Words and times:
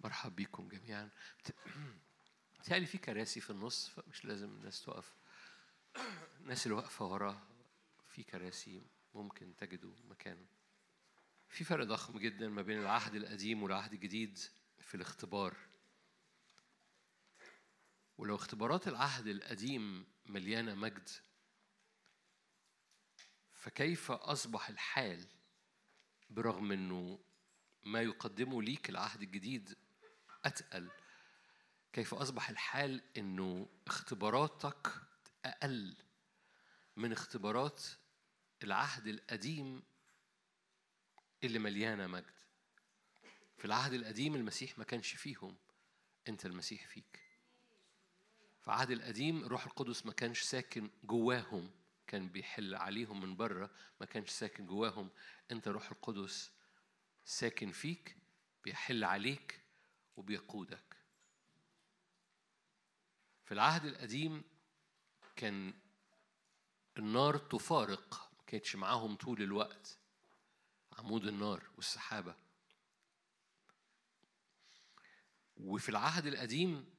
مرحب 0.00 0.36
بيكم 0.36 0.68
جميعا. 0.68 1.10
بتهيألي 2.60 2.86
في 2.86 2.98
كراسي 2.98 3.40
في 3.40 3.50
النص 3.50 3.88
فمش 3.88 4.24
لازم 4.24 4.48
الناس 4.48 4.84
تقف. 4.84 5.14
الناس 6.40 6.66
اللي 6.66 6.76
واقفة 6.76 7.06
ورا 7.06 7.48
في 8.08 8.22
كراسي 8.22 8.82
ممكن 9.14 9.56
تجدوا 9.56 9.94
مكان 10.04 10.46
في 11.48 11.64
فرق 11.64 11.84
ضخم 11.84 12.18
جدا 12.18 12.48
ما 12.48 12.62
بين 12.62 12.78
العهد 12.78 13.14
القديم 13.14 13.62
والعهد 13.62 13.92
الجديد 13.92 14.38
في 14.80 14.94
الاختبار. 14.94 15.56
ولو 18.18 18.34
اختبارات 18.34 18.88
العهد 18.88 19.26
القديم 19.26 20.06
مليانة 20.26 20.74
مجد 20.74 21.08
فكيف 23.52 24.10
أصبح 24.10 24.68
الحال 24.68 25.26
برغم 26.30 26.72
أنه 26.72 27.18
ما 27.84 28.02
يقدمه 28.02 28.62
ليك 28.62 28.90
العهد 28.90 29.22
الجديد 29.22 29.76
أتقل. 30.44 30.90
كيف 31.92 32.14
أصبح 32.14 32.50
الحال 32.50 33.02
أنه 33.16 33.68
اختباراتك 33.86 34.92
أقل 35.44 35.96
من 36.96 37.12
اختبارات 37.12 37.82
العهد 38.62 39.06
القديم 39.06 39.82
اللي 41.44 41.58
مليانة 41.58 42.06
مجد؟ 42.06 42.38
في 43.58 43.64
العهد 43.64 43.92
القديم 43.92 44.34
المسيح 44.34 44.78
ما 44.78 44.84
كانش 44.84 45.14
فيهم 45.14 45.56
أنت 46.28 46.46
المسيح 46.46 46.86
فيك. 46.86 47.20
في 48.60 48.68
العهد 48.68 48.90
القديم 48.90 49.44
الروح 49.44 49.66
القدس 49.66 50.06
ما 50.06 50.12
كانش 50.12 50.40
ساكن 50.42 50.90
جواهم 51.04 51.70
كان 52.06 52.28
بيحل 52.28 52.74
عليهم 52.74 53.20
من 53.20 53.36
بره 53.36 53.70
ما 54.00 54.06
كانش 54.06 54.30
ساكن 54.30 54.66
جواهم. 54.66 55.10
أنت 55.50 55.68
روح 55.68 55.90
القدس 55.90 56.50
ساكن 57.24 57.72
فيك 57.72 58.16
بيحل 58.64 59.04
عليك 59.04 59.67
وبيقودك. 60.18 60.96
في 63.44 63.54
العهد 63.54 63.84
القديم 63.84 64.44
كان 65.36 65.74
النار 66.98 67.38
تفارق 67.38 68.30
ما 68.38 68.44
كانتش 68.46 68.76
معاهم 68.76 69.16
طول 69.16 69.42
الوقت. 69.42 69.98
عمود 70.92 71.26
النار 71.26 71.70
والسحابة. 71.76 72.34
وفي 75.56 75.88
العهد 75.88 76.26
القديم 76.26 76.94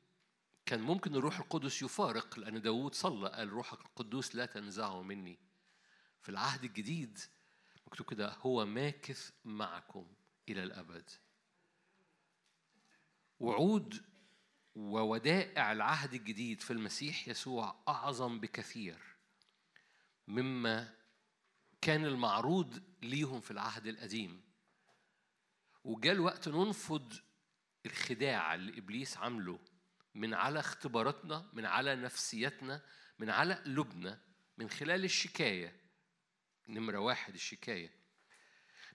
كان 0.66 0.82
ممكن 0.82 1.16
الروح 1.16 1.40
القدس 1.40 1.82
يفارق 1.82 2.40
لأن 2.40 2.62
داود 2.62 2.96
صلى 2.96 3.30
قال 3.30 3.50
روحك 3.50 3.80
القدوس 3.82 4.36
لا 4.36 4.46
تنزعه 4.46 5.02
مني. 5.02 5.40
في 6.22 6.30
العهد 6.30 6.64
الجديد 6.64 7.20
مكتوب 7.88 8.10
كده 8.10 8.34
هو 8.34 8.66
ماكث 8.66 9.32
معكم 9.46 10.08
إلى 10.50 10.64
الأبد. 10.64 11.10
وعود 13.40 14.04
وودائع 14.76 15.72
العهد 15.72 16.14
الجديد 16.14 16.62
في 16.62 16.72
المسيح 16.72 17.28
يسوع 17.28 17.84
أعظم 17.88 18.40
بكثير 18.40 19.00
مما 20.28 20.96
كان 21.82 22.06
المعروض 22.06 22.84
ليهم 23.02 23.42
في 23.42 23.52
العهد 23.52 23.88
القديم. 23.88 24.42
وجاء 25.84 26.14
الوقت 26.14 26.48
ننفض 26.48 27.14
الخداع 27.86 28.56
اللي 28.56 28.78
إبليس 28.78 29.18
عامله 29.18 29.60
من 30.16 30.34
على 30.34 30.60
اختباراتنا 30.60 31.50
من 31.54 31.66
على 31.66 31.96
نفسيتنا 31.96 32.82
من 33.20 33.30
على 33.30 33.54
قلوبنا 33.54 34.22
من 34.58 34.70
خلال 34.70 35.04
الشكاية 35.04 35.82
نمرة 36.68 36.98
واحد 37.00 37.34
الشكاية 37.34 37.92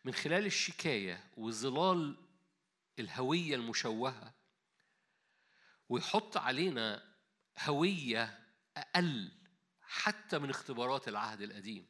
من 0.05 0.13
خلال 0.13 0.47
الشكاية 0.47 1.31
وظلال 1.37 2.24
الهوية 2.99 3.55
المشوهة 3.55 4.35
ويحط 5.89 6.37
علينا 6.37 7.15
هوية 7.61 8.39
أقل 8.77 9.33
حتى 9.81 10.39
من 10.39 10.51
اختبارات 10.51 11.09
العهد 11.09 11.43
القديم. 11.43 11.87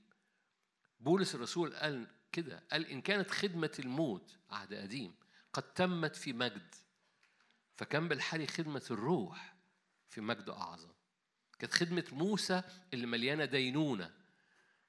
بولس 1.00 1.34
الرسول 1.34 1.75
قال 1.75 2.06
كده 2.32 2.65
قال 2.72 2.87
إن 2.87 3.00
كانت 3.00 3.31
خدمة 3.31 3.72
الموت 3.78 4.37
عهد 4.50 4.75
قديم 4.75 5.15
قد 5.53 5.62
تمت 5.75 6.16
في 6.16 6.32
مجد 6.32 6.75
فكان 7.76 8.09
بالحري 8.09 8.47
خدمة 8.47 8.82
الروح 8.91 9.54
في 10.10 10.21
مجد 10.21 10.48
أعظم. 10.48 10.92
كانت 11.59 11.72
خدمة 11.72 12.04
موسى 12.12 12.62
اللي 12.94 13.06
مليانة 13.06 13.44
دينونة 13.44 14.10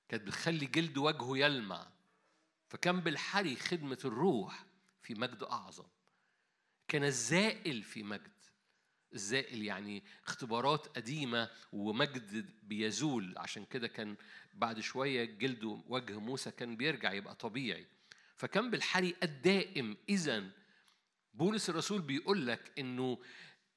كانت 0.09 0.23
بتخلي 0.23 0.65
جلد 0.65 0.97
وجهه 0.97 1.37
يلمع 1.37 1.87
فكان 2.67 2.99
بالحري 2.99 3.55
خدمة 3.55 3.99
الروح 4.05 4.65
في 5.01 5.15
مجد 5.15 5.43
أعظم. 5.43 5.87
كان 6.87 7.03
الزائل 7.03 7.83
في 7.83 8.03
مجد. 8.03 8.31
الزائل 9.13 9.63
يعني 9.63 10.03
اختبارات 10.23 10.87
قديمة 10.87 11.49
ومجد 11.71 12.49
بيزول. 12.63 13.33
عشان 13.37 13.65
كده 13.65 13.87
كان 13.87 14.15
بعد 14.53 14.79
شوية 14.79 15.25
جلد 15.25 15.63
وجه 15.63 16.19
موسى 16.19 16.51
كان 16.51 16.77
بيرجع 16.77 17.13
يبقى 17.13 17.35
طبيعي. 17.35 17.87
فكان 18.35 18.69
بالحري 18.71 19.15
الدائم. 19.23 19.97
إذا 20.09 20.51
بولس 21.33 21.69
الرسول 21.69 22.01
بيقول 22.01 22.47
لك 22.47 22.79
إنه 22.79 23.19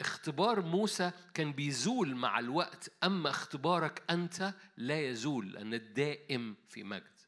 اختبار 0.00 0.60
موسى 0.62 1.12
كان 1.34 1.52
بيزول 1.52 2.14
مع 2.14 2.38
الوقت. 2.38 2.92
أما 3.04 3.30
اختبارك 3.30 4.02
أنت 4.10 4.54
لا 4.76 5.00
يزول 5.08 5.52
لأن 5.52 5.74
الدائم 5.74 6.56
في 6.68 6.82
مجد. 6.82 7.18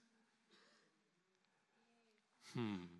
هم. 2.56 2.99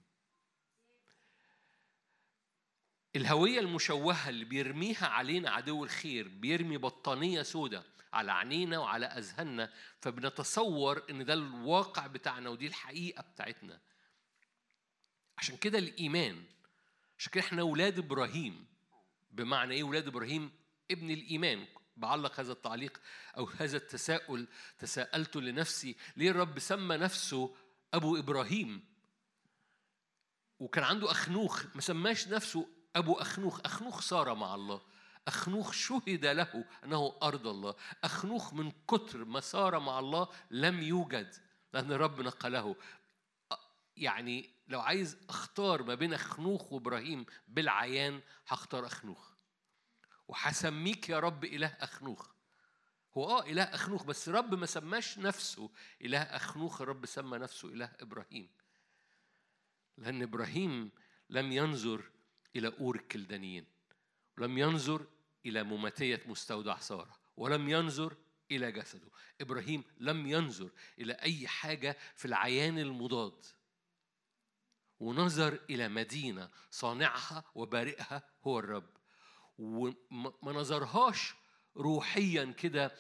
الهوية 3.17 3.61
المشوهة 3.61 4.29
اللي 4.29 4.45
بيرميها 4.45 5.07
علينا 5.07 5.51
عدو 5.51 5.85
الخير 5.85 6.29
بيرمي 6.29 6.77
بطانية 6.77 7.43
سودة 7.43 7.83
على 8.13 8.33
عينينا 8.33 8.79
وعلى 8.79 9.07
أذهاننا 9.07 9.73
فبنتصور 10.01 11.03
إن 11.11 11.25
ده 11.25 11.35
الواقع 11.35 12.07
بتاعنا 12.07 12.51
ودي 12.51 12.67
الحقيقة 12.67 13.23
بتاعتنا. 13.23 13.81
عشان 15.39 15.57
كده 15.57 15.79
الإيمان 15.79 16.45
عشان 17.19 17.33
كده 17.33 17.45
إحنا 17.45 17.63
أولاد 17.63 17.99
إبراهيم. 17.99 18.67
بمعنى 19.31 19.75
إيه 19.75 19.83
أولاد 19.83 20.07
إبراهيم؟ 20.07 20.51
ابن 20.91 21.11
الإيمان. 21.11 21.67
بعلق 21.97 22.41
هذا 22.41 22.53
التعليق 22.53 23.01
أو 23.37 23.45
هذا 23.59 23.77
التساؤل 23.77 24.49
تساءلته 24.79 25.41
لنفسي 25.41 25.97
ليه 26.17 26.31
الرب 26.31 26.59
سمى 26.59 26.97
نفسه 26.97 27.57
أبو 27.95 28.17
إبراهيم؟ 28.17 28.85
وكان 30.59 30.85
عنده 30.85 31.11
أخنوخ 31.11 31.65
ما 31.75 31.81
سماش 31.81 32.29
نفسه 32.29 32.69
أبو 32.97 33.15
أخنوخ 33.15 33.61
أخنوخ 33.65 34.01
صار 34.01 34.35
مع 34.35 34.55
الله. 34.55 34.81
أخنوخ 35.29 35.73
شهد 35.73 36.27
له 36.27 36.65
أنه 36.85 37.17
أرض 37.23 37.47
الله. 37.47 37.75
أخنوخ 38.05 38.55
من 38.55 38.73
كتر 38.89 39.25
ما 39.25 39.41
صار 39.41 39.79
مع 39.79 39.99
الله 39.99 40.29
لم 40.51 40.83
يوجد 40.83 41.35
لأن 41.73 41.93
رب 41.93 42.21
نقله. 42.21 42.77
يعني 43.97 44.51
لو 44.69 44.81
عايز 44.81 45.17
أختار 45.29 45.83
ما 45.83 45.95
بين 45.95 46.15
أخنوخ 46.15 46.73
وإبراهيم 46.73 47.27
بالعيان 47.49 48.21
هختار 48.49 48.87
أخنوخ. 48.87 49.31
وهسميك 50.29 51.09
يا 51.09 51.19
رب 51.21 51.45
إله 51.45 51.77
أخنوخ. 51.81 52.31
هو 53.17 53.39
آه 53.39 53.43
إله 53.43 53.63
أخنوخ 53.63 54.05
بس 54.05 54.29
رب 54.29 54.55
ما 54.55 54.67
سماش 54.67 55.19
نفسه 55.19 55.71
إله 56.03 56.23
أخنوخ 56.23 56.81
الرب 56.81 57.07
سمى 57.07 57.39
نفسه 57.39 57.69
إله 57.69 57.93
إبراهيم. 58.01 58.49
لأن 59.99 60.23
إبراهيم 60.23 60.91
لم 61.31 61.53
ينظر 61.53 62.11
إلى 62.57 62.73
أور 62.81 62.97
الكلدانيين 62.97 63.67
ولم 64.39 64.59
ينظر 64.59 65.07
إلى 65.47 65.63
مماتية 65.63 66.23
مستودع 66.27 66.79
سارة 66.79 67.21
ولم 67.37 67.69
ينظر 67.69 68.17
إلى 68.51 68.73
جسده. 68.73 69.09
إبراهيم 69.41 69.85
لم 69.99 70.27
ينظر 70.27 70.71
إلى 70.99 71.13
أي 71.13 71.49
حاجة 71.49 71.97
في 72.17 72.25
العيان 72.25 72.79
المضاد 72.79 73.45
ونظر 75.01 75.61
إلى 75.71 75.89
مدينة 75.89 76.51
صانعها 76.71 77.45
وبارئها 77.55 78.23
هو 78.45 78.59
الرب. 78.59 78.91
وما 79.59 80.53
نظرهاش 80.53 81.35
روحيا 81.77 82.45
كده 82.45 82.93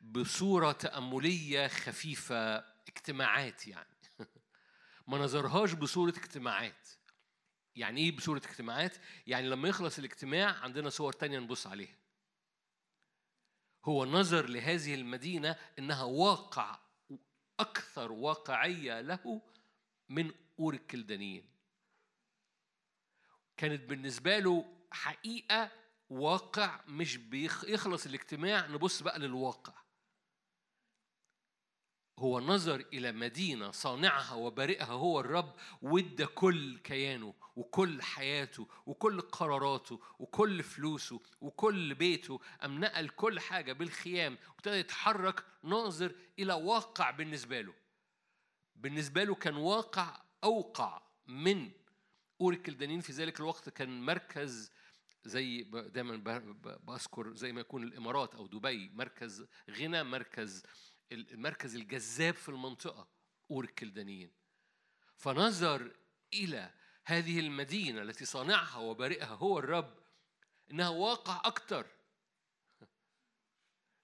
بصورة 0.00 0.72
تأملية 0.72 1.68
خفيفة 1.68 2.58
اجتماعات 2.88 3.66
يعني. 3.66 3.96
ما 5.08 5.18
نظرهاش 5.18 5.72
بصورة 5.72 6.10
اجتماعات. 6.10 6.88
يعني 7.76 8.00
إيه 8.00 8.16
بصورة 8.16 8.38
اجتماعات؟ 8.38 8.96
يعني 9.26 9.48
لما 9.48 9.68
يخلص 9.68 9.98
الاجتماع 9.98 10.50
عندنا 10.58 10.90
صور 10.90 11.12
تانية 11.12 11.38
نبص 11.38 11.66
عليها. 11.66 11.96
هو 13.84 14.04
نظر 14.04 14.48
لهذه 14.48 14.94
المدينة 14.94 15.56
إنها 15.78 16.02
واقع 16.02 16.78
أكثر 17.60 18.12
واقعية 18.12 19.00
له 19.00 19.42
من 20.08 20.32
أور 20.58 20.74
الكلدانيين. 20.74 21.48
كانت 23.56 23.82
بالنسبة 23.84 24.38
له 24.38 24.64
حقيقة 24.90 25.70
واقع 26.10 26.80
مش 26.88 27.16
بيخلص 27.16 28.06
الاجتماع 28.06 28.66
نبص 28.66 29.02
بقى 29.02 29.18
للواقع. 29.18 29.87
هو 32.18 32.40
نظر 32.40 32.84
إلى 32.92 33.12
مدينة 33.12 33.70
صانعها 33.70 34.34
وبارئها 34.34 34.92
هو 34.92 35.20
الرب 35.20 35.54
وادى 35.82 36.26
كل 36.26 36.78
كيانه 36.78 37.34
وكل 37.56 38.02
حياته 38.02 38.68
وكل 38.86 39.20
قراراته 39.20 40.00
وكل 40.18 40.62
فلوسه 40.62 41.20
وكل 41.40 41.94
بيته 41.94 42.40
أم 42.64 42.80
نقل 42.80 43.08
كل 43.08 43.40
حاجة 43.40 43.72
بالخيام 43.72 44.38
وابتدى 44.48 44.74
يتحرك 44.76 45.44
ناظر 45.62 46.14
إلى 46.38 46.52
واقع 46.52 47.10
بالنسبة 47.10 47.60
له. 47.60 47.74
بالنسبة 48.76 49.24
له 49.24 49.34
كان 49.34 49.56
واقع 49.56 50.22
أوقع 50.44 51.02
من 51.26 51.70
أور 52.40 52.52
الكلدانيين 52.52 53.00
في 53.00 53.12
ذلك 53.12 53.40
الوقت 53.40 53.68
كان 53.68 54.02
مركز 54.02 54.72
زي 55.24 55.62
دايما 55.62 56.16
بذكر 56.82 57.34
زي 57.34 57.52
ما 57.52 57.60
يكون 57.60 57.82
الإمارات 57.82 58.34
أو 58.34 58.46
دبي 58.46 58.90
مركز 58.94 59.46
غنى 59.70 60.02
مركز 60.02 60.62
المركز 61.12 61.76
الجذاب 61.76 62.34
في 62.34 62.48
المنطقة 62.48 63.08
اور 63.50 63.64
الكلدانيين 63.64 64.32
فنظر 65.16 65.96
إلى 66.34 66.74
هذه 67.04 67.40
المدينة 67.40 68.02
التي 68.02 68.24
صانعها 68.24 68.78
وبارئها 68.78 69.34
هو 69.34 69.58
الرب 69.58 69.98
إنها 70.70 70.88
واقع 70.88 71.42
أكتر 71.44 71.86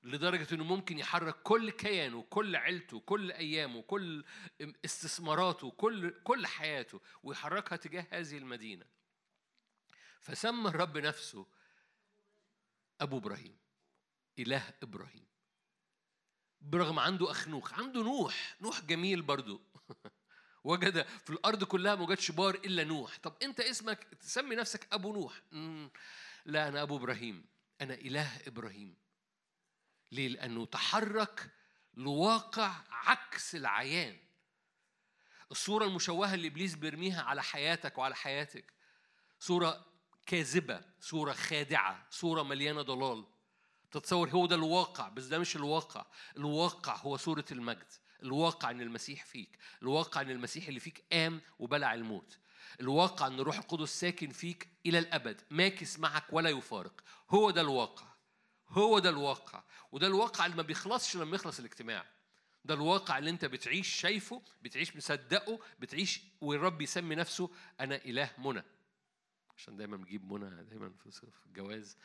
لدرجة 0.03 0.55
إنه 0.55 0.65
ممكن 0.65 0.99
يحرك 0.99 1.43
كل 1.43 1.71
كيانه 1.71 2.23
كل 2.23 2.56
عيلته 2.56 3.01
كل 3.01 3.33
أيامه 3.33 3.83
كل 3.83 4.25
استثماراته 4.85 5.71
كل 5.71 6.23
كل 6.23 6.47
حياته 6.47 7.01
ويحركها 7.23 7.77
تجاه 7.77 8.06
هذه 8.11 8.39
المدينة. 8.39 8.87
فسمى 10.21 10.69
الرب 10.69 10.99
نفسه 10.99 11.47
أبو 13.01 13.19
إبراهيم 13.19 13.59
إله 14.39 14.75
إبراهيم. 14.83 15.33
برغم 16.64 16.99
عنده 16.99 17.31
أخنوخ 17.31 17.75
عنده 17.75 18.02
نوح. 18.02 18.56
نوح 18.61 18.81
جميل 18.81 19.22
برضو. 19.22 19.61
وجد 20.64 21.02
في 21.02 21.31
الأرض 21.31 21.64
كلها 21.64 21.94
ما 21.94 22.02
وجدش 22.02 22.31
بار 22.31 22.55
إلا 22.55 22.84
نوح. 22.84 23.16
طب 23.16 23.37
أنت 23.43 23.61
اسمك 23.61 24.05
تسمي 24.05 24.56
نفسك 24.56 24.88
أبو 24.93 25.12
نوح. 25.12 25.43
لا 26.44 26.69
أنا 26.69 26.82
أبو 26.82 26.96
إبراهيم. 26.96 27.46
أنا 27.81 27.94
إله 27.94 28.40
إبراهيم. 28.46 28.96
ليه؟ 30.12 30.28
لأنه 30.28 30.66
تحرك 30.66 31.50
لواقع 31.94 32.72
عكس 32.90 33.55
العيان. 33.55 34.19
الصورة 35.50 35.84
المشوهة 35.84 36.34
اللي 36.34 36.49
إبليس 36.49 36.75
بيرميها 36.75 37.22
على 37.22 37.43
حياتك 37.43 37.99
وعلى 37.99 38.14
حياتك. 38.17 38.72
صورة 39.40 39.87
كاذبة 40.26 40.84
صورة 41.00 41.32
خادعة 41.32 42.06
صورة 42.10 42.43
مليانة 42.43 42.82
ضلال. 42.82 43.33
تتصور 43.94 44.29
هو 44.29 44.46
ده 44.46 44.56
الواقع 44.56 45.08
بس 45.08 45.25
ده 45.25 45.38
مش 45.38 45.56
الواقع. 45.56 46.06
الواقع 46.37 46.96
هو 46.96 47.17
صورة 47.17 47.44
المجد. 47.52 47.93
الواقع 48.23 48.70
إن 48.70 48.81
المسيح 48.81 49.25
فيك. 49.25 49.58
الواقع 49.82 50.20
إن 50.20 50.31
المسيح 50.31 50.69
اللي 50.69 50.81
فيك 50.81 51.05
قام 51.12 51.41
وبلع 51.58 51.94
الموت. 51.94 52.38
الواقع 52.81 53.26
إن 53.26 53.41
الروح 53.41 53.58
القدس 53.58 54.00
ساكن 54.00 54.31
فيك 54.31 54.69
إلى 54.87 54.99
الأبد. 54.99 55.41
ماكس 55.50 55.99
معك 55.99 56.25
ولا 56.32 56.50
يفارق. 56.50 57.00
هو 57.31 57.50
ده 57.50 57.61
الواقع. 57.61 58.06
هو 58.69 58.99
ده 58.99 59.11
الواقع. 59.11 59.62
وده 59.93 60.06
الواقع 60.06 60.46
اللي 60.46 60.56
ما 60.56 60.62
بيخلصش 60.62 61.17
لما 61.17 61.35
يخلص 61.37 61.58
الاجتماع. 61.58 62.05
ده 62.64 62.75
الواقع 62.75 63.19
اللي 63.19 63.31
أنت 63.31 63.44
بتعيش 63.44 63.88
شايفه 63.88 64.43
بتعيش 64.62 64.96
مصدقه 64.96 65.61
بتعيش 65.79 66.20
والرب 66.41 66.82
يسمي 66.82 67.14
نفسه 67.14 67.50
أنا 67.81 67.96
إله 67.96 68.31
منى. 68.38 68.62
عشان 69.56 69.76
دايما 69.76 69.96
بجيب 69.96 70.32
منى 70.32 70.64
دايما 70.64 70.93
في 71.11 71.46
الجواز. 71.46 71.96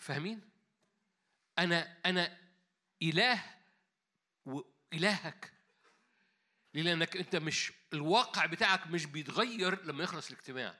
فاهمين؟ 0.00 0.40
أنا 1.58 1.96
أنا 2.06 2.38
إله 3.02 3.44
والهك 4.46 5.52
ليه 6.74 6.82
لأنك 6.82 7.16
أنت 7.16 7.36
مش 7.36 7.72
الواقع 7.92 8.46
بتاعك 8.46 8.86
مش 8.86 9.06
بيتغير 9.06 9.84
لما 9.84 10.04
يخلص 10.04 10.30
الاجتماع. 10.30 10.74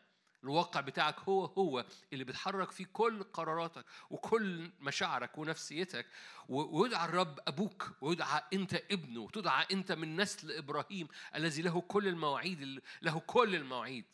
الواقع 0.44 0.80
بتاعك 0.80 1.20
هو 1.20 1.44
هو 1.44 1.86
اللي 2.12 2.24
بتحرك 2.24 2.70
فيه 2.70 2.86
كل 2.92 3.22
قراراتك 3.22 3.84
وكل 4.10 4.70
مشاعرك 4.80 5.38
ونفسيتك. 5.38 6.06
ويدعى 6.48 7.04
الرب 7.04 7.38
أبوك 7.48 7.90
ويدعى 8.00 8.42
أنت 8.52 8.74
ابنه 8.74 9.20
وتدعى 9.20 9.66
أنت 9.72 9.92
من 9.92 10.20
نسل 10.20 10.52
إبراهيم 10.52 11.08
الذي 11.34 11.62
له 11.62 11.80
كل 11.80 12.08
المواعيد 12.08 12.82
له 13.02 13.20
كل 13.20 13.54
المواعيد. 13.54 14.04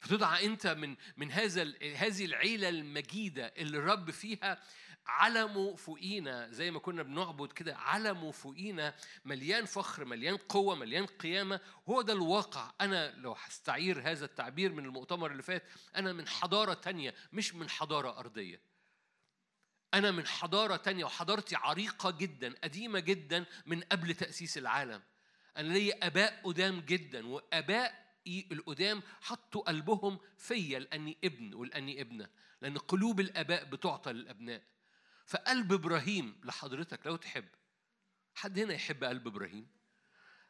فتدعى 0.00 0.46
أنت 0.46 0.66
من 0.66 0.96
من 1.16 1.32
هذا 1.32 1.62
هذه 1.96 2.24
العيلة 2.24 2.68
المجيدة 2.68 3.46
اللي 3.46 3.78
الرب 3.78 4.10
فيها 4.10 4.62
علمه 5.06 5.74
فوقينا 5.74 6.50
زي 6.50 6.70
ما 6.70 6.78
كنا 6.78 7.02
بنعبد 7.02 7.52
كده 7.52 7.76
علمه 7.76 8.30
فوقينا 8.30 8.94
مليان 9.24 9.64
فخر 9.64 10.04
مليان 10.04 10.36
قوة 10.36 10.74
مليان 10.74 11.06
قيامة. 11.06 11.60
هو 11.88 12.02
ده 12.02 12.12
الواقع. 12.12 12.72
أنا 12.80 13.10
لو 13.10 13.32
هستعير 13.32 14.10
هذا 14.10 14.24
التعبير 14.24 14.72
من 14.72 14.84
المؤتمر 14.84 15.30
اللي 15.30 15.42
فات 15.42 15.62
أنا 15.96 16.12
من 16.12 16.28
حضارة 16.28 16.74
تانية 16.74 17.14
مش 17.32 17.54
من 17.54 17.70
حضارة 17.70 18.18
أرضية. 18.18 18.60
أنا 19.94 20.10
من 20.10 20.26
حضارة 20.26 20.76
تانية 20.76 21.04
وحضارتي 21.04 21.56
عريقة 21.56 22.10
جدا 22.10 22.54
قديمة 22.64 22.98
جدا 23.00 23.44
من 23.66 23.80
قبل 23.80 24.14
تأسيس 24.14 24.58
العالم. 24.58 25.02
أنا 25.56 25.72
لي 25.72 25.92
آباء 25.92 26.40
قدام 26.44 26.80
جدا 26.80 27.26
وآباء 27.26 28.05
القدام 28.52 29.02
حطوا 29.20 29.62
قلبهم 29.62 30.18
فيا 30.38 30.78
لأني 30.78 31.16
ابن 31.24 31.54
ولأني 31.54 32.00
ابنة 32.00 32.28
لأن 32.62 32.78
قلوب 32.78 33.20
الآباء 33.20 33.64
بتعطى 33.64 34.12
للأبناء. 34.12 34.62
فقلب 35.26 35.72
إبراهيم 35.72 36.40
لحضرتك 36.44 37.06
لو 37.06 37.16
تحب. 37.16 37.44
حد 38.34 38.58
هنا 38.58 38.74
يحب 38.74 39.04
قلب 39.04 39.26
إبراهيم؟ 39.26 39.66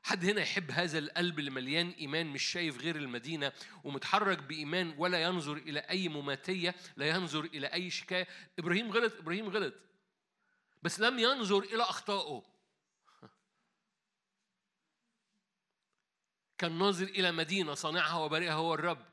حد 0.03 0.25
هنا 0.25 0.41
يحب 0.41 0.71
هذا 0.71 0.99
القلب 0.99 1.39
اللي 1.39 1.51
مليان 1.51 1.91
إيمان 1.91 2.27
مش 2.27 2.43
شايف 2.43 2.81
غير 2.81 2.97
المدينة 2.97 3.53
ومتحرك 3.85 4.39
بإيمان 4.39 4.95
ولا 4.99 5.23
ينظر 5.23 5.57
إلى 5.57 5.81
أي 5.81 6.09
مماتية 6.09 6.75
لا 6.97 7.09
ينظر 7.09 7.45
إلى 7.45 7.67
أي 7.67 7.91
شكاية؟ 7.91 8.27
إبراهيم 8.59 8.91
غلط 8.91 9.13
إبراهيم 9.19 9.49
غلط. 9.49 9.75
بس 10.83 11.01
لم 11.01 11.19
ينظر 11.19 11.59
إلى 11.59 11.83
أخطائه. 11.83 12.56
كان 16.59 16.79
ناظر 16.79 17.05
إلى 17.05 17.33
مدينة 17.33 17.75
صانعها 17.75 18.17
وبارئها 18.19 18.53
هو 18.53 18.75
الرب. 18.75 19.07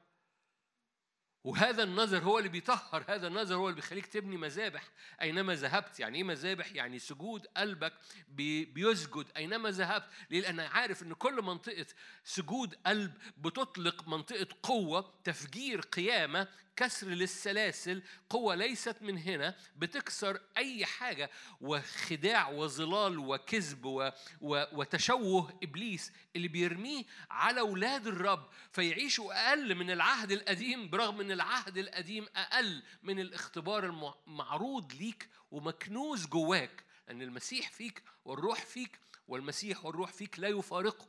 وهذا 1.44 1.84
النظر 1.84 2.24
هو 2.24 2.38
اللي 2.38 2.50
بيطهر 2.50 3.06
هذا 3.08 3.28
النظر 3.28 3.56
هو 3.56 3.70
اللي 3.70 3.76
بيخليك 3.76 4.06
تبني 4.06 4.38
مذابح. 4.38 4.84
أينما 5.22 5.56
ذهبت 5.56 6.00
يعني 6.00 6.18
إيه 6.18 6.24
مذابح؟ 6.24 6.72
يعني 6.72 7.00
سجود 7.00 7.46
قلبك 7.58 7.94
بيسجد. 8.28 9.26
أينما 9.38 9.72
ذهبت 9.72 10.08
ليه؟ 10.30 10.42
لأن 10.42 10.60
عارف 10.60 11.04
إن 11.04 11.14
كل 11.14 11.42
منطقة 11.42 11.86
سجود 12.24 12.76
قلب 12.86 13.14
بتطلق 13.38 14.08
منطقة 14.08 14.48
قوة 14.64 15.14
تفجير 15.24 15.82
قيامة 15.82 16.48
كسر 16.76 17.08
للسلاسل 17.08 18.04
قوة 18.30 18.56
ليست 18.56 19.02
من 19.02 19.18
هنا 19.18 19.56
بتكسر 19.76 20.42
أي 20.58 20.86
حاجة. 20.86 21.30
وخداع 21.62 22.50
وظلال 22.50 23.18
وكذب 23.20 23.86
و... 23.86 24.12
و... 24.42 24.64
وتشوه 24.74 25.60
إبليس 25.64 26.12
اللي 26.36 26.48
بيرميه 26.48 27.04
على 27.30 27.60
أولاد 27.60 28.08
الرب 28.08 28.50
فيعيشوا 28.72 29.50
أقل 29.50 29.76
من 29.76 29.92
العهد 29.92 30.32
القديم 30.32 30.90
برغم 30.90 31.22
أن 31.22 31.32
العهد 31.32 31.78
القديم 31.78 32.26
أقل 32.36 32.84
من 33.04 33.20
الاختبار 33.20 33.86
المعروض 34.28 34.94
ليك 34.94 35.30
ومكنوز 35.52 36.26
جواك. 36.28 36.84
أن 37.10 37.22
المسيح 37.22 37.72
فيك 37.72 38.04
والروح 38.26 38.66
فيك 38.66 39.00
والمسيح 39.28 39.86
والروح 39.86 40.12
فيك 40.12 40.40
لا 40.40 40.48
يفارقه 40.48 41.08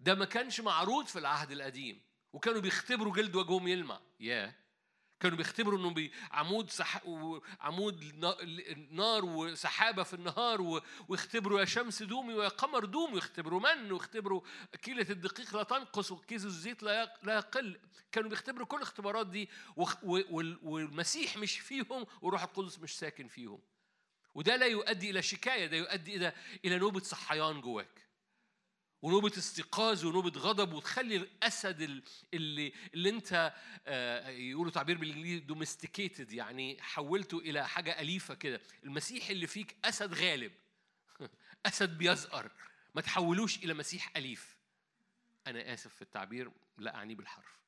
ده 0.00 0.14
ما 0.14 0.24
كانش 0.24 0.60
معروض 0.60 1.06
في 1.06 1.18
العهد 1.18 1.50
القديم. 1.50 2.00
وكانوا 2.34 2.60
بيختبروا 2.60 3.12
جلد 3.14 3.36
وجههم 3.36 3.68
يلمع. 3.68 4.00
ياه. 4.20 4.50
yeah. 4.50 4.64
كانوا 5.20 5.36
بيختبروا 5.38 5.78
إنه 5.78 6.10
بعمود 6.30 6.70
سح... 6.70 7.02
عمود 7.60 8.04
نار 8.90 9.24
وسحابة 9.24 10.02
في 10.02 10.14
النهار 10.14 10.82
ويختبروا 11.08 11.60
يا 11.60 11.64
شمس 11.64 12.02
دومي 12.02 12.34
ويا 12.34 12.48
قمر 12.48 12.84
دومي 12.84 13.14
ويختبروا 13.14 13.60
من؟ 13.60 13.92
ويختبروا 13.92 14.40
كيلة 14.82 15.06
الدقيق 15.10 15.56
لا 15.56 15.62
تنقص 15.62 16.12
وكيس 16.12 16.44
الزيت 16.44 16.82
لا 16.82 17.18
لا 17.22 17.34
يقل. 17.34 17.80
كانوا 18.12 18.30
بيختبروا 18.30 18.66
كل 18.66 18.76
الاختبارات 18.76 19.26
دي 19.26 19.48
والمسيح 20.62 21.36
مش 21.36 21.58
فيهم 21.58 22.06
وروح 22.22 22.42
القدس 22.42 22.78
مش 22.78 22.98
ساكن 22.98 23.28
فيهم. 23.28 23.60
وده 24.34 24.56
لا 24.56 24.66
يؤدي 24.66 25.10
إلى 25.10 25.22
شكاية 25.22 25.66
ده 25.66 25.76
يؤدي 25.76 26.16
إلى 26.16 26.32
إلى 26.64 26.78
نوبة 26.78 27.00
صحيان 27.00 27.60
جواك. 27.60 28.03
ونوبة 29.04 29.32
استيقاظ 29.38 30.04
ونوبة 30.04 30.40
غضب 30.40 30.72
وتخلي 30.72 31.16
الأسد 31.16 32.02
اللي 32.34 32.72
اللي 32.94 33.10
أنت 33.10 33.54
آه، 33.86 34.28
يقولوا 34.28 34.72
تعبير 34.72 34.98
بالإنجليزي 34.98 35.40
domesticated 35.40 36.32
يعني 36.32 36.82
حولته 36.82 37.38
إلى 37.38 37.68
حاجة 37.68 38.00
أليفة 38.00 38.34
كده. 38.34 38.60
المسيح 38.84 39.30
اللي 39.30 39.46
فيك 39.46 39.76
أسد 39.84 40.14
غالب. 40.14 40.52
أسد 41.66 41.98
بيزأر. 41.98 42.50
ما 42.94 43.00
تحولوش 43.00 43.58
إلى 43.58 43.74
مسيح 43.74 44.12
أليف. 44.16 44.56
أنا 45.46 45.74
آسف 45.74 45.94
في 45.94 46.02
التعبير 46.02 46.50
لا 46.78 46.94
أعني 46.94 47.14
بالحرف. 47.14 47.58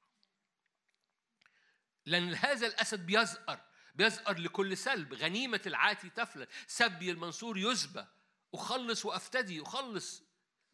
لأن 2.06 2.34
هذا 2.34 2.66
الأسد 2.66 3.06
بيزقر. 3.06 3.60
بيزأر 3.94 4.38
لكل 4.38 4.76
سلب. 4.76 5.14
غنيمة 5.14 5.60
العاتي 5.66 6.10
تفلت. 6.10 6.48
سبي 6.66 7.10
المنصور 7.10 7.58
يسبى. 7.58 8.06
أخلص 8.54 9.06
وأفتدي. 9.06 9.62
أخلص. 9.62 10.25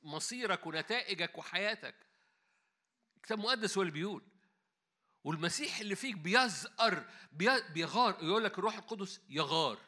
مصيرك 0.03 0.67
ونتائجك 0.67 1.39
وحياتك 1.39 1.95
الكتاب 3.17 3.39
المقدس 3.39 3.77
هو 3.77 3.83
اللي 3.83 3.93
بيقول 3.93 4.23
والمسيح 5.25 5.79
اللي 5.79 5.95
فيك 5.95 6.17
بيزأر 6.17 7.05
بيغار 7.73 8.25
يقول 8.25 8.45
لك 8.45 8.59
الروح 8.59 8.77
القدس 8.77 9.21
يغار 9.29 9.79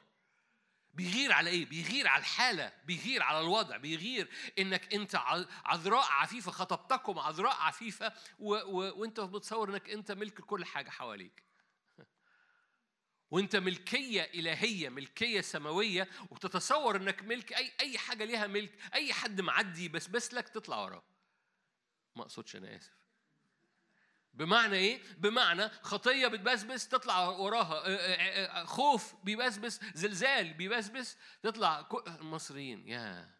بيغير 0.95 1.33
على 1.33 1.51
إيه؟ 1.51 1.67
بيغير 1.67 2.09
على 2.09 2.21
الحالة، 2.21 2.73
بيغير 2.85 3.23
على 3.23 3.41
الوضع، 3.41 3.77
بيغير 3.77 4.29
إنك 4.59 4.95
أنت 4.95 5.15
عذراء 5.65 6.05
عفيفة 6.11 6.51
خطبتكم 6.51 7.19
عذراء 7.19 7.57
عفيفة 7.57 8.13
و... 8.39 8.55
و... 8.55 9.01
وأنت 9.01 9.21
بتصور 9.21 9.71
إنك 9.71 9.91
أنت 9.91 10.13
ملك 10.13 10.41
كل 10.41 10.65
حاجة 10.65 10.91
حواليك. 10.91 11.43
وانت 13.35 13.57
ملكية 13.57 14.23
إلهية 14.23 14.89
ملكية 14.89 15.41
سماوية 15.41 16.09
وتتصور 16.31 16.97
إنك 16.97 17.23
ملك 17.23 17.53
أي 17.53 17.73
أي 17.81 17.99
حاجة 17.99 18.25
ليها 18.25 18.47
ملك 18.47 18.73
أي 18.95 19.13
حد 19.13 19.41
معدي 19.41 19.89
بس 19.89 20.07
بس 20.07 20.35
لك 20.35 20.49
تطلع 20.49 20.79
وراه. 20.85 21.03
ما 22.17 22.23
أقصدش 22.23 22.57
أنا 22.57 22.77
آسف. 22.77 22.93
بمعنى 24.35 24.77
إيه؟ 24.77 25.03
بمعنى 25.19 25.69
خطية 25.69 26.27
بتبسبس 26.27 26.89
تطلع 26.89 27.29
وراها 27.29 28.65
خوف 28.65 29.15
بيبسبس 29.25 29.81
زلزال 29.95 30.55
بيبسبس 30.55 31.17
تطلع 31.43 31.89
المصريين 32.07 32.89
يا 32.89 33.34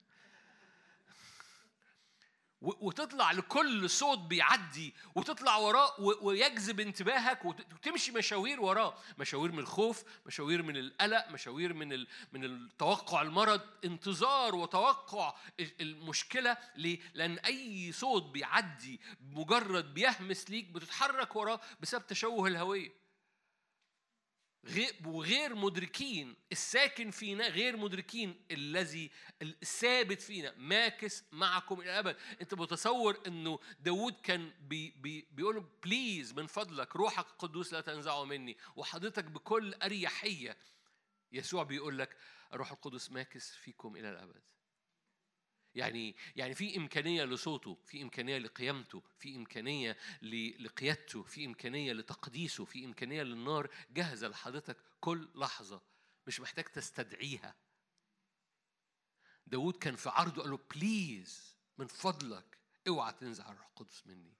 وتطلع 2.65 3.33
لكل 3.33 3.91
صوت 3.91 4.19
بيعدي 4.19 4.95
وتطلع 5.15 5.57
وراه 5.57 6.01
ويجذب 6.01 6.81
انتباهك 6.81 7.45
وتمشي 7.45 8.13
مشاوير 8.13 8.61
وراه. 8.61 8.95
مشاوير 9.19 9.53
من 9.53 9.59
الخوف 9.59 10.05
مشاوير 10.27 10.63
من 10.63 10.77
القلق 10.77 11.29
مشاوير 11.31 11.73
من 11.73 12.07
من 12.33 12.45
التوقع 12.45 13.23
المرض. 13.23 13.61
انتظار 13.85 14.55
وتوقع 14.55 15.35
المشكلة 15.81 16.57
ليه؟ 16.77 17.01
لأن 17.15 17.39
أي 17.39 17.93
صوت 17.93 18.23
بيعدي 18.23 19.01
مجرد 19.21 19.95
بيهمس 19.95 20.51
ليك 20.51 20.69
بتتحرك 20.69 21.37
وراه 21.37 21.61
بسبب 21.81 22.07
تشوه 22.07 22.49
الهوية. 22.49 23.04
وغير 25.05 25.55
مدركين. 25.55 26.37
الساكن 26.53 27.11
فينا 27.11 27.49
غير 27.49 27.77
مدركين. 27.77 28.45
الذي 28.51 29.11
الثابت 29.43 30.23
فينا. 30.23 30.55
ماكث 30.57 31.25
معكم 31.33 31.81
إلى 31.81 31.91
الابد 31.91 32.17
أنت 32.41 32.55
متصور 32.55 33.21
إنه 33.27 33.59
داود 33.81 34.21
كان 34.23 34.53
بي 34.61 34.91
بي 34.91 35.29
بيقول 35.31 35.67
please 35.85 36.33
من 36.33 36.47
فضلك 36.47 36.97
روحك 36.97 37.27
القدوس 37.27 37.73
لا 37.73 37.81
تنزعه 37.81 38.25
مني. 38.25 38.57
وحضرتك 38.77 39.25
بكل 39.25 39.75
أريحية. 39.75 40.57
يسوع 41.33 41.63
بيقول 41.63 41.99
لك 41.99 42.17
الروح 42.53 42.71
القدس 42.71 43.11
ماكث 43.11 43.55
فيكم 43.55 43.97
إلى 43.97 44.11
الأبد. 44.11 44.54
يعني 45.75 46.17
يعني 46.37 46.55
في 46.55 46.77
إمكانية 46.77 47.25
لصوته 47.25 47.79
في 47.85 48.03
إمكانية 48.03 48.39
لقيامته 48.39 49.03
في 49.19 49.37
إمكانية 49.37 49.97
لقيادته 50.59 51.23
في 51.23 51.45
إمكانية 51.47 51.93
لتقديسه 51.93 52.65
في 52.65 52.85
إمكانية 52.85 53.23
للنار 53.23 53.71
جاهزة 53.91 54.29
لحضرتك 54.29 54.77
كل 55.01 55.29
لحظة 55.35 55.83
مش 56.27 56.41
محتاج 56.41 56.65
تستدعيها. 56.65 57.55
داود 59.47 59.77
كان 59.77 59.97
في 59.97 60.09
عرضه 60.09 60.43
قال 60.43 60.51
له 60.51 60.59
please 60.75 61.57
من 61.79 61.87
فضلك 61.87 62.59
اوعى 62.89 63.13
تنزع 63.13 63.53
الروح 63.53 63.67
القدس 63.67 64.07
مني. 64.07 64.35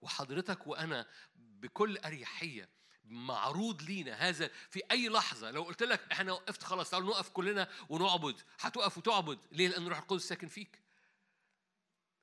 وحضرتك 0.00 0.66
وأنا 0.66 1.06
بكل 1.34 1.98
أريحية 1.98 2.68
معروض 3.10 3.82
لينا 3.82 4.12
هذا 4.12 4.50
في 4.70 4.82
أي 4.90 5.08
لحظة. 5.08 5.50
لو 5.50 5.62
قلت 5.62 5.82
لك 5.82 6.00
إحنا 6.12 6.32
وقفت 6.32 6.62
خلاص 6.62 6.90
تعالوا 6.90 7.08
نقف 7.08 7.28
كلنا 7.28 7.68
ونعبد. 7.88 8.40
هتقف 8.60 8.98
وتعبد. 8.98 9.38
ليه؟ 9.52 9.68
لأن 9.68 9.82
الروح 9.82 9.98
القدس 9.98 10.22
ساكن 10.28 10.48
فيك. 10.48 10.82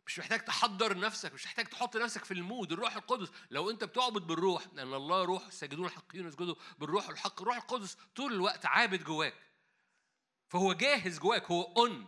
مش 0.06 0.20
محتاج 0.20 0.46
تحضر 0.46 0.98
نفسك 0.98 1.34
مش 1.34 1.46
محتاج 1.46 1.65
تحط 1.65 1.98
نفسك 1.98 2.25
في 2.25 2.34
ال 2.33 2.40
mood. 2.40 2.71
الروح 2.72 2.96
القدس 2.96 3.29
لو 3.51 3.70
أنت 3.70 3.84
بتعبد 3.84 4.22
بالروح 4.22 4.67
لأن 4.74 4.94
الله 4.94 5.24
روح 5.24 5.46
الساجدون 5.46 5.86
الحقيقيون 5.86 6.27
يسجدوا 6.27 6.56
بالروح 6.79 7.10
الحق. 7.10 7.41
الروح 7.41 7.58
القدس 7.58 7.98
طول 8.15 8.34
الوقت 8.34 8.65
عابد 8.65 9.03
جواك. 9.03 9.34
فهو 10.48 10.74
جاهز 10.74 11.20
جواك 11.20 11.51
هو 11.51 11.62
on 11.62 12.07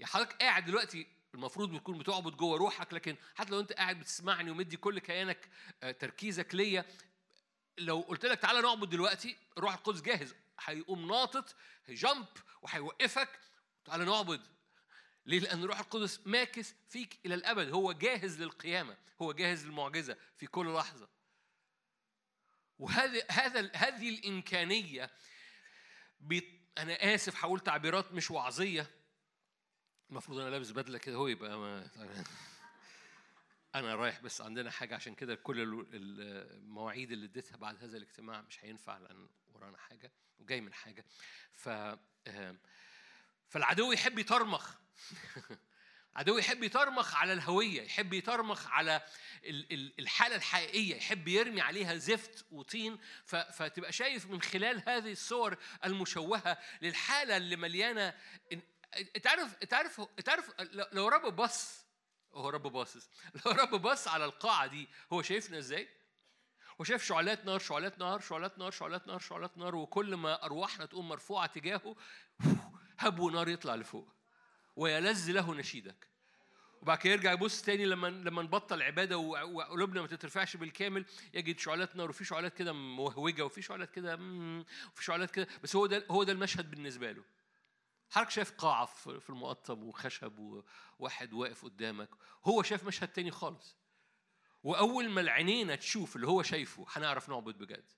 يا 0.00 0.06
حضرتك 0.06 0.42
قاعد 0.42 0.64
دلوقتي 0.64 1.06
المفروض 1.34 1.70
بتكون 1.70 1.98
بتعبد 1.98 2.36
جوه 2.36 2.58
روحك 2.58 2.94
لكن 2.94 3.16
حتى 3.34 3.50
لو 3.50 3.60
أنت 3.60 3.72
قاعد 3.72 4.00
بتسمعني 4.00 4.50
ومدي 4.50 4.76
كل 4.76 4.98
كيانك 4.98 5.48
آه، 5.82 5.90
تركيزك 5.90 6.54
ليا 6.54 6.84
لو 7.80 8.00
قلت 8.00 8.26
لك 8.26 8.38
تعالى 8.38 8.60
نعبد 8.60 8.90
دلوقتي 8.90 9.36
الروح 9.58 9.74
القدس 9.74 10.00
جاهز. 10.00 10.34
هيقوم 10.60 11.08
ناطط 11.08 11.54
هي 11.86 11.99
jump 11.99 12.26
وهيوقفك. 12.62 13.40
تعالى 13.84 14.04
نعبد. 14.04 14.40
ليه؟ 15.26 15.40
لأن 15.40 15.62
الروح 15.62 15.78
القدس 15.78 16.20
ماكث 16.26 16.74
فيك 16.88 17.18
إلى 17.26 17.34
الأبد. 17.34 17.70
هو 17.70 17.92
جاهز 17.92 18.42
للقيامة. 18.42 18.96
هو 19.22 19.32
جاهز 19.32 19.66
للمعجزة 19.66 20.16
في 20.36 20.46
كل 20.46 20.74
لحظة. 20.74 21.08
وهذا 22.78 23.22
هذا 23.30 23.70
هذه 23.74 24.08
الإمكانية 24.08 25.10
أنا 26.78 27.14
آسف 27.14 27.44
هقول 27.44 27.60
تعبيرات 27.60 28.12
مش 28.12 28.30
وعظية 28.30 28.90
المفروض 30.10 30.38
أنا 30.38 30.50
لابس 30.50 30.70
بدلة 30.70 30.98
كده. 30.98 31.16
هو 31.16 31.28
يبقى 31.28 31.58
ما 31.58 31.90
أنا 33.74 33.94
رايح 33.94 34.20
بس 34.20 34.40
عندنا 34.40 34.70
حاجة 34.70 34.94
عشان 34.94 35.14
كده 35.14 35.34
كل 35.34 35.86
المواعيد 35.92 37.12
اللي 37.12 37.26
اديتها 37.26 37.56
بعد 37.56 37.84
هذا 37.84 37.96
الاجتماع 37.96 38.40
مش 38.40 38.64
هينفع 38.64 38.98
لأن 38.98 39.28
ورانا 39.48 39.78
حاجة 39.78 40.12
وجاي 40.38 40.60
من 40.60 40.72
حاجة. 40.72 41.04
ف 41.52 41.68
فالعدو 43.48 43.92
يحب 43.92 44.18
يطرمخ. 44.18 44.74
عدو 46.16 46.38
يحب 46.38 46.62
يطرمخ 46.62 47.14
على 47.14 47.32
الهوية 47.32 47.82
يحب 47.82 48.12
يطرمخ 48.12 48.66
على 48.66 49.02
الحالة 49.98 50.36
الحقيقية 50.36 50.96
يحب 50.96 51.28
يرمي 51.28 51.60
عليها 51.60 51.96
زفت 51.96 52.46
وطين. 52.50 52.98
فتبقى 53.24 53.92
شايف 53.92 54.26
من 54.26 54.42
خلال 54.42 54.82
هذه 54.88 55.12
الصور 55.12 55.56
المشوهة 55.84 56.58
للحالة 56.82 57.36
اللي 57.36 57.56
مليانة 57.56 58.14
تعرف 59.22 59.54
تعرف 59.54 60.00
تعرف 60.00 60.50
لو 60.92 61.08
رب 61.08 61.36
بص 61.36 61.89
هو 62.34 62.48
رب 62.48 62.62
باصص. 62.62 63.10
لو 63.46 63.52
رب 63.52 63.82
بص 63.82 64.08
على 64.08 64.24
القاعة 64.24 64.66
دي 64.66 64.88
هو 65.12 65.22
شايفنا 65.22 65.58
إزاي؟ 65.58 65.88
هو 66.80 66.84
شايف 66.84 67.04
شعلات 67.04 67.44
نار 67.44 67.58
شعلات 67.58 67.98
نار 67.98 68.20
شعلات 68.20 68.58
نار 68.58 68.70
شعلات 68.70 69.06
نار 69.06 69.18
شعلات 69.18 69.58
نار 69.58 69.76
وكل 69.76 70.14
ما 70.14 70.44
أرواحنا 70.44 70.86
تقوم 70.86 71.08
مرفوعة 71.08 71.46
تجاهه 71.46 71.96
هبو 72.98 73.30
نار 73.30 73.48
يطلع 73.48 73.74
لفوق 73.74 74.14
ويلذ 74.76 75.30
له 75.30 75.54
نشيدك. 75.54 76.10
وبعد 76.82 76.98
كده 76.98 77.12
يرجع 77.12 77.32
يبص 77.32 77.62
تاني 77.62 77.84
لما 77.84 78.06
لما 78.06 78.42
نبطل 78.42 78.82
عبادة 78.82 79.18
وقلوبنا 79.18 80.00
ما 80.00 80.06
تترفعش 80.06 80.56
بالكامل 80.56 81.04
يجد 81.34 81.58
شعلات 81.58 81.96
نار 81.96 82.10
وفي 82.10 82.24
شعلات 82.24 82.54
كده 82.54 82.72
موهوجه 82.72 83.44
وفي 83.44 83.62
شعلات 83.62 83.90
كده 83.90 84.14
وفي 84.92 85.04
شعلات 85.04 85.30
كده. 85.30 85.48
بس 85.62 85.76
هو 85.76 85.86
ده 85.86 86.06
هو 86.10 86.22
ده 86.22 86.32
المشهد 86.32 86.70
بالنسبة 86.70 87.12
له. 87.12 87.22
حضرتك 88.10 88.30
شايف 88.30 88.50
قاعة 88.50 88.86
في 88.86 89.30
المقطم 89.30 89.82
وخشب 89.82 90.62
وواحد 90.98 91.32
واقف 91.32 91.64
قدامك 91.64 92.08
هو 92.44 92.62
شايف 92.62 92.84
مشهد 92.84 93.08
تاني 93.08 93.30
خالص. 93.30 93.76
وأول 94.62 95.10
ما 95.10 95.20
العينينا 95.20 95.76
تشوف 95.76 96.16
اللي 96.16 96.26
هو 96.26 96.42
شايفه 96.42 96.86
هنعرف 96.92 97.28
نعبد 97.28 97.58
بجد. 97.58 97.90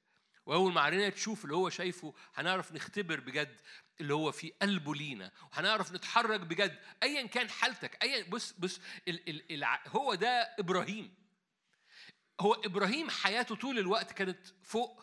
وأول 0.47 0.73
ما 0.73 0.81
عينينا 0.81 1.09
تشوف 1.09 1.45
اللي 1.45 1.57
هو 1.57 1.71
شايفه 1.71 2.15
هنعرف 2.35 2.73
نختبر 2.73 3.21
بجد 3.21 3.61
اللي 4.01 4.15
هو 4.15 4.33
في 4.33 4.53
قلبه 4.63 4.95
لينا. 4.95 5.33
وهنعرف 5.53 5.93
نتحرك 5.93 6.41
بجد 6.41 6.79
أيا 7.03 7.27
كان 7.27 7.51
حالتك 7.51 8.03
أيا 8.03 8.31
بص 8.31 8.53
بص 8.53 8.81
ال 9.09 9.29
ال 9.29 9.65
ال 9.65 9.79
هو 9.87 10.15
ده 10.15 10.57
إبراهيم. 10.59 11.15
هو 12.41 12.55
إبراهيم 12.55 13.11
حياته 13.11 13.55
طول 13.57 13.79
الوقت 13.79 14.13
كانت 14.13 14.47
فوق 14.63 15.03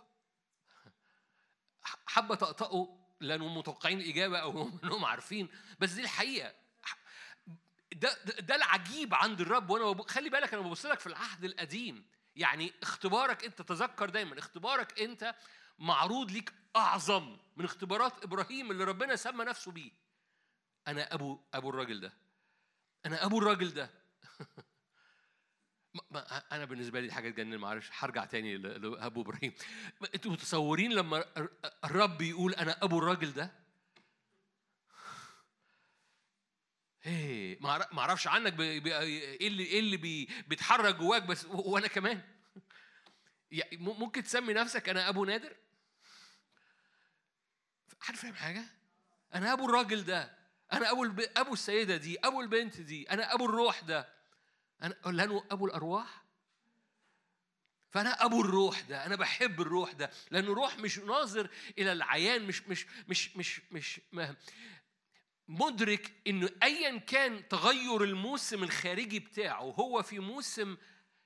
حبة 2.05 2.35
طقطقه 2.35 2.98
لانهم 3.19 3.57
متوقعين 3.57 4.01
الاجابه 4.01 4.39
أو 4.39 4.69
إنهم 4.83 5.05
عارفين 5.05 5.49
بس 5.79 5.91
دي 5.91 6.01
الحقيقة. 6.01 6.53
ده 7.93 8.17
ده 8.23 8.55
العجيب 8.55 9.13
عند 9.13 9.41
الرب. 9.41 9.69
وأنا 9.69 10.03
خلي 10.03 10.29
بالك 10.29 10.53
أنا 10.53 10.63
ببص 10.63 10.85
لك 10.85 10.99
في 10.99 11.07
العهد 11.07 11.43
القديم. 11.43 12.05
يعني 12.35 12.73
اختبارك 12.81 13.43
أنت 13.45 13.61
تذكر 13.61 14.09
دايما 14.09 14.39
اختبارك 14.39 15.01
أنت 15.01 15.35
معروض 15.79 16.31
ليك 16.31 16.53
أعظم 16.75 17.37
من 17.57 17.65
اختبارات 17.65 18.23
إبراهيم 18.23 18.71
اللي 18.71 18.83
ربنا 18.83 19.15
سمى 19.15 19.45
نفسه 19.45 19.71
بيه. 19.71 19.91
أنا 20.87 21.13
أبو 21.13 21.39
أبو 21.53 21.69
الراجل 21.69 21.99
ده. 21.99 22.13
أنا 23.05 23.25
أبو 23.25 23.39
الراجل 23.39 23.73
ده. 23.73 23.89
أنا 26.51 26.65
بالنسبة 26.65 26.99
لي 26.99 27.11
حاجة 27.11 27.29
تجنن 27.29 27.57
معلش 27.57 27.89
هرجع 27.99 28.25
تاني 28.25 28.57
لأبو 28.57 29.21
إبراهيم. 29.21 29.53
أنتوا 30.15 30.31
متصورين 30.31 30.91
لما 30.93 31.25
الرب 31.85 32.21
يقول 32.21 32.53
أنا 32.53 32.83
أبو 32.83 32.99
الراجل 32.99 33.33
ده؟ 33.33 33.51
إيه 37.05 37.59
ما 37.61 37.99
أعرفش 37.99 38.27
عنك 38.27 38.59
إيه 38.59 39.47
اللي 39.47 39.63
إيه 39.63 39.79
اللي 39.79 39.97
بيتحرك 40.47 40.95
جواك 40.95 41.23
بس 41.23 41.45
وأنا 41.45 41.87
كمان. 41.87 42.21
ممكن 43.73 44.23
تسمي 44.23 44.53
نفسك 44.53 44.89
أنا 44.89 45.09
أبو 45.09 45.25
نادر؟ 45.25 45.55
حد 47.99 48.15
فاهم 48.15 48.33
حاجة؟ 48.33 48.63
أنا 49.35 49.53
أبو 49.53 49.65
الراجل 49.65 50.05
ده 50.05 50.37
أنا 50.73 50.91
أبو. 50.91 51.05
أبو 51.37 51.53
السيدة 51.53 51.97
دي 51.97 52.19
أبو 52.19 52.41
البنت 52.41 52.81
دي 52.81 53.11
أنا 53.11 53.33
أبو 53.33 53.45
الروح 53.45 53.79
ده. 53.79 54.18
أنا 54.83 54.95
لأنه 55.05 55.43
أبو 55.51 55.65
الأرواح؟ 55.65 56.25
فأنا 57.89 58.25
أبو 58.25 58.41
الروح 58.41 58.81
ده 58.81 59.05
أنا 59.05 59.15
بحب 59.15 59.61
الروح 59.61 59.91
ده 59.91 60.11
لأنه 60.31 60.53
روح 60.53 60.77
مش 60.77 60.99
ناظر 60.99 61.49
إلى 61.77 61.91
العيان 61.91 62.47
مش 62.47 62.67
مش 62.67 62.85
مش 63.07 63.37
مش 63.37 63.61
مش 63.71 64.01
ما 64.11 64.35
مدرك 65.47 66.13
إنه 66.27 66.49
ايا 66.63 66.97
كان 66.97 67.47
تغير 67.47 68.03
الموسم 68.03 68.63
الخارجي 68.63 69.19
بتاعه 69.19 69.61
هو 69.61 70.01
في 70.01 70.19
موسم 70.19 70.77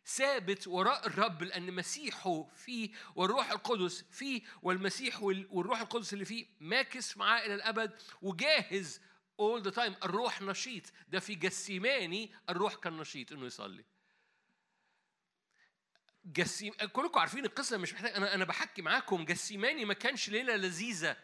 ثابت 0.05 0.67
وراء 0.67 1.07
الرب 1.07 1.43
لأن 1.43 1.73
مسيحه 1.73 2.43
فيه 2.55 2.89
والروح 3.15 3.51
القدس 3.51 4.05
فيه 4.11 4.41
والمسيح 4.61 5.23
والروح 5.23 5.81
القدس 5.81 6.13
اللي 6.13 6.25
فيه 6.25 6.45
ماكس 6.59 7.17
معاه 7.17 7.45
إلى 7.45 7.55
الأبد 7.55 7.91
وجاهز 8.21 9.01
all 9.41 9.63
the 9.63 9.75
time. 9.75 10.03
الروح 10.03 10.41
نشيط. 10.41 10.83
ده 11.07 11.19
في 11.19 11.35
جسيماني 11.35 12.35
الروح 12.49 12.75
كان 12.75 12.97
نشيط 12.97 13.31
إنه 13.31 13.45
يصلي. 13.45 13.85
جسيم 16.25 16.73
كلكم 16.73 17.19
عارفين 17.19 17.45
القصة 17.45 17.77
مش 17.77 17.93
محتاج 17.93 18.15
أنا 18.15 18.33
أنا 18.33 18.45
بحكي 18.45 18.81
معاكم. 18.81 19.25
جسيماني 19.25 19.85
ما 19.85 19.93
كانش 19.93 20.29
ليلة 20.29 20.55
لذيذة. 20.55 21.17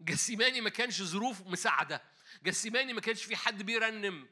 جسيماني 0.00 0.60
ما 0.60 0.70
كانش 0.70 1.02
ظروف 1.02 1.40
مساعدة. 1.46 2.02
جسيماني 2.42 2.92
ما 2.92 3.00
كانش 3.00 3.24
في 3.24 3.36
حد 3.36 3.62
بيرنم. 3.62 4.28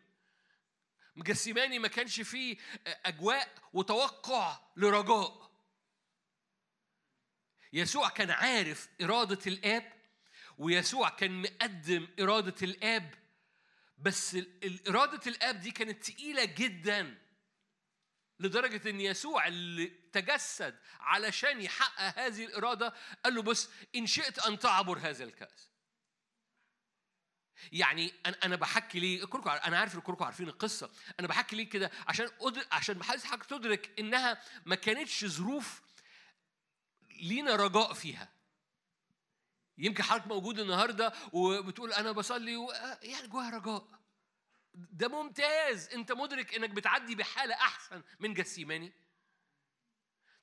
جسيماني 1.16 1.78
ما 1.78 1.88
كانش 1.88 2.20
فيه 2.20 2.56
أجواء 2.86 3.54
وتوقع 3.72 4.60
لرجاء. 4.76 5.52
يسوع 7.72 8.08
كان 8.08 8.30
عارف 8.30 8.88
إرادة 9.02 9.38
الآب 9.46 10.01
ويسوع 10.58 11.08
كان 11.08 11.42
مقدم 11.42 12.08
إرادة 12.20 12.54
الآب. 12.62 13.14
بس 13.98 14.36
إرادة 14.88 15.20
الآب 15.26 15.60
دي 15.60 15.70
كانت 15.70 16.10
تقيلة 16.10 16.44
جدا 16.44 17.18
لدرجة 18.40 18.90
إن 18.90 19.00
يسوع 19.00 19.46
اللي 19.46 19.86
تجسد 19.86 20.78
علشان 21.00 21.60
يحقق 21.60 22.18
هذه 22.18 22.44
الإرادة 22.44 22.94
قال 23.24 23.34
له 23.34 23.42
بص 23.42 23.70
إن 23.94 24.06
شئت 24.06 24.38
أن 24.38 24.58
تعبر 24.58 24.98
هذا 24.98 25.24
الكأس. 25.24 25.70
يعني 27.72 28.12
أنا 28.26 28.36
أنا 28.44 28.56
بحكي 28.56 29.00
ليه؟ 29.00 29.24
كلكم 29.24 29.50
أنا 29.50 29.78
عارف 29.78 29.94
إن 29.94 30.00
كلكم 30.00 30.24
عارفين 30.24 30.48
القصة. 30.48 30.90
أنا 31.20 31.28
بحكي 31.28 31.56
ليه 31.56 31.68
كده؟ 31.68 31.90
عشان 32.06 32.30
أدر... 32.40 32.66
عشان 32.72 33.02
حضرتك 33.02 33.44
تدرك 33.44 33.98
إنها 33.98 34.42
ما 34.66 34.74
كانتش 34.74 35.24
ظروف 35.24 35.82
لينا 37.10 37.56
رجاء 37.56 37.92
فيها. 37.92 38.31
يمكن 39.82 40.02
حضرتك 40.02 40.26
موجود 40.26 40.58
النهارده 40.58 41.12
وبتقول 41.32 41.92
أنا 41.92 42.12
بصلي 42.12 42.56
و... 42.56 42.72
يعني 43.02 43.28
جواها 43.28 43.50
رجاء. 43.50 43.88
ده 44.74 45.08
ممتاز. 45.08 45.88
أنت 45.88 46.12
مدرك 46.12 46.54
إنك 46.54 46.70
بتعدي 46.70 47.14
بحالة 47.14 47.54
أحسن 47.54 48.02
من 48.20 48.34
جسيماني. 48.34 48.92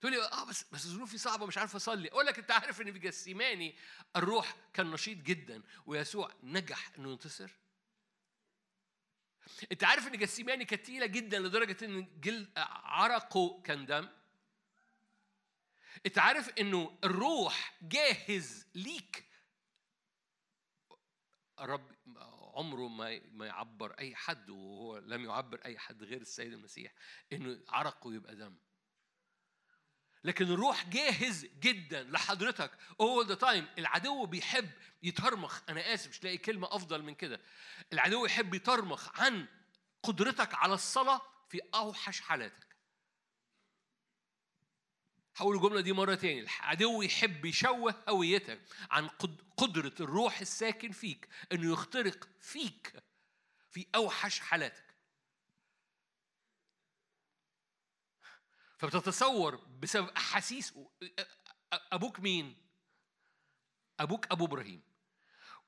تقول 0.01 0.12
لي 0.12 0.24
آه 0.24 0.43
بس 0.46 0.65
بس 0.72 0.88
ظروفي 0.88 1.17
صعبة 1.17 1.46
مش 1.46 1.58
عارف 1.58 1.75
أصلي. 1.75 2.08
أقول 2.10 2.25
لك 2.25 2.39
أنت 2.39 2.51
عارف 2.51 2.81
إن 2.81 2.93
في 2.93 3.00
جسيماني 3.00 3.75
الروح 4.15 4.55
كان 4.74 4.91
نشيط 4.91 5.17
جدا 5.17 5.63
ويسوع 5.86 6.31
نجح 6.43 6.91
إنه 6.98 7.12
ينتصر؟ 7.12 7.51
أنت 9.72 9.84
عارف 9.84 10.08
إن 10.08 10.17
جسيماني 10.17 10.65
كانت 10.65 10.86
تقيلة 10.86 11.05
جدا 11.05 11.39
لدرجة 11.39 11.86
إن 11.86 12.19
جلد 12.19 12.50
عرقه 12.58 13.62
كان 13.62 13.86
دم؟ 13.86 14.10
أنت 16.05 16.19
عارف 16.19 16.50
إنه 16.50 16.98
الروح 17.03 17.74
جاهز 17.81 18.67
ليك 18.75 19.29
الرب 21.63 21.92
عمره 22.56 22.88
ما 22.88 23.22
ما 23.32 23.46
يعبر 23.46 23.92
أي 24.00 24.16
حد 24.16 24.50
وهو 24.50 24.98
لم 24.98 25.25
يعبر 25.25 25.60
أي 25.66 25.80
حد 25.80 26.04
غير 26.04 26.22
السيد 26.22 26.54
المسيح 26.54 26.94
إنه 27.34 27.60
عرقه 27.70 28.13
يبقى 28.13 28.36
دم. 28.36 28.58
لكن 30.24 30.45
الروح 30.45 30.89
جاهز 30.89 31.45
جدا 31.45 32.04
لحضرتك 32.04 32.72
all 32.74 33.28
the 33.28 33.39
time. 33.41 33.63
العدو 33.78 34.26
بيحب 34.26 34.69
يترمخ. 35.04 35.62
أنا 35.69 35.93
آسف 35.93 36.10
مش 36.10 36.24
لاقي 36.24 36.38
كلمة 36.38 36.67
أفضل 36.72 37.04
من 37.04 37.15
كده. 37.15 37.41
العدو 37.93 38.26
يحب 38.26 38.54
يترمخ 38.54 39.22
عن 39.22 39.48
قدرتك 40.04 40.54
على 40.54 40.74
الصلاة 40.74 41.22
في 41.50 41.60
أوحش 41.76 42.22
حالاتك. 42.22 42.68
هقول 45.39 45.56
الجملة 45.56 45.82
دي 45.82 45.93
مرة 45.93 46.15
تاني. 46.15 46.39
العدو 46.39 47.02
يحب 47.02 47.45
يشوه 47.45 48.04
هويتك 48.10 48.62
عن 48.91 49.08
قدرة 49.58 49.93
الروح 49.99 50.39
الساكن 50.39 50.91
فيك 50.91 51.30
إنه 51.52 51.71
يخترق 51.73 52.30
فيك 52.39 53.04
في 53.69 53.88
أوحش 53.95 54.39
حالاتك. 54.39 54.95
فبتتصور 58.78 59.56
بسبب 59.56 60.10
أحاسيس 60.10 60.73
أبوك 61.73 62.19
مين؟ 62.19 62.56
أبوك 63.99 64.32
أبو 64.32 64.45
إبراهيم. 64.45 64.82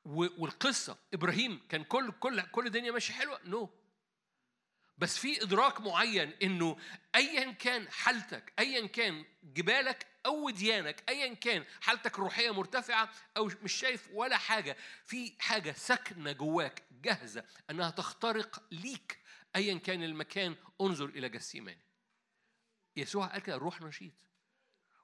والقصة 0.06 0.98
إبراهيم 1.14 1.68
كان 1.70 1.84
كل 1.84 2.12
كل 2.12 2.42
كل 2.42 2.68
الدنيا 2.68 2.92
ماشية 2.92 3.14
حلوة؟ 3.14 3.40
نو. 3.46 3.66
no. 3.66 3.81
بس 5.02 5.18
في 5.18 5.44
إدراك 5.44 5.82
معين 5.82 6.34
إنه 6.44 6.78
ايا 7.16 7.52
كان 7.52 7.90
حالتك 7.90 8.54
ايا 8.60 8.88
كان 8.88 9.26
جبالك 9.44 10.08
أو 10.26 10.46
وديانك 10.46 11.10
ايا 11.10 11.34
كان 11.34 11.66
حالتك 11.82 12.16
الروحيه 12.16 12.52
مرتفعة 12.52 13.10
أو 13.38 13.52
مش 13.64 13.74
شايف 13.74 14.10
ولا 14.14 14.38
حاجة 14.38 14.78
في 15.06 15.36
حاجة 15.40 15.72
ساكنة 15.72 16.32
جواك 16.32 16.84
جاهزة 16.92 17.46
إنها 17.70 17.90
تخترق 17.90 18.64
ليك 18.72 19.20
ايا 19.56 19.78
كان 19.78 20.04
المكان 20.04 20.56
انظر 20.82 21.06
إلى 21.06 21.30
جسيماني. 21.30 21.86
يسوع 22.96 23.28
قال 23.28 23.42
كده 23.42 23.56
الروح 23.56 23.82
نشيط. 23.82 24.14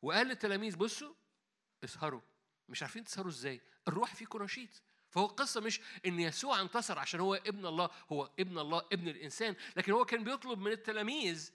وقال 0.01 0.27
للتلاميذ 0.27 0.75
بصوا 0.75 1.13
اسهروا. 1.83 2.21
مش 2.69 2.81
عارفين 2.83 3.03
تسهروا 3.03 3.31
إزاي. 3.31 3.61
الروح 3.87 4.15
فيكم 4.15 4.43
نشيط. 4.43 4.81
فهو 5.17 5.25
القصة 5.25 5.61
مش 5.61 5.81
إن 6.05 6.19
يسوع 6.19 6.61
انتصر 6.61 6.99
عشان 6.99 7.19
هو 7.19 7.35
ابن 7.35 7.65
الله 7.65 7.89
هو 8.11 8.31
ابن 8.39 8.59
الله 8.59 8.85
ابن 8.91 9.07
الإنسان 9.07 9.55
لكن 9.75 9.91
هو 9.91 10.05
كان 10.05 10.23
بيطلب 10.23 10.59
من 10.59 10.71
التلاميذ 10.71 11.51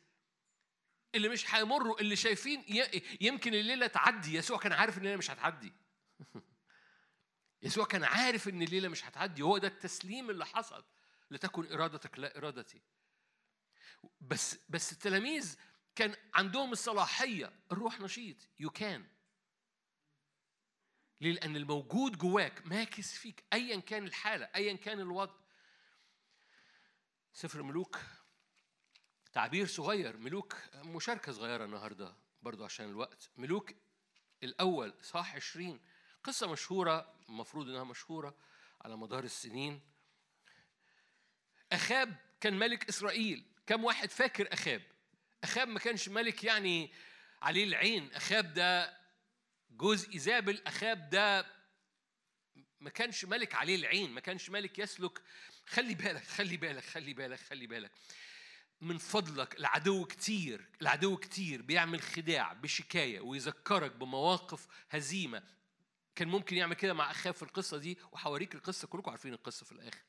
اللي 1.15 1.29
مش 1.29 1.55
هيمروا 1.55 2.01
اللي 2.01 2.17
شايفين 2.17 2.65
يمكن 3.21 3.55
الليلة 3.55 3.87
تعدي. 3.87 4.35
يسوع 4.35 4.59
كان 4.59 4.73
عارف 4.73 4.95
إن 4.95 5.01
الليلة 5.03 5.17
مش 5.17 5.31
هتعدي. 5.31 5.73
يسوع 7.63 7.85
كان 7.85 8.05
عارف 8.05 8.49
إن 8.49 8.63
الليلة 8.63 8.89
مش 8.89 9.05
هتعدي. 9.05 9.43
وهو 9.43 9.59
ده 9.59 9.69
التسليم 9.69 10.31
اللي 10.31 10.47
حصل. 10.47 10.85
لتكن 11.31 11.73
إرادتك 11.73 12.19
لا 12.19 12.39
إرادتي. 12.39 12.83
بس 14.21 14.59
بس 14.69 14.93
التلاميذ 14.93 15.57
كان 15.95 16.17
عندهم 16.35 16.73
الصلاحية. 16.73 17.53
الروح 17.73 18.01
نشيط. 18.01 18.37
يو 18.61 18.71
كان 18.71 19.07
ليه؟ 21.23 21.33
لأن 21.33 21.57
الموجود 21.57 22.19
جواك 22.19 22.67
ماكس 22.67 23.13
فيك 23.13 23.45
أيا 23.53 23.81
كان 23.81 24.05
الحالة 24.05 24.49
أيا 24.57 24.77
كان 24.77 25.01
الوضع. 25.01 25.35
سفر 27.33 27.63
ملوك 27.63 27.99
تعبير 29.33 29.67
صغير 29.67 30.17
ملوك 30.17 30.57
مشاركة 30.75 31.33
صغيرة 31.33 31.65
النهاردة 31.65 32.17
برضو 32.43 32.65
عشان 32.65 32.91
الوقت. 32.91 33.31
ملوك 33.37 33.73
الأول 34.43 34.95
صح 35.03 35.37
عشرين. 35.37 35.81
قصة 36.25 36.53
مشهورة 36.53 37.15
المفروض 37.29 37.69
إنها 37.69 37.85
مشهورة 37.85 38.37
على 38.81 38.97
مدار 38.97 39.25
السنين. 39.25 39.81
أخاب 41.73 42.17
كان 42.41 42.59
ملك 42.59 42.89
إسرائيل. 42.89 43.47
كم 43.67 43.85
واحد 43.85 44.11
فاكر 44.11 44.53
أخاب؟ 44.53 44.83
أخاب 45.45 45.69
ما 45.69 45.79
كانش 45.79 46.09
ملك 46.09 46.45
يعني 46.45 46.93
عليه 47.43 47.65
العين. 47.65 48.13
أخاب 48.13 48.55
ده 48.55 49.02
جوز 49.77 50.09
إيزابل 50.11 50.63
أخاب 50.67 51.11
ده 51.11 51.47
ما 52.81 52.91
كانش 52.91 53.25
ملك 53.25 53.55
عليه 53.55 53.77
العين 53.77 54.11
ما 54.11 54.21
كانش 54.21 54.51
ملك 54.51 54.79
يسلك. 54.79 55.23
خلي 55.67 55.95
بالك 55.95 56.25
خلي 56.25 56.57
بالك 56.57 56.85
خلي 56.85 57.15
بالك 57.15 57.41
خلي 57.41 57.67
بالك. 57.67 57.91
من 58.81 58.99
فضلك 58.99 59.59
العدو 59.59 60.05
كتير 60.05 60.69
العدو 60.83 61.17
كتير 61.17 61.63
بيعمل 61.63 62.03
خداع 62.03 62.53
بشكاية 62.53 63.21
ويذكرك 63.21 63.93
بمواقف 63.93 64.67
هزيمة. 64.91 65.43
كان 66.15 66.29
ممكن 66.29 66.57
يعمل 66.57 66.75
كده 66.75 66.95
مع 66.95 67.11
أخاب 67.11 67.35
في 67.35 67.43
القصة 67.43 67.79
دي 67.79 67.99
وحواريك 68.13 68.55
القصة 68.55 68.89
كلكم 68.89 69.11
عارفين 69.11 69.33
القصة 69.33 69.67
في 69.67 69.73
الآخر. 69.73 70.03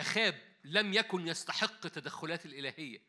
أخاب 0.00 0.40
لم 0.64 0.94
يكن 0.94 1.28
يستحق 1.28 1.86
التدخلات 1.86 2.46
الإلهية. 2.46 3.02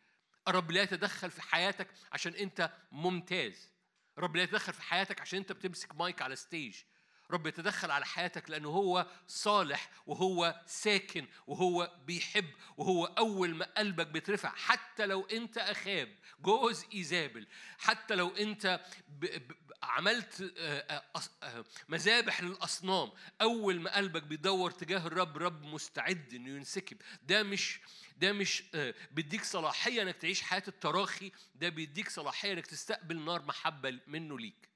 الرب 0.47 0.71
لا 0.71 0.81
يتدخل 0.81 1.31
في 1.31 1.41
حياتك 1.41 1.87
عشان 2.11 2.33
أنت 2.33 2.71
ممتاز. 2.91 3.74
الرب 4.17 4.35
لا 4.35 4.43
يتدخل 4.43 4.73
في 4.73 4.81
حياتك 4.81 5.21
عشان 5.21 5.39
انت 5.39 5.51
بتمسك 5.51 5.95
مايك 5.95 6.21
على 6.21 6.35
ستيج 6.35 6.81
رب 7.31 7.47
يتدخل 7.47 7.91
على 7.91 8.05
حياتك 8.05 8.49
لأنه 8.49 8.69
هو 8.69 9.07
صالح 9.27 9.89
وهو 10.07 10.61
ساكن 10.65 11.27
وهو 11.47 11.91
بيحب 12.05 12.49
وهو 12.77 13.05
أول 13.05 13.55
ما 13.55 13.65
قلبك 13.77 14.07
بيترفع. 14.07 14.49
حتى 14.49 15.05
لو 15.05 15.21
أنت 15.21 15.57
أخاب 15.57 16.15
جوز 16.39 16.85
إيزابل 16.93 17.47
حتى 17.77 18.15
لو 18.15 18.29
أنت 18.29 18.79
ب 19.07 19.25
ب 19.25 19.51
عملت 19.83 20.53
آه، 20.57 20.79
آه، 21.15 21.21
آه، 21.43 21.65
مذابح 21.89 22.41
للأصنام 22.41 23.11
أول 23.41 23.79
ما 23.79 23.95
قلبك 23.95 24.23
بيدور 24.23 24.71
تجاه 24.71 25.07
الرب 25.07 25.37
رب 25.37 25.65
مستعد 25.65 26.33
إنه 26.33 26.49
ينسكب. 26.49 26.97
ده 27.23 27.43
مش 27.43 27.79
ده 28.17 28.33
مش 28.33 28.63
بيديك 29.11 29.43
صلاحية 29.43 30.01
إنك 30.01 30.15
تعيش 30.15 30.41
حياة 30.41 30.63
التراخي 30.67 31.31
ده 31.55 31.69
بيديك 31.69 32.09
صلاحية 32.09 32.53
إنك 32.53 32.65
تستقبل 32.67 33.19
نار 33.25 33.41
محبة 33.41 33.99
منه 34.07 34.39
ليك. 34.39 34.74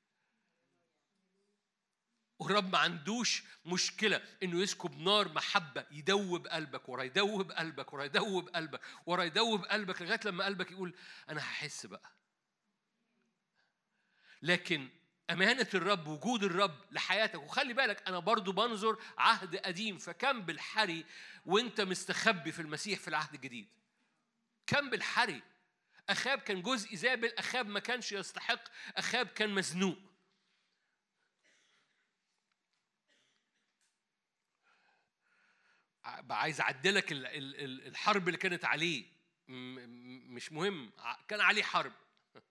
والرب 2.40 2.72
ما 2.72 2.78
عندوش 2.78 3.44
مشكلة 3.66 4.22
إنه 4.44 4.62
يسكب 4.62 4.98
نار 4.98 5.34
محبة 5.34 5.86
يدوب 5.92 6.48
قلبك 6.48 6.90
ورا 6.90 7.04
يدوب 7.04 7.52
قلبك 7.52 7.94
ورا 7.94 8.04
يدوب 8.04 8.50
قلبك 8.50 8.82
ورا 9.06 9.24
يدوب 9.24 9.66
قلبك 9.66 10.02
لغاية 10.02 10.20
لما 10.26 10.46
قلبك 10.46 10.72
يقول 10.72 10.96
أنا 11.30 11.40
هحس 11.42 11.86
بقى. 11.86 12.12
لكن 14.42 14.90
أمانة 15.30 15.68
الرب 15.74 16.08
وجود 16.08 16.44
الرب 16.44 16.86
لحياتك 16.92 17.44
وخلي 17.44 17.74
بالك 17.74 18.08
أنا 18.08 18.20
برضو 18.20 18.52
بنظر 18.52 18.98
عهد 19.18 19.56
قديم 19.56 19.98
فكم 19.98 20.42
بالحري 20.42 21.06
وأنت 21.46 21.82
مستخبي 21.82 22.52
في 22.52 22.62
المسيح 22.62 23.00
في 23.00 23.08
العهد 23.08 23.34
الجديد. 23.34 23.68
كم 24.68 24.90
بالحري 24.90 25.42
أخاب 26.10 26.40
كان 26.40 26.62
جزء 26.62 26.92
إيزابل 26.92 27.34
أخاب 27.38 27.68
ما 27.68 27.80
كانش 27.80 28.12
يستحق 28.12 28.64
أخاب 28.98 29.28
كان 29.28 29.50
مزنوق 29.50 29.98
عايز 36.30 36.62
اعدلك 36.62 37.06
الحرب 37.12 38.28
اللي 38.28 38.38
كانت 38.38 38.66
عليه. 38.66 39.06
مش 39.48 40.52
مهم. 40.52 40.92
كان 41.28 41.42
عليه 41.42 41.64
حرب. 41.64 41.94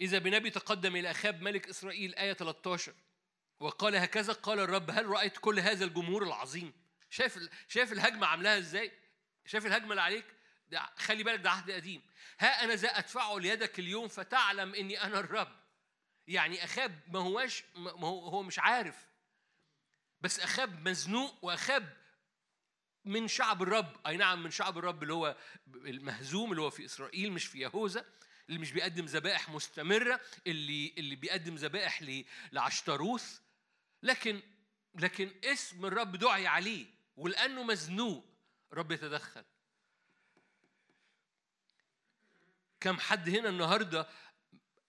إذا 0.00 0.18
بنبي 0.18 0.50
تقدم 0.50 0.96
إلى 0.96 1.10
أخاب 1.10 1.42
ملك 1.42 1.68
إسرائيل 1.68 2.14
آية 2.14 2.32
13 2.32 2.94
وقال 3.60 3.96
هكذا 3.96 4.32
قال 4.32 4.60
الرب 4.60 4.90
هل 4.90 5.06
رأيت 5.06 5.38
كل 5.38 5.60
هذا 5.60 5.84
الجمهور 5.84 6.22
العظيم؟ 6.22 6.72
شايف 7.10 7.38
شايف 7.68 7.92
الهجمة 7.92 8.26
عاملاها 8.26 8.58
إزاي؟ 8.58 8.92
شايف 9.46 9.66
الهجمة 9.66 9.90
اللي 9.90 10.02
عليك؟ 10.02 10.26
ده 10.68 10.90
خلي 10.96 11.22
بالك 11.22 11.40
ده 11.40 11.50
عهد 11.50 11.70
قديم. 11.70 12.02
ها 12.38 12.64
أنا 12.64 12.74
ذا 12.74 12.88
أدفعه 12.88 13.38
ليدك 13.38 13.78
اليوم 13.78 14.08
فتعلم 14.08 14.74
إني 14.74 15.02
أنا 15.02 15.20
الرب. 15.20 15.62
يعني 16.26 16.64
أخاب 16.64 17.00
ما 17.08 17.18
هواش 17.18 17.64
ما 17.74 18.08
هو 18.08 18.28
هو 18.28 18.42
مش 18.42 18.58
عارف. 18.58 19.11
بس 20.22 20.40
أخاب 20.40 20.88
مزنوق 20.88 21.44
وأخاب 21.44 21.96
من 23.04 23.28
شعب 23.28 23.62
الرب. 23.62 24.06
أي 24.06 24.16
نعم 24.16 24.42
من 24.42 24.50
شعب 24.50 24.78
الرب 24.78 25.02
اللي 25.02 25.14
هو 25.14 25.36
المهزوم 25.74 26.50
اللي 26.50 26.62
هو 26.62 26.70
في 26.70 26.84
إسرائيل 26.84 27.32
مش 27.32 27.46
في 27.46 27.58
يهوذا 27.58 28.04
اللي 28.48 28.60
مش 28.60 28.72
بيقدم 28.72 29.04
ذبائح 29.04 29.48
مستمرة 29.48 30.20
اللي 30.46 30.94
اللي 30.98 31.16
بيقدم 31.16 31.54
ذبائح 31.54 32.22
لعشتروث 32.52 33.38
لكن 34.02 34.42
لكن 34.94 35.30
اسم 35.44 35.86
الرب 35.86 36.16
دعي 36.16 36.46
عليه 36.46 36.86
ولأنه 37.16 37.62
مزنوق 37.62 38.24
رب 38.72 38.92
يتدخل. 38.92 39.44
كم 42.80 42.98
حد 42.98 43.28
هنا 43.28 43.48
النهارده 43.48 44.08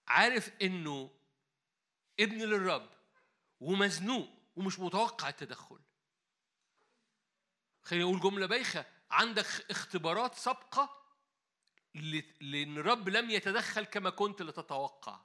عارف 0.08 0.50
إنه 0.62 1.10
ابن 2.20 2.38
للرب 2.38 2.90
ومزنوق 3.60 4.33
ومش 4.56 4.78
متوقع 4.80 5.28
التدخل. 5.28 5.80
خليني 7.82 8.04
أقول 8.04 8.20
جملة 8.20 8.46
بايخة. 8.46 8.86
عندك 9.10 9.46
اختبارات 9.70 10.34
سابقة 10.34 11.04
لأن 12.40 12.78
الرب 12.78 13.08
لم 13.08 13.30
يتدخل 13.30 13.84
كما 13.84 14.10
كنت 14.10 14.42
لتتوقع. 14.42 15.20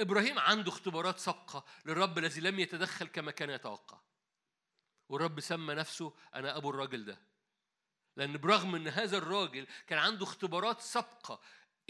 إبراهيم 0.00 0.38
عنده 0.38 0.68
اختبارات 0.68 1.18
سابقة 1.18 1.64
للرب 1.84 2.18
الذي 2.18 2.40
لم 2.40 2.60
يتدخل 2.60 3.06
كما 3.06 3.30
كان 3.30 3.50
يتوقع. 3.50 4.00
والرب 5.08 5.40
سمى 5.40 5.74
نفسه 5.74 6.14
أنا 6.34 6.56
أبو 6.56 6.70
الراجل 6.70 7.04
ده. 7.04 7.18
لأن 8.16 8.36
برغم 8.36 8.74
إن 8.74 8.88
هذا 8.88 9.18
الراجل 9.18 9.66
كان 9.86 9.98
عنده 9.98 10.24
اختبارات 10.24 10.80
سابقة 10.80 11.40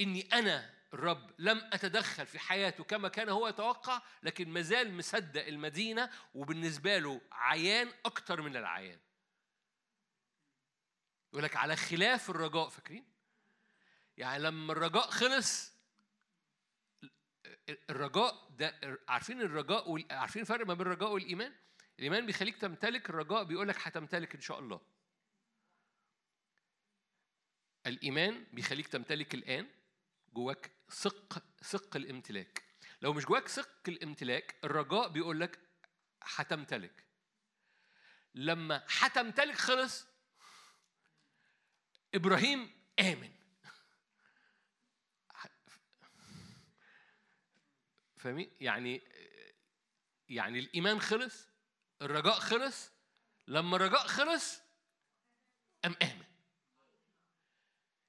إني 0.01 0.29
أنا 0.33 0.75
الرب 0.97 1.31
لم 1.39 1.59
أتدخل 1.73 2.27
في 2.27 2.39
حياته 2.39 2.85
كما 2.85 3.09
كان 3.09 3.29
هو 3.29 3.49
يتوقع 3.49 4.03
لكن 4.23 4.49
مازال 4.49 4.97
مصدق 4.97 5.47
المدينة 5.47 6.11
وبالنسبة 6.35 6.99
له 6.99 7.21
عيان 7.33 7.93
أكتر 8.05 8.43
من 8.43 8.57
العيان 8.57 8.99
يقول 11.33 11.45
لك 11.45 11.57
على 11.57 11.77
خلاف 11.77 12.31
الرجاء 12.31 12.69
فاكرين؟ 12.69 13.05
يعني 14.17 14.43
لما 14.43 14.73
الرجاء 14.73 15.11
خلص 15.11 15.77
الرجاء 17.91 18.49
ده 18.51 18.99
عارفين 19.09 19.41
الرجاء. 19.41 20.13
عارفين 20.13 20.43
الفرق 20.43 20.67
ما 20.67 20.75
بين 20.75 20.87
الرجاء 20.87 21.13
والإيمان؟ 21.13 21.55
الإيمان 21.99 22.27
بيخليك 22.27 22.57
تمتلك 22.57 23.11
الرجاء 23.11 23.45
بيقول 23.45 23.69
لك 23.69 23.77
هتمتلك 23.79 24.35
إن 24.35 24.41
شاء 24.41 24.59
الله. 24.59 24.81
الإيمان 27.87 28.47
بيخليك 28.53 28.89
تمتلك 28.89 29.35
الآن 29.35 29.76
جواك 30.37 30.71
ثق 30.91 31.45
ثق 31.63 31.97
الامتلاك. 31.97 32.63
لو 33.03 33.13
مش 33.13 33.25
جواك 33.25 33.49
ثق 33.49 33.89
الامتلاك 33.89 34.57
الرجاء 34.65 35.09
بيقول 35.09 35.41
لك 35.41 35.61
هتمتلك 36.23 37.05
لما 38.35 38.85
هتمتلك 38.89 39.55
خلص 39.55 40.07
إبراهيم 42.15 42.91
آمن. 43.01 43.33
فاهمين 48.17 48.51
يعني 48.61 49.03
يعني 50.29 50.59
الإيمان 50.59 51.01
خلص 51.01 51.49
الرجاء 52.03 52.41
خلص 52.41 52.91
لما 53.47 53.77
الرجاء 53.77 54.07
خلص 54.07 54.61
أم 55.85 55.97
آمن. 56.03 56.16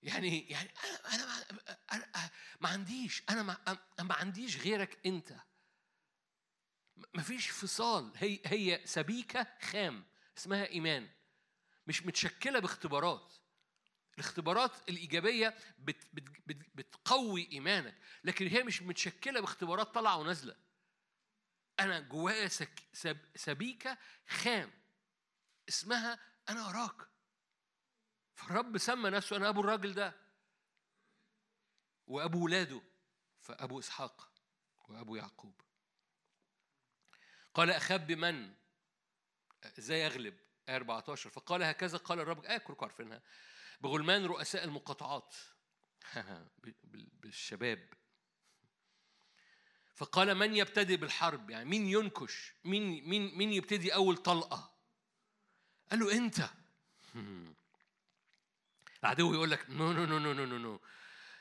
يعني 0.08 0.50
يعني 0.50 0.70
أنا 1.14 1.24
أنا 1.94 2.08
أنا 2.16 2.30
ما 2.62 2.70
عنديش 2.70 3.24
أنا 3.30 3.44
ما, 3.44 3.78
ما 4.00 4.14
عنديش 4.14 4.58
غيرك 4.58 5.00
أنت. 5.06 5.34
ما 7.14 7.22
فيش 7.22 7.50
فصال. 7.50 8.12
هي 8.16 8.40
هي 8.46 8.82
سبيكة 8.86 9.48
خام 9.62 10.06
اسمها 10.38 10.68
إيمان. 10.68 11.10
مش 11.88 12.06
متشكلة 12.06 12.60
باختبارات. 12.60 13.34
الاختبارات 14.14 14.90
الإيجابية 14.90 15.58
بت 15.78 16.08
بت 16.14 16.30
بت 16.48 16.66
بتقوي 16.76 17.52
إيمانك 17.52 17.96
لكن 18.24 18.48
هي 18.48 18.64
مش 18.64 18.82
متشكلة 18.82 19.40
باختبارات 19.40 19.88
طالعة 19.88 20.18
ونازلة. 20.18 20.56
أنا 21.80 22.00
جوايا 22.00 22.50
سبيكة 23.36 23.98
خام 24.28 24.72
اسمها 25.70 26.20
أنا 26.50 26.70
أراك 26.70 27.08
فالرب 28.38 28.78
سمى 28.78 29.10
نفسه 29.10 29.36
أنا 29.38 29.50
أبو 29.50 29.60
الراجل 29.60 29.94
ده 29.94 30.16
وأبو 32.08 32.46
ولاده 32.46 32.82
فأبو 33.42 33.80
إسحاق 33.80 34.32
وأبو 34.90 35.16
يعقوب. 35.16 35.62
قال 37.54 37.72
أخاب 37.72 38.08
بمن 38.08 38.54
إزاي 39.80 40.02
يغلب 40.02 40.38
آية 40.70 40.76
14 40.76 41.30
فقال 41.30 41.64
هكذا 41.64 41.98
قال 41.98 42.20
الرب 42.20 42.46
آية 42.46 42.58
كلكم 42.58 42.86
عارفينها 42.86 43.22
بغلمان 43.82 44.26
رؤساء 44.26 44.64
المقاطعات. 44.64 45.36
بالشباب. 46.94 47.94
فقال 49.96 50.36
من 50.36 50.56
يبتدي 50.56 50.98
بالحرب؟ 50.98 51.50
يعني 51.50 51.66
مين 51.66 51.88
ينكش؟ 51.88 52.54
مين 52.66 53.10
مين 53.10 53.38
مين 53.38 53.54
يبتدي 53.54 53.94
أول 53.94 54.18
طلقة؟ 54.18 54.78
قال 55.92 56.00
له 56.00 56.18
أنت. 56.18 56.50
العدو 59.04 59.34
يقول 59.34 59.52
لك 59.52 59.70
no 59.70 59.94
no 59.94 60.06
no 60.06 60.20
no 60.20 60.34
no 60.34 60.58
no. 60.58 60.82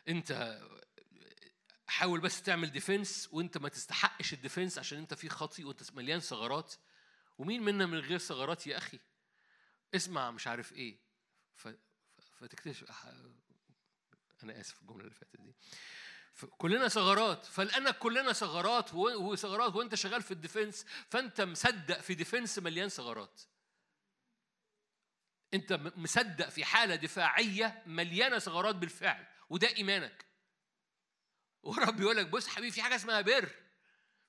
انت 0.09 0.61
حاول 1.87 2.21
بس 2.21 2.43
تعمل 2.43 2.73
defense 2.73 3.29
وانت 3.33 3.59
ما 3.59 3.69
تستحقش 3.69 4.33
ال 4.33 4.38
defense 4.38 4.79
عشان 4.79 4.99
انت 4.99 5.15
في 5.15 5.29
خطية 5.29 5.65
وانت 5.65 5.93
مليان 5.93 6.21
ثغرات. 6.21 6.75
ومين 7.39 7.63
منا 7.63 7.87
من 7.87 7.99
غير 7.99 8.19
ثغرات 8.19 8.67
يا 8.67 8.77
أخي؟ 8.77 8.99
اسمع 9.95 10.31
مش 10.31 10.47
عارف 10.47 10.73
إيه. 10.73 10.99
ف... 11.55 11.69
فتكتشف 12.39 12.93
أنا 14.43 14.61
آسف 14.61 14.83
الجملة 14.83 15.01
اللي 15.05 15.15
فاتت 15.15 15.41
دي. 15.41 15.55
كلنا 16.59 16.89
ثغرات. 16.89 17.45
فلأنك 17.45 17.99
كلنا 17.99 18.33
ثغرات 18.33 18.95
وثغرات 18.95 19.77
وانت 19.77 19.95
شغال 19.95 20.23
في 20.23 20.31
ال 20.31 20.38
defense 20.38 20.87
فانت 21.11 21.41
مصدق 21.41 22.01
في 22.01 22.15
defense 22.15 22.59
مليان 22.59 22.89
ثغرات. 22.89 23.41
انت 25.55 25.73
مصدق 25.97 26.49
في 26.49 26.65
حالة 26.65 26.95
دفاعية 26.95 27.83
مليانة 27.87 28.39
ثغرات 28.39 28.75
بالفعل 28.75 29.27
وده 29.51 29.69
إيمانك. 29.77 30.27
ورب 31.63 32.01
يقول 32.01 32.17
لك 32.17 32.27
بص 32.27 32.49
حبيبي 32.49 32.71
في 32.71 32.83
حاجة 32.83 32.97
اسمها 32.97 33.21
بر 33.21 33.51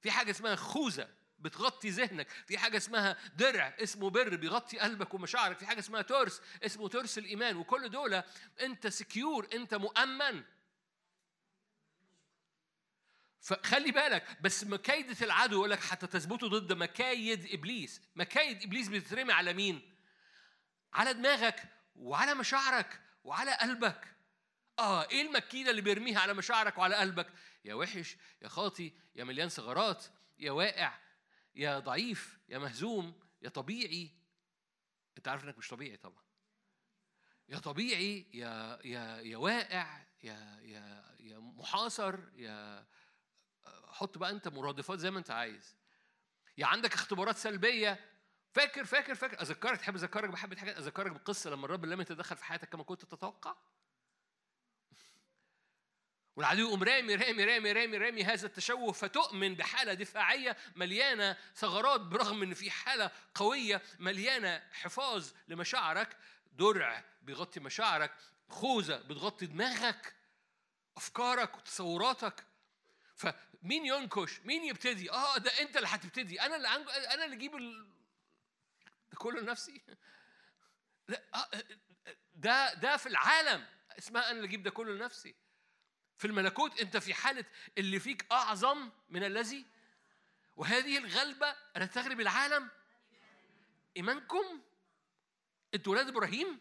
في 0.01 0.11
حاجة 0.11 0.31
اسمها 0.31 0.55
خوذة 0.55 1.09
بتغطي 1.39 1.89
ذهنك 1.89 2.29
في 2.29 2.57
حاجة 2.57 2.77
اسمها 2.77 3.17
درع 3.35 3.75
اسمه 3.79 4.09
بر 4.09 4.35
بيغطي 4.35 4.79
قلبك 4.79 5.13
ومشاعرك 5.13 5.59
في 5.59 5.65
حاجة 5.65 5.79
اسمها 5.79 6.01
ترس 6.01 6.41
اسمه 6.63 6.89
ترس 6.89 7.17
الإيمان 7.17 7.57
وكل 7.57 7.89
دول 7.89 8.23
أنت 8.61 8.87
سكيور 8.87 9.47
أنت 9.53 9.73
مؤمن. 9.73 10.43
فخلي 13.41 13.91
بالك 13.91 14.41
بس 14.41 14.63
مكايدة 14.63 15.25
العدو 15.25 15.55
يقول 15.55 15.69
لك 15.69 15.79
حتى 15.79 16.07
تثبتوا 16.07 16.47
ضد 16.47 16.73
مكايد 16.73 17.45
إبليس. 17.53 18.01
مكايد 18.15 18.63
إبليس 18.63 18.87
بتترمي 18.87 19.33
على 19.33 19.53
مين؟ 19.53 19.96
على 20.93 21.13
دماغك 21.13 21.63
وعلى 21.95 22.33
مشاعرك 22.33 23.01
وعلى 23.23 23.57
قلبك. 23.57 24.15
آه 24.79 25.09
إيه 25.09 25.21
المكيدة 25.21 25.69
اللي 25.71 25.81
بيرميها 25.81 26.19
على 26.19 26.33
مشاعرك 26.33 26.77
وعلى 26.77 26.95
قلبك؟ 26.95 27.33
يا 27.65 27.73
وحش 27.73 28.17
يا 28.41 28.47
خاطي 28.47 28.93
يا 29.15 29.23
مليان 29.23 29.49
ثغرات 29.49 30.05
يا 30.39 30.51
واقع 30.51 30.99
يا 31.55 31.79
ضعيف 31.79 32.39
يا 32.49 32.57
مهزوم 32.57 33.19
يا 33.41 33.49
طبيعي. 33.49 34.11
أنت 35.17 35.27
عارف 35.27 35.43
إنك 35.43 35.57
مش 35.57 35.69
طبيعي 35.69 35.97
طبعا. 35.97 36.23
يا 37.49 37.59
طبيعي 37.59 38.25
يا 38.33 38.79
يا 38.85 39.17
يا 39.21 39.37
واقع 39.37 40.03
يا 40.23 40.59
يا 40.61 41.15
يا 41.19 41.39
محاصر 41.39 42.19
يا 42.35 42.87
حط 43.87 44.17
بقى 44.17 44.29
أنت 44.31 44.47
مرادفات 44.47 44.99
زي 44.99 45.11
ما 45.11 45.19
أنت 45.19 45.31
عايز. 45.31 45.75
يا 46.57 46.65
عندك 46.65 46.93
اختبارات 46.93 47.37
سلبية 47.37 48.16
فاكر 48.57 48.85
فاكر 48.85 49.15
فاكر. 49.15 49.41
أذكرك 49.41 49.79
تحب 49.79 49.95
أذكرك 49.95 50.29
بحبه 50.29 50.55
حاجات 50.55 50.77
أذكرك 50.77 51.11
بالقصة 51.11 51.49
لما 51.49 51.65
الرب 51.65 51.85
لم 51.85 52.01
يتدخل 52.01 52.37
في 52.37 52.43
حياتك 52.45 52.69
كما 52.69 52.83
كنت 52.83 53.05
تتوقع؟ 53.05 53.55
والعدو 56.35 56.61
يقوم 56.61 56.83
رامي 56.83 57.15
رامي 57.15 57.43
رامي 57.45 57.71
رامي 57.71 57.97
رامي 57.97 58.23
هذا 58.23 58.45
التشوه 58.47 58.91
فتؤمن 58.91 59.55
بحالة 59.55 59.93
دفاعية 59.93 60.57
مليانة 60.75 61.37
ثغرات 61.55 62.01
برغم 62.01 62.43
إن 62.43 62.53
في 62.53 62.71
حالة 62.71 63.11
قوية 63.35 63.81
مليانة 63.99 64.63
حفاظ 64.71 65.31
لمشاعرك. 65.47 66.17
درع 66.51 67.03
بيغطي 67.21 67.59
مشاعرك 67.59 68.13
خوذة 68.49 68.97
بتغطي 68.97 69.45
دماغك 69.45 70.15
أفكارك 70.97 71.57
وتصوراتك. 71.57 72.45
فمين 73.15 73.85
ينكش؟ 73.85 74.39
مين 74.39 74.63
يبتدي؟ 74.63 75.11
آه 75.11 75.37
ده 75.37 75.51
أنت 75.61 75.77
اللي 75.77 75.87
هتبتدي. 75.87 76.41
أنا 76.41 76.55
اللي 76.55 76.67
أنا 77.13 77.25
اللي 77.25 77.35
أجيب 77.35 77.55
كله 79.17 79.41
لنفسي 79.41 79.83
لا 81.07 81.23
آه، 81.33 81.63
ده 82.33 82.73
ده 82.73 82.97
في 82.97 83.09
العالم. 83.09 83.65
اسمها 83.97 84.21
أنا 84.21 84.31
اللي 84.31 84.47
أجيب 84.47 84.63
ده 84.63 84.69
كله 84.69 84.93
لنفسي 84.93 85.35
في 86.17 86.27
الملكوت 86.27 86.79
أنت 86.79 86.97
في 86.97 87.13
حالة 87.13 87.45
اللي 87.77 87.99
فيك 87.99 88.31
أعظم 88.31 88.91
من 89.09 89.23
الذي. 89.23 89.65
وهذه 90.55 90.97
الغلبة 90.97 91.55
التي 91.77 91.93
تغلب 92.01 92.21
العالم 92.21 92.69
إيمانكم؟ 93.97 94.61
أنتوا 95.73 95.93
ولاد 95.93 96.07
إبراهيم؟ 96.07 96.59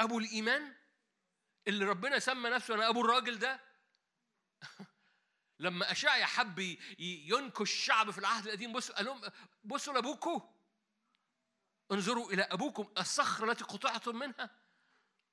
أبو 0.00 0.18
الإيمان؟ 0.18 0.74
اللي 1.68 1.84
ربنا 1.84 2.18
سمى 2.18 2.50
نفسه 2.50 2.74
أنا 2.74 2.88
أبو 2.88 3.00
الراجل 3.00 3.38
ده؟ 3.38 3.60
لما 5.60 5.92
اشعيا 5.92 6.26
حب 6.26 6.76
ينكش 6.98 7.72
الشعب 7.72 8.10
في 8.10 8.18
العهد 8.18 8.44
القديم 8.46 8.72
بصوا 8.72 8.96
قال 8.96 9.04
لهم 9.04 9.20
بصوا 9.64 9.94
لابوكم 9.94 10.57
انظروا 11.92 12.32
إلى 12.32 12.42
أبوكم 12.42 12.88
الصخرة 12.98 13.50
التي 13.50 13.64
قطعتم 13.64 14.16
منها. 14.16 14.50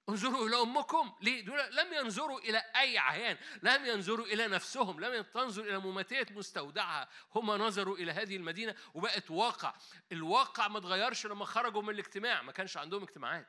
انظروا 0.10 0.48
إلى 0.48 0.62
أمكم. 0.62 1.16
ليه؟ 1.22 1.46
دول 1.46 1.76
لم 1.76 1.94
ينظروا 1.94 2.40
إلى 2.40 2.58
أي 2.58 2.98
عيان. 2.98 3.38
لم 3.64 3.86
ينظروا 3.86 4.26
إلى 4.26 4.48
نفسهم. 4.48 5.00
لم 5.00 5.22
تنظر 5.22 5.64
إلى 5.64 5.80
مماتية 5.80 6.26
مستودعها. 6.32 7.10
هم 7.36 7.52
نظروا 7.52 7.98
إلى 7.98 8.12
هذه 8.12 8.36
المدينة 8.36 8.76
وبقت 8.94 9.32
واقع. 9.32 9.74
الواقع 10.12 10.68
ما 10.68 10.78
اتغيرش 10.78 11.26
لما 11.26 11.46
خرجوا 11.46 11.82
من 11.82 11.90
الاجتماع. 11.90 12.42
ما 12.42 12.52
كانش 12.52 12.78
عندهم 12.78 13.04
اجتماعات. 13.04 13.48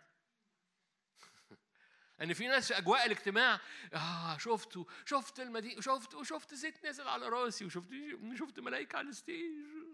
ان 2.21 2.33
في 2.35 2.47
ناس 2.47 2.73
في 2.73 2.79
أجواء 2.79 3.07
الاجتماع 3.07 3.61
آه 3.95 4.39
شفت 4.39 4.79
شفت 5.05 5.41
المدينة 5.41 5.81
شفت 5.81 6.15
وشفت 6.15 6.55
زيت 6.55 6.85
نازل 6.85 7.09
على 7.09 7.29
راسي 7.29 7.65
وشفت 7.65 7.91
شفت 8.39 8.61
ملائكه 8.61 8.99
على 8.99 9.09
ال 9.09 9.20
stage. 9.20 9.86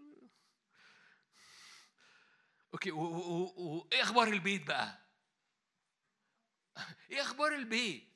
okay 2.73 2.91
وايه 2.91 4.01
أخبار 4.01 4.27
البيت 4.27 4.67
بقى؟ 4.67 4.99
إيه 7.11 7.21
أخبار 7.21 7.55
البيت؟ 7.55 8.13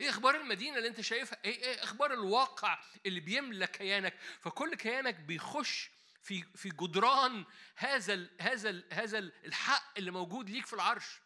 إيه 0.00 0.10
أخبار 0.10 0.36
المدينة 0.36 0.76
اللي 0.76 0.88
أنت 0.88 1.00
شايفها؟ 1.00 1.44
إيه, 1.44 1.64
إيه 1.64 1.82
أخبار 1.84 2.12
الواقع 2.12 2.84
اللي 3.06 3.20
بيملى 3.20 3.66
كيانك؟ 3.66 4.18
فكل 4.40 4.74
كيانك 4.74 5.14
بيخش 5.14 5.90
في 6.22 6.42
في 6.42 6.68
جدران 6.68 7.44
هذا 7.76 8.14
ال 8.14 8.30
هذا 8.40 8.70
ال 8.70 8.84
هذا 8.92 9.18
الحق 9.18 9.98
اللي 9.98 10.10
موجود 10.10 10.50
ليك 10.50 10.66
في 10.66 10.72
العرش. 10.72 11.20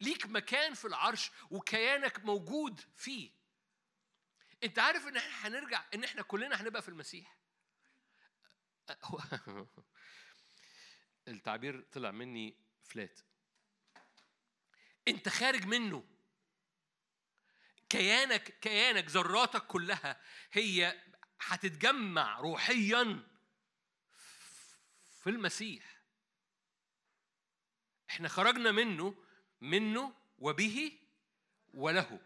ليك 0.00 0.26
مكان 0.26 0.74
في 0.74 0.84
العرش 0.84 1.30
وكيانك 1.50 2.24
موجود 2.24 2.80
فيه. 2.96 3.30
أنت 4.64 4.78
عارف 4.78 5.06
إن 5.06 5.16
إحنا 5.16 5.48
هنرجع 5.48 5.84
إن 5.94 6.04
إحنا 6.04 6.22
كلنا 6.22 6.60
هنبقى 6.60 6.82
في 6.82 6.88
المسيح؟ 6.88 7.38
التعبير 11.28 11.80
طلع 11.92 12.10
مني 12.10 12.56
فلات 12.82 13.20
انت 15.08 15.28
خارج 15.28 15.66
منه. 15.66 16.04
كيانك 17.88 18.58
كيانك 18.60 19.10
ذراتك 19.10 19.66
كلها 19.66 20.20
هي 20.52 21.02
هتتجمع 21.40 22.40
روحيا 22.40 23.26
في 25.22 25.30
المسيح. 25.30 26.02
إحنا 28.10 28.28
خرجنا 28.28 28.72
منه 28.72 29.24
منه 29.60 30.14
وبه 30.38 30.98
وله. 31.74 32.20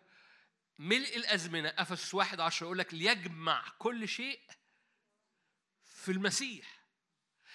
ملء 0.79 1.17
الأزمنة 1.17 1.69
أفسس 1.69 2.15
واحد 2.15 2.41
عشر 2.41 2.65
يقول 2.65 2.79
لك 2.79 2.95
ليجمع 2.95 3.69
كل 3.79 4.09
شيء 4.09 4.41
في 5.85 6.13
المسيح. 6.13 6.72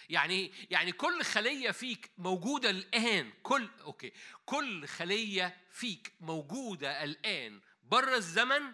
يعني 0.09 0.51
يعني 0.69 0.91
كل 0.91 1.23
خلية 1.23 1.71
فيك 1.71 2.11
موجودة 2.17 2.69
الآن 2.69 3.33
كل 3.43 3.69
أوكي 3.81 4.13
كل 4.45 4.87
خلية 4.87 5.57
فيك 5.71 6.13
موجودة 6.19 7.03
الآن 7.03 7.61
بره 7.83 8.15
الزمن 8.15 8.73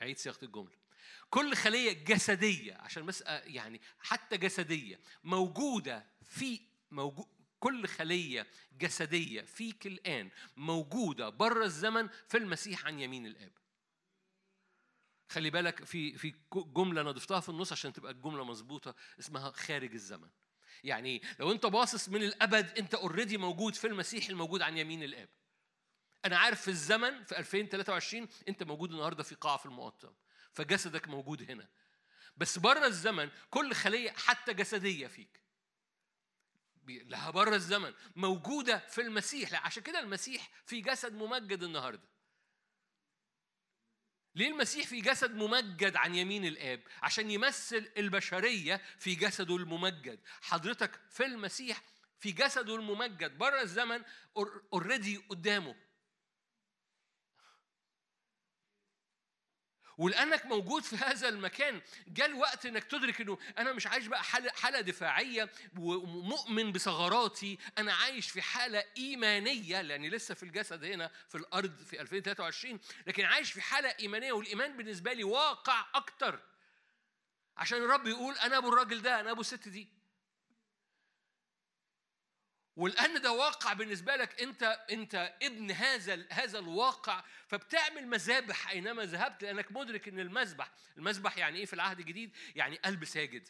عيد 0.00 0.18
صياغة 0.18 0.44
الجملة 0.44 0.82
كل 1.30 1.54
خلية 1.54 1.92
جسدية 1.92 2.74
عشان 2.74 3.06
بس 3.06 3.24
يعني 3.26 3.80
حتى 4.00 4.36
جسدية 4.36 5.00
موجودة 5.24 6.06
في 6.24 6.60
موجود 6.90 7.26
كل 7.60 7.86
خلية 7.86 8.46
جسدية 8.78 9.42
فيك 9.42 9.86
الآن 9.86 10.30
موجودة 10.56 11.28
بره 11.28 11.64
الزمن 11.64 12.08
في 12.28 12.38
المسيح 12.38 12.86
عن 12.86 13.00
يمين 13.00 13.26
الآب. 13.26 13.52
خلي 15.32 15.50
بالك 15.50 15.84
في 15.84 16.18
في 16.18 16.34
جملة 16.54 17.00
أنا 17.00 17.10
ضفتها 17.10 17.40
في 17.40 17.48
النص 17.48 17.72
عشان 17.72 17.92
تبقى 17.92 18.12
الجملة 18.12 18.44
مظبوطة 18.44 18.94
اسمها 19.20 19.50
خارج 19.50 19.92
الزمن. 19.92 20.28
يعني 20.84 21.22
لو 21.40 21.52
أنت 21.52 21.66
باصص 21.66 22.08
من 22.08 22.22
الأبد 22.22 22.78
أنت 22.78 22.94
اوريدي 22.94 23.36
موجود 23.38 23.74
في 23.74 23.86
المسيح 23.86 24.28
الموجود 24.28 24.62
عن 24.62 24.78
يمين 24.78 25.02
الآب. 25.02 25.28
أنا 26.24 26.38
عارف 26.38 26.60
في 26.60 26.68
الزمن 26.68 27.24
في 27.24 27.38
2023 27.38 28.28
أنت 28.48 28.62
موجود 28.62 28.92
النهارده 28.92 29.22
في 29.22 29.34
قاعة 29.34 29.56
في 29.56 29.66
المقطم 29.66 30.14
فجسدك 30.52 31.08
موجود 31.08 31.50
هنا. 31.50 31.68
بس 32.36 32.58
بره 32.58 32.86
الزمن 32.86 33.30
كل 33.50 33.74
خلية 33.74 34.10
حتى 34.10 34.54
جسدية 34.54 35.06
فيك. 35.06 35.42
لها 36.86 37.30
بره 37.30 37.54
الزمن. 37.54 37.94
موجودة 38.16 38.78
في 38.78 39.00
المسيح. 39.00 39.66
عشان 39.66 39.82
كده 39.82 40.00
المسيح 40.00 40.50
في 40.66 40.80
جسد 40.80 41.12
ممجد 41.14 41.62
النهارده. 41.62 42.11
ليه 44.34 44.48
المسيح 44.48 44.86
في 44.86 45.00
جسد 45.00 45.34
ممجد 45.34 45.96
عن 45.96 46.14
يمين 46.14 46.44
الآب؟ 46.44 46.80
عشان 47.02 47.30
يمثل 47.30 47.90
البشرية 47.96 48.80
في 48.98 49.14
جسده 49.14 49.56
الممجد، 49.56 50.20
حضرتك 50.40 51.00
في 51.10 51.26
المسيح 51.26 51.82
في 52.18 52.32
جسده 52.32 52.74
الممجد. 52.74 53.38
بره 53.38 53.62
الزمن 53.62 54.02
اوريدي 54.72 55.16
قدامه. 55.16 55.74
ولأنك 59.98 60.46
موجود 60.46 60.82
في 60.82 60.96
هذا 60.96 61.28
المكان 61.28 61.80
جاء 62.08 62.26
الوقت 62.26 62.66
إنك 62.66 62.84
تدرك 62.84 63.20
إنه 63.20 63.38
أنا 63.58 63.72
مش 63.72 63.86
عايش 63.86 64.06
بقى 64.06 64.22
حالة 64.54 64.80
دفاعية 64.80 65.50
ومؤمن 65.78 66.72
بثغراتي 66.72 67.58
أنا 67.78 67.92
عايش 67.94 68.30
في 68.30 68.42
حالة 68.42 68.84
إيمانية 68.96 69.80
لأني 69.80 70.08
لسه 70.10 70.34
في 70.34 70.42
الجسد 70.42 70.84
هنا 70.84 71.10
في 71.28 71.34
الأرض 71.38 71.82
في 71.82 72.00
2023 72.00 72.80
لكن 73.06 73.24
عايش 73.24 73.52
في 73.52 73.60
حالة 73.60 73.94
إيمانية 74.00 74.32
والإيمان 74.32 74.76
بالنسبة 74.76 75.12
لي 75.12 75.24
واقع 75.24 75.86
أكتر. 75.94 76.40
عشان 77.56 77.78
الرب 77.78 78.06
يقول 78.06 78.34
أنا 78.34 78.58
أبو 78.58 78.68
الراجل 78.68 79.02
ده 79.02 79.20
أنا 79.20 79.30
أبو 79.30 79.40
الست 79.40 79.68
دي. 79.68 79.88
ولأن 82.76 83.22
ده 83.22 83.32
واقع 83.32 83.72
بالنسبة 83.72 84.16
لك 84.16 84.42
أنت 84.42 84.62
أنت 84.90 85.34
ابن 85.42 85.70
هذا 85.70 86.26
هذا 86.30 86.58
الواقع 86.58 87.24
فبتعمل 87.46 88.06
مذابح 88.06 88.68
أينما 88.70 89.04
ذهبت 89.04 89.42
لأنك 89.42 89.72
مدرك 89.72 90.08
إن 90.08 90.20
المذبح 90.20 90.70
المذبح 90.96 91.38
يعني 91.38 91.58
إيه 91.58 91.66
في 91.66 91.72
العهد 91.72 91.98
الجديد 91.98 92.36
يعني 92.54 92.76
قلب 92.76 93.04
ساجد 93.04 93.48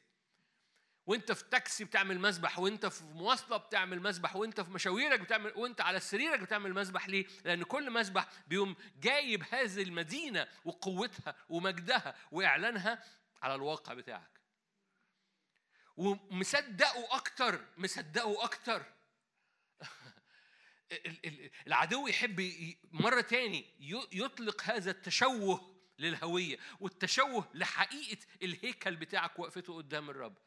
وأنت 1.06 1.32
في 1.32 1.44
تاكسي 1.44 1.84
بتعمل 1.84 2.18
مذبح 2.18 2.58
وأنت 2.58 2.86
في 2.86 3.04
مواصلة 3.04 3.56
بتعمل 3.56 4.00
مذبح 4.00 4.36
وأنت 4.36 4.60
في 4.60 4.70
مشاويرك 4.70 5.20
بتعمل 5.20 5.52
وأنت 5.56 5.80
على 5.80 6.00
سريرك 6.00 6.40
بتعمل 6.40 6.72
مذبح 6.72 7.08
ليه؟ 7.08 7.26
لأن 7.44 7.62
كل 7.62 7.90
مذبح 7.90 8.28
بيقوم 8.46 8.76
جايب 9.00 9.44
هذه 9.50 9.82
المدينة 9.82 10.48
وقوتها 10.64 11.36
ومجدها 11.48 12.14
وإعلانها 12.32 13.04
على 13.42 13.54
الواقع 13.54 13.94
بتاعك. 13.94 14.40
ومصدقه 15.96 17.16
أكتر 17.16 17.64
مصدقه 17.76 18.44
أكتر 18.44 18.84
العدو 21.66 22.06
يحب 22.06 22.52
مرة 22.92 23.20
تاني 23.20 23.64
يطلق 24.12 24.62
هذا 24.62 24.90
التشوه 24.90 25.72
للهوية 25.98 26.58
والتشوه 26.80 27.48
لحقيقة 27.54 28.26
الهيكل 28.42 28.96
بتاعك 28.96 29.38
وقفته 29.38 29.76
قدام 29.76 30.10
الرب. 30.10 30.38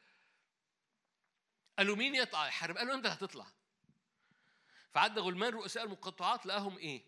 قالوا 1.77 1.95
مين 1.95 2.15
يطلع 2.15 2.47
يحارب 2.47 2.77
قالوا 2.77 2.95
أنت 2.95 3.05
هتطلع. 3.05 3.47
فعد 4.93 5.19
غلمان 5.19 5.53
رؤساء 5.53 5.83
المقطعات 5.83 6.45
لقاهم 6.45 6.77
إيه؟ 6.77 7.03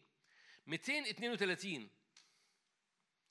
232 0.68 1.90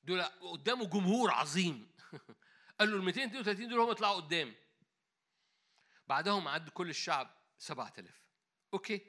دول 0.05 0.23
قدامه 0.23 0.87
جمهور 0.87 1.31
عظيم. 1.31 1.91
قال 2.81 2.91
له 2.91 2.97
ال 2.97 3.03
232 3.05 3.69
دول 3.69 3.81
هم 3.81 3.91
يطلعوا 3.91 4.17
قدام. 4.17 4.55
بعدهم 6.07 6.49
عد 6.49 6.69
كل 6.69 6.91
الشعب 6.91 7.37
7000 7.59 8.23
أوكي؟ 8.75 9.07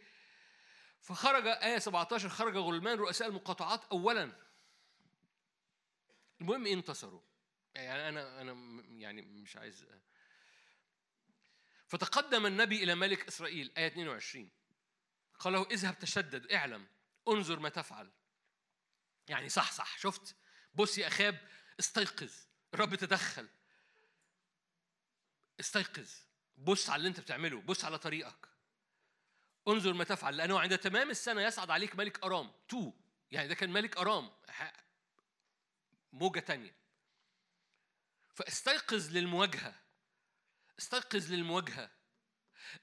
فخرج 1.01 1.47
آية 1.47 1.77
17 1.79 2.29
خرج 2.29 2.57
غلمان 2.57 2.97
رؤساء 2.97 3.27
المقاطعات 3.27 3.86
أولا. 3.86 4.31
المهم 6.41 6.65
إيه 6.65 6.73
انتصروا؟ 6.73 7.21
يعني 7.75 8.10
أنا 8.10 8.41
أنا 8.41 8.83
يعني 8.89 9.21
مش 9.21 9.57
عايز 9.57 9.86
فتقدم 11.88 12.45
النبي 12.45 12.83
إلى 12.83 12.95
ملك 12.95 13.27
إسرائيل 13.27 13.71
آية 13.77 13.88
22 13.88 14.49
قال 15.39 15.53
له 15.53 15.67
اذهب 15.71 15.99
تشدد 15.99 16.51
اعلم 16.51 16.88
انظر 17.27 17.60
ما 17.60 17.69
تفعل. 17.69 18.12
يعني 19.27 19.49
صح 19.49 19.71
صح 19.71 19.97
شفت؟ 19.97 20.36
بص 20.73 20.97
يا 20.97 21.07
أخاب 21.07 21.47
استيقظ 21.79 22.31
الرب 22.73 22.95
تدخل. 22.95 23.47
استيقظ 25.60 26.12
بص 26.57 26.89
على 26.89 26.97
اللي 26.97 27.10
أنت 27.10 27.19
بتعمله 27.19 27.62
بص 27.62 27.86
على 27.86 27.97
طريقك. 27.97 28.56
انظر 29.67 29.93
ما 29.93 30.03
تفعل 30.03 30.38
لأنه 30.38 30.60
عند 30.60 30.77
تمام 30.77 31.10
السنة 31.10 31.41
يصعد 31.41 31.69
عليك 31.69 31.95
ملك 31.95 32.23
أرام. 32.23 32.51
تو. 32.69 32.93
يعني 33.32 33.47
ده 33.47 33.56
كان 33.56 33.69
ملك 33.69 33.97
أرام. 33.97 34.30
موجة 36.13 36.39
تانية. 36.39 36.75
فاستيقظ 38.36 39.10
للمواجهة. 39.17 39.75
استيقظ 40.80 41.32
للمواجهة. 41.32 41.89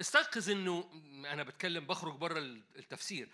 استيقظ 0.01 0.51
إنه 0.51 0.90
أنا 1.33 1.42
بتكلم 1.42 1.87
بخرج 1.87 2.14
بره 2.14 2.38
التفسير. 2.38 3.29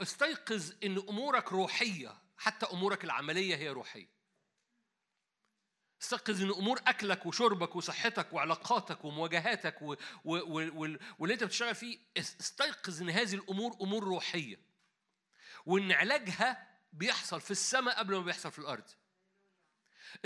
استيقظ 0.00 0.72
إن 0.84 0.98
أمورك 0.98 1.52
روحية. 1.52 2.18
حتى 2.36 2.66
أمورك 2.66 3.04
العملية 3.04 3.56
هي 3.56 3.68
روحية. 3.68 4.08
استيقظ 6.04 6.42
ان 6.42 6.50
أمور 6.50 6.80
أكلك 6.86 7.26
وشربك 7.26 7.76
وصحتك 7.76 8.32
وعلاقاتك 8.32 9.04
ومواجهاتك 9.04 9.82
و... 9.82 9.94
و... 10.24 10.36
و... 10.36 10.96
واللي 11.18 11.34
أنت 11.34 11.44
بتشتغل 11.44 11.74
فيه. 11.74 11.98
استيقظ 12.18 13.02
ان 13.02 13.10
هذه 13.10 13.34
الأمور 13.34 13.76
أمور 13.80 14.04
روحية. 14.04 14.58
وإن 15.66 15.92
علاجها 15.92 16.68
بيحصل 16.92 17.40
في 17.40 17.50
السماء 17.50 17.98
قبل 17.98 18.14
ما 18.14 18.20
بيحصل 18.20 18.50
في 18.52 18.58
الأرض. 18.58 18.84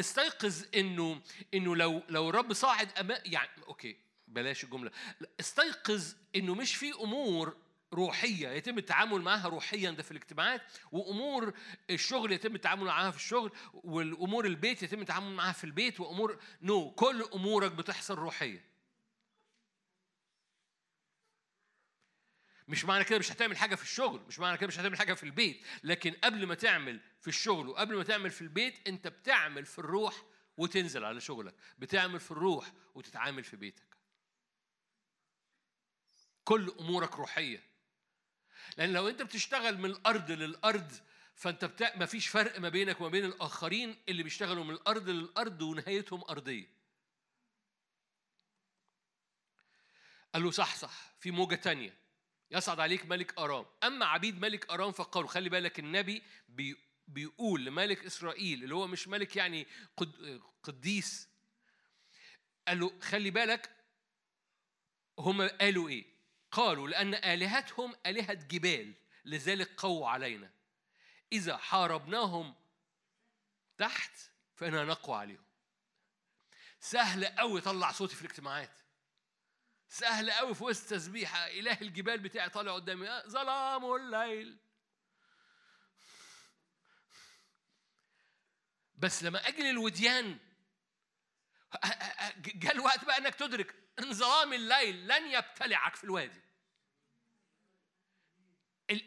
استيقظ 0.00 0.64
انه 0.74 1.22
إنه 1.54 1.76
لو 1.76 2.02
لو 2.08 2.30
الرب 2.30 2.52
صاعد 2.52 2.98
امام 2.98 3.20
يعني 3.24 3.50
okay 3.68 3.96
بلاش 4.28 4.64
الجملة. 4.64 4.90
استيقظ 5.40 6.14
إنه 6.36 6.54
مش 6.54 6.76
في 6.76 6.92
أمور 6.92 7.56
روحية 7.92 8.48
يتم 8.48 8.78
التعامل 8.78 9.20
معها 9.20 9.48
روحيا 9.48 9.90
ده 9.90 10.02
في 10.02 10.10
الاجتماعات 10.10 10.62
وأمور 10.92 11.54
الشغل 11.90 12.32
يتم 12.32 12.54
التعامل 12.54 12.84
معها 12.84 13.10
في 13.10 13.16
الشغل 13.16 13.52
والأمور 13.74 14.46
البيت 14.46 14.82
يتم 14.82 15.00
التعامل 15.00 15.32
معها 15.34 15.52
في 15.52 15.64
البيت 15.64 16.00
وأمور 16.00 16.40
no 16.62 16.90
no. 16.90 16.94
كل 16.94 17.28
أمورك 17.34 17.72
بتحصل 17.72 18.14
روحية 18.14 18.64
مش 22.68 22.84
معنى 22.84 23.04
كده 23.04 23.18
مش 23.18 23.32
هتعمل 23.32 23.56
حاجة 23.56 23.74
في 23.74 23.82
الشغل 23.82 24.20
مش 24.28 24.38
معنى 24.38 24.58
كده 24.58 24.66
مش 24.66 24.78
هتعمل 24.78 24.96
حاجة 24.98 25.14
في 25.14 25.22
البيت 25.22 25.62
لكن 25.84 26.12
قبل 26.24 26.46
ما 26.46 26.54
تعمل 26.54 27.00
في 27.20 27.28
الشغل 27.28 27.68
وقبل 27.68 27.96
ما 27.96 28.04
تعمل 28.04 28.30
في 28.30 28.42
البيت 28.42 28.88
أنت 28.88 29.08
بتعمل 29.08 29.66
في 29.66 29.78
الروح 29.78 30.22
وتنزل 30.56 31.04
على 31.04 31.20
شغلك 31.20 31.54
بتعمل 31.78 32.20
في 32.20 32.30
الروح 32.30 32.72
وتتعامل 32.94 33.44
في 33.44 33.56
بيتك 33.56 33.96
كل 36.44 36.74
أمورك 36.80 37.16
روحية 37.16 37.67
لأن 38.78 38.92
لو 38.92 39.08
أنت 39.08 39.22
بتشتغل 39.22 39.78
من 39.78 39.90
الأرض 39.90 40.30
للأرض 40.30 40.92
فأنت 41.34 41.64
بتاع 41.64 41.96
ما 41.96 42.06
فيش 42.06 42.28
فرق 42.28 42.58
ما 42.58 42.68
بينك 42.68 43.00
وما 43.00 43.08
بين 43.08 43.24
الآخرين 43.24 43.96
اللي 44.08 44.22
بيشتغلوا 44.22 44.64
من 44.64 44.74
الأرض 44.74 45.08
للأرض 45.08 45.62
ونهايتهم 45.62 46.24
أرضية. 46.30 46.68
قال 50.34 50.42
له 50.42 50.50
صح 50.50 50.76
صح 50.76 51.14
في 51.20 51.30
موجة 51.30 51.54
تانية. 51.54 51.98
يصعد 52.50 52.80
عليك 52.80 53.06
ملك 53.06 53.38
أرام. 53.38 53.66
أما 53.84 54.06
عبيد 54.06 54.40
ملك 54.40 54.70
أرام 54.70 54.92
فقالوا 54.92 55.28
خلي 55.28 55.48
بالك 55.48 55.78
النبي 55.78 56.22
بي 56.48 56.76
بيقول 57.08 57.64
لملك 57.64 58.04
إسرائيل 58.04 58.64
اللي 58.64 58.74
هو 58.74 58.86
مش 58.86 59.08
ملك 59.08 59.36
يعني 59.36 59.66
قد 59.96 60.40
قديس. 60.62 61.28
قال 62.68 62.80
له 62.80 63.00
خلي 63.00 63.30
بالك 63.30 63.70
هم 65.18 65.42
قالوا 65.42 65.88
إيه؟ 65.88 66.17
قالوا 66.50 66.88
لأن 66.88 67.14
آلهتهم 67.14 67.96
آلهة 68.06 68.34
جبال 68.34 68.94
لذلك 69.24 69.80
قووا 69.80 70.08
علينا. 70.08 70.50
إذا 71.32 71.56
حاربناهم 71.56 72.54
تحت 73.78 74.12
فإننا 74.54 74.84
نقوى 74.84 75.16
عليهم. 75.16 75.44
سهل 76.80 77.26
قوي 77.26 77.60
طلع 77.60 77.92
صوتي 77.92 78.16
في 78.16 78.22
الاجتماعات. 78.22 78.80
سهل 79.88 80.30
قوي 80.30 80.54
في 80.54 80.64
وسط 80.64 80.90
تسبيحة 80.90 81.46
إله 81.46 81.80
الجبال 81.80 82.18
بتاعي 82.18 82.48
طالع 82.48 82.74
قدامي. 82.74 83.22
ظلام 83.28 83.94
الليل. 83.94 84.58
بس 88.96 89.22
لما 89.22 89.48
أجل 89.48 89.66
الوديان 89.66 90.38
جاء 92.38 92.72
الوقت 92.74 93.04
بقى 93.04 93.18
إنك 93.18 93.34
تدرك 93.34 93.74
انظلام 93.98 94.52
الليل 94.52 95.08
لن 95.08 95.26
يبتلعك 95.30 95.96
في 95.96 96.04
الوادي. 96.04 96.40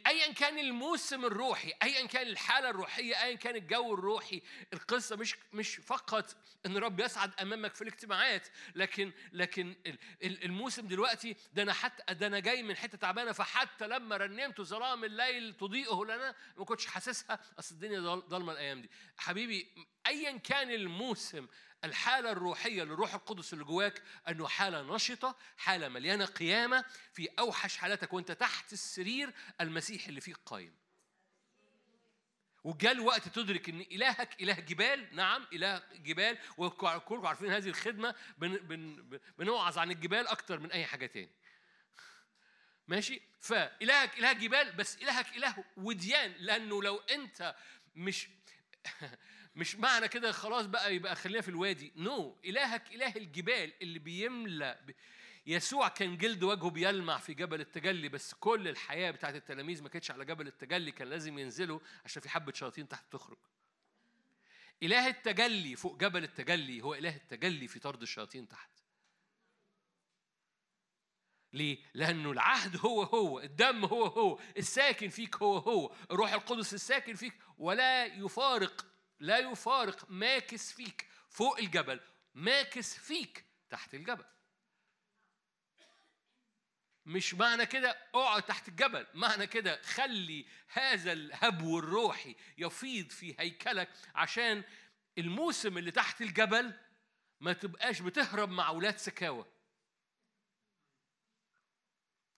ايا 0.08 0.34
كان 0.34 0.60
الموسم 0.60 1.26
الروحي 1.26 1.74
ايا 1.84 2.08
كان 2.08 2.28
الحالة 2.28 2.70
الروحية 2.70 3.24
ايا 3.24 3.36
كان 3.36 3.56
الجو 3.56 3.94
الروحي 3.94 4.42
القصة 4.74 5.16
مش 5.16 5.36
مش 5.54 5.76
فقط 5.76 6.36
إن 6.66 6.78
رب 6.78 7.00
يصعد 7.00 7.32
أمامك 7.42 7.76
في 7.76 7.82
الاجتماعات 7.82 8.48
لكن 8.76 9.12
لكن 9.32 9.76
الموسم 10.24 10.88
دلوقتي 10.88 11.36
ده 11.54 11.64
أنا 11.64 11.74
حتى 11.74 12.14
ده 12.14 12.28
أنا 12.28 12.40
جاي 12.40 12.64
من 12.64 12.76
حتة 12.78 12.98
تعبانة 12.98 13.32
فحتى 13.32 13.88
لما 13.88 14.18
رنمت 14.18 14.62
ظلام 14.62 15.04
الليل 15.04 15.54
تضيئه 15.54 16.04
لنا 16.06 16.36
ما 16.58 16.66
كنتش 16.66 16.86
حاسسها. 16.86 17.40
أصل 17.60 17.76
الدنيا 17.76 18.00
ضلمة 18.16 18.54
الأيام 18.54 18.82
دي. 18.82 18.90
حبيبي 19.18 19.68
ايا 20.08 20.38
كان 20.38 20.72
الموسم 20.72 21.48
الحالة 21.84 22.32
الروحية 22.32 22.84
للروح 22.84 23.14
القدس 23.14 23.54
اللي 23.54 23.64
جواك 23.64 24.04
أنه 24.28 24.48
حالة 24.48 24.96
نشطة 24.96 25.36
حالة 25.58 25.90
مليانة 25.90 26.26
قيامة 26.26 26.86
في 27.14 27.30
أوحش 27.40 27.78
حالاتك 27.78 28.14
وأنت 28.14 28.32
تحت 28.32 28.74
السرير 28.74 29.34
المسيح 29.62 30.08
اللي 30.08 30.22
فيك 30.22 30.38
قايم. 30.46 30.82
وجاء 32.64 32.92
الوقت 32.92 33.28
تدرك 33.28 33.70
إن 33.70 33.82
إلهك 33.82 34.42
إله 34.42 34.54
جبال 34.54 35.16
نعم 35.16 35.48
إله 35.54 35.84
جبال 35.96 36.38
وكلكم 36.58 37.28
عارفين 37.28 37.52
هذه 37.52 37.70
الخدمة 37.70 38.16
بن 38.38 38.58
بن 38.58 39.20
بنوعظ 39.38 39.78
عن 39.78 39.92
الجبال 39.92 40.28
أكتر 40.28 40.60
من 40.60 40.72
أي 40.72 40.86
حاجة 40.86 41.06
تاني. 41.06 41.32
ماشي؟ 42.88 43.22
فإلهك 43.40 44.20
إله 44.20 44.34
جبال 44.34 44.72
بس 44.72 44.98
إلهك 44.98 45.38
إله 45.38 45.64
وديان 45.78 46.34
لأنه 46.40 46.84
لو 46.84 46.98
أنت 46.98 47.56
مش 47.96 48.28
مش 49.56 49.76
معنى 49.76 50.08
كده 50.08 50.32
خلاص 50.32 50.66
بقى 50.66 50.96
يبقى 50.96 51.16
خلينا 51.16 51.42
في 51.42 51.50
الوادي 51.50 51.94
نو 51.96 52.32
no. 52.32 52.46
إلهك 52.46 52.96
إله 52.96 53.16
الجبال 53.16 53.74
اللي 53.82 54.00
بيملى 54.00 54.80
يسوع 55.46 55.88
كان 55.88 56.18
جلد 56.18 56.44
وجهه 56.44 56.70
بيلمع 56.70 57.18
في 57.18 57.34
جبل 57.34 57.62
التجلي 57.62 58.10
بس 58.10 58.34
كل 58.34 58.68
الحياة 58.68 59.12
بتاعت 59.12 59.36
التلاميذ 59.36 59.84
ما 59.84 59.90
كانتش 59.90 60.12
على 60.12 60.26
جبل 60.26 60.48
التجلي 60.48 60.92
كان 60.92 61.08
لازم 61.08 61.40
ينزلوا 61.40 61.80
عشان 62.06 62.22
في 62.22 62.30
حبة 62.30 62.54
شياطين 62.54 62.88
تحت 62.88 63.06
تخرج 63.12 63.38
إله 64.84 65.08
التجلي 65.08 65.76
فوق 65.76 65.98
جبل 65.98 66.24
التجلي 66.24 66.82
هو 66.82 66.94
إله 66.94 67.16
التجلي 67.16 67.68
في 67.68 67.80
طرد 67.80 68.02
الشياطين 68.02 68.48
تحت 68.48 68.70
ليه؟ 71.54 71.78
لأنه 71.94 72.32
العهد 72.32 72.78
هو 72.78 73.04
هو، 73.04 73.40
الدم 73.40 73.86
هو 73.86 74.06
هو، 74.06 74.40
الساكن 74.58 75.10
فيك 75.10 75.36
هو 75.36 75.58
هو، 75.58 75.96
الروح 76.12 76.34
القدس 76.34 76.74
الساكن 76.74 77.16
فيك 77.16 77.34
ولا 77.58 78.06
يفارق 78.06 78.91
لا 79.22 79.38
يفارق 79.38 80.06
ماكث 80.10 80.72
فيك 80.72 81.08
فوق 81.30 81.58
الجبل 81.60 82.00
ماكث 82.34 82.98
فيك 82.98 83.46
تحت 83.70 83.94
الجبل. 83.94 84.26
مش 87.06 87.34
معنى 87.34 87.66
كده 87.66 87.90
اقعد 88.16 88.44
تحت 88.44 88.68
الجبل 88.68 89.08
معنى 89.14 89.48
كده 89.48 89.82
خلي 89.82 90.46
هذا 90.68 91.12
الهبو 91.12 91.80
الروحي 91.80 92.36
يفيض 92.58 93.10
في 93.10 93.36
هيكلك 93.40 93.90
عشان 94.16 94.64
الموسم 95.18 95.78
اللي 95.78 95.92
تحت 95.92 96.22
الجبل 96.22 96.74
ما 97.40 97.54
تبقاش 97.54 98.02
بتهرب 98.02 98.50
مع 98.50 98.68
أولاد 98.68 98.98
سكاوى 98.98 99.46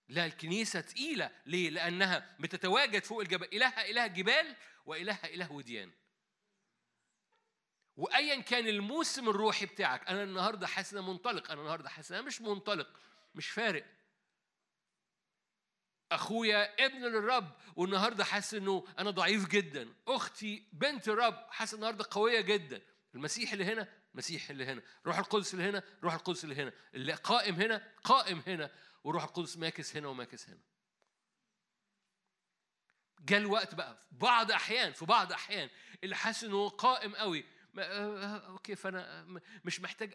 لا 0.07 0.25
الكنيسة 0.25 0.81
تقيلة 0.81 1.31
ليه؟ 1.45 1.69
لأنها 1.69 2.35
بتتواجد 2.39 3.03
فوق 3.03 3.19
الجبل 3.19 3.47
إلهها 3.53 3.89
إله 3.89 4.07
جبال 4.07 4.55
وإلهها 4.85 5.25
إله 5.25 5.51
وديان 5.51 5.91
وأيا 7.97 8.41
كان 8.41 8.67
الموسم 8.67 9.29
الروحي 9.29 9.65
بتاعك 9.65 10.07
أنا 10.09 10.23
النهاردة 10.23 10.67
حاسس 10.67 10.93
أنا 10.93 11.01
منطلق 11.01 11.51
أنا 11.51 11.61
النهاردة 11.61 11.89
حاسس 11.89 12.11
أنا 12.11 12.21
مش 12.21 12.41
منطلق 12.41 12.87
مش 13.35 13.49
فارق. 13.49 13.85
أخويا 16.11 16.85
ابن 16.85 17.01
للرب 17.05 17.51
والنهاردة 17.75 18.23
حاسس 18.23 18.53
إنه 18.53 18.87
أنا 18.99 19.09
ضعيف 19.11 19.47
جدا. 19.47 19.93
أختي 20.07 20.67
بنت 20.73 21.07
الرب 21.09 21.45
حاسس 21.49 21.73
النهارده 21.73 22.05
قوية 22.11 22.41
جدا. 22.41 22.81
المسيح 23.15 23.51
اللي 23.51 23.65
هنا 23.65 23.87
المسيح 24.13 24.49
اللي 24.49 24.65
هنا. 24.65 24.81
روح 25.05 25.17
القدس 25.17 25.53
اللي 25.53 25.69
هنا 25.69 25.83
روح 26.03 26.13
القدس 26.13 26.43
اللي 26.43 26.55
هنا. 26.55 26.73
اللي 26.93 27.13
قائم 27.13 27.55
هنا 27.55 27.91
قائم 28.03 28.43
هنا. 28.47 28.71
وروح 29.03 29.23
القدس 29.23 29.57
ماكس 29.57 29.95
هنا 29.97 30.07
وماكس 30.07 30.49
هنا. 30.49 30.59
جاء 33.19 33.39
الوقت 33.39 33.75
بقى 33.75 33.95
في 33.95 34.15
بعض 34.15 34.51
أحيان 34.51 34.93
في 34.93 35.05
بعض 35.05 35.31
أحيان 35.31 35.69
اللي 36.03 36.15
حاسس 36.15 36.43
إنه 36.43 36.69
قائم 36.69 37.15
قوي. 37.15 37.45
أوكي 37.79 38.75
فأنا 38.75 39.23
مش 39.65 39.79
محتاج 39.79 40.13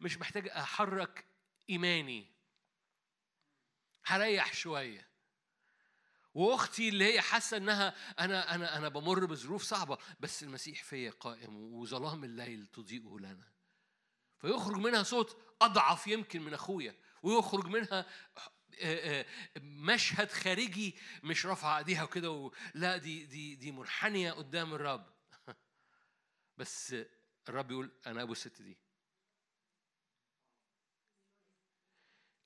مش 0.00 0.18
محتاج 0.18 0.48
أحرك 0.48 1.24
إيماني. 1.70 2.34
هريح 4.06 4.54
شوية. 4.54 5.08
وأختي 6.34 6.88
اللي 6.88 7.14
هي 7.14 7.20
حاسة 7.20 7.56
إنها 7.56 7.94
أنا 8.18 8.54
أنا 8.54 8.76
أنا 8.76 8.88
بمر 8.88 9.24
بظروف 9.26 9.62
صعبة 9.62 9.98
بس 10.20 10.42
المسيح 10.42 10.82
فيا 10.82 11.10
قائم 11.10 11.56
وظلام 11.56 12.24
الليل 12.24 12.66
تضيئه 12.66 13.16
لنا. 13.20 13.52
فيخرج 14.38 14.76
منها 14.76 15.02
صوت 15.02 15.36
أضعف 15.62 16.06
يمكن 16.06 16.42
من 16.42 16.54
أخويا 16.54 16.96
ويخرج 17.22 17.66
منها 17.66 18.06
مشهد 19.58 20.30
خارجي 20.30 20.96
مش 21.22 21.46
رافعة 21.46 21.78
إيديها 21.78 22.02
وكده 22.02 22.50
لا 22.74 22.96
دي 22.96 23.26
دي 23.26 23.54
دي 23.54 23.72
منحنية 23.72 24.32
قدام 24.32 24.74
الرب. 24.74 25.13
بس 26.56 26.96
الرب 27.48 27.70
يقول 27.70 27.90
أنا 28.06 28.22
أبو 28.22 28.32
الست 28.32 28.62
دي. 28.62 28.78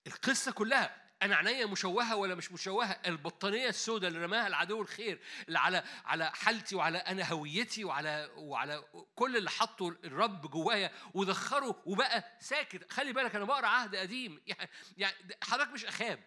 القصة 0.06 0.52
كلها 0.52 1.08
أنا 1.22 1.36
عينيا 1.36 1.66
مشوهة 1.66 2.16
ولا 2.16 2.34
مش 2.34 2.52
مشوهة؟ 2.52 3.00
البطانية 3.06 3.68
السوداء 3.68 4.08
اللي 4.10 4.24
رماها 4.24 4.46
العدو 4.46 4.82
الخير 4.82 5.20
اللي 5.48 5.58
على 5.58 5.84
على 6.04 6.30
حالتي 6.30 6.76
وعلى 6.76 6.98
أنا 6.98 7.32
هويتي 7.32 7.84
وعلى 7.84 8.30
وعلى 8.36 8.84
كل 9.14 9.36
اللي 9.36 9.50
حطه 9.50 9.88
الرب 9.88 10.50
جوايا 10.50 10.92
ودخره 11.14 11.82
وبقى 11.86 12.38
ساكت. 12.40 12.92
خلي 12.92 13.12
بالك 13.12 13.34
أنا 13.34 13.44
بقرأ 13.44 13.66
عهد 13.66 13.96
قديم. 13.96 14.42
يعني 14.46 14.70
يعني 14.96 15.16
حضرتك 15.42 15.72
مش 15.72 15.84
أخاب. 15.84 16.24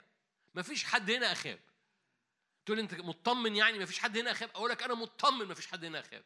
ما 0.54 0.62
فيش 0.62 0.84
حد 0.84 1.12
هنا 1.12 1.32
أخاب. 1.32 1.60
تقول 2.66 2.80
أنت 2.80 2.94
مطمن 2.94 3.56
يعني 3.56 3.80
ما 3.80 3.86
فيش 3.86 4.00
حد 4.00 4.18
هنا 4.18 4.32
أخاب؟ 4.32 4.50
أقول 4.50 4.70
لك 4.70 4.84
أنا 4.84 4.94
مطمن 4.94 5.46
ما 5.46 5.54
فيش 5.54 5.68
حد 5.68 5.86
هنا 5.86 6.00
أخاب. 6.00 6.24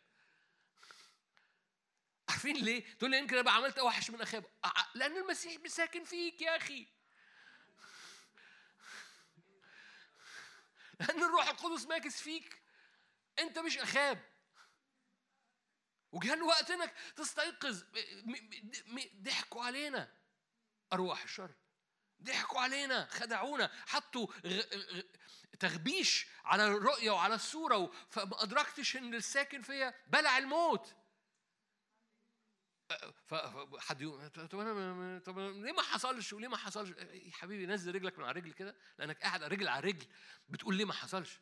عارفين 2.36 2.56
ليه؟ 2.56 2.98
تقول 2.98 3.12
لي 3.12 3.18
يمكن 3.18 3.38
أنا 3.38 3.52
عملت 3.52 3.78
أوحش 3.78 4.10
من 4.10 4.22
اخاب 4.22 4.46
لأن 4.94 5.18
المسيح 5.18 5.68
ساكن 5.68 6.04
فيك 6.04 6.42
يا 6.42 6.58
أخي. 6.58 6.88
لأن 11.00 11.24
الروح 11.24 11.48
القدس 11.48 11.86
ماكس 11.86 12.22
فيك. 12.22 12.62
أنت 13.40 13.60
مش 13.60 13.78
أخاب. 13.78 14.24
وجاء 16.12 16.34
الوقت 16.34 16.72
انك 16.72 16.94
تستيقظ 17.16 17.84
ضحكوا 19.22 19.64
علينا. 19.64 20.12
أرواح 20.94 21.24
الشر. 21.24 21.52
ضحكوا 22.24 22.62
علينا. 22.62 23.08
خدعونا. 23.12 23.72
حطوا 23.88 24.28
تغبيش 25.60 26.28
على 26.46 26.68
الرؤية 26.68 27.12
وعلى 27.12 27.36
الصورة 27.36 27.92
فما 28.10 28.44
أدركتش 28.44 28.98
إن 28.98 29.14
الساكن 29.14 29.62
فيا. 29.62 29.94
بلع 30.08 30.38
الموت. 30.38 31.05
فحد 33.26 34.02
يقول 34.02 34.30
طب 34.30 34.60
أنا 34.60 35.20
طب 35.20 35.40
ليه 35.40 35.72
ما 35.72 35.82
حصلش؟ 35.82 36.34
وليه 36.34 36.48
ما 36.48 36.58
حصلش؟ 36.58 36.90
يا 37.14 37.32
حبيبي 37.32 37.66
نزل 37.66 37.96
رجلك 37.96 38.20
من 38.20 38.26
على 38.26 38.40
رجل 38.40 38.54
كده 38.54 38.76
لأنك 38.98 39.22
قاعد 39.22 39.44
رجل 39.44 39.68
على 39.68 39.88
رجل 39.88 40.08
بتقول 40.50 40.76
ليه 40.76 40.86
ما 40.86 40.94
حصلش؟ 40.94 41.40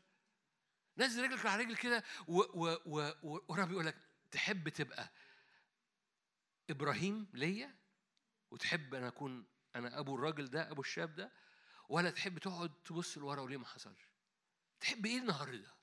نزل 0.98 1.24
رجلك 1.24 1.46
على 1.46 1.64
رجل 1.64 1.76
كده 1.76 2.04
ورب 2.28 3.72
يقول 3.72 3.86
لك 3.86 3.98
تحب 4.32 4.70
تبقى 4.70 5.12
إبراهيم 6.70 7.28
ليا؟ 7.34 7.76
وتحب 8.52 8.94
أنا 8.96 9.08
أكون 9.08 9.46
أنا 9.76 10.00
أبو 10.00 10.16
الراجل 10.16 10.50
ده 10.50 10.72
أبو 10.72 10.82
الشاب 10.82 11.16
ده؟ 11.16 11.32
ولا 11.90 12.10
تحب 12.10 12.38
تقعد 12.40 12.72
تبص 12.86 13.18
لورا 13.18 13.42
وليه 13.42 13.58
ما 13.58 13.66
حصلش؟ 13.66 14.02
تحب 14.80 15.06
إيه 15.06 15.18
النهارده؟ 15.18 15.74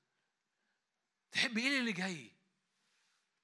تحب 1.31 1.57
إيه 1.57 1.79
اللي 1.79 1.91
جاي؟ 1.91 2.31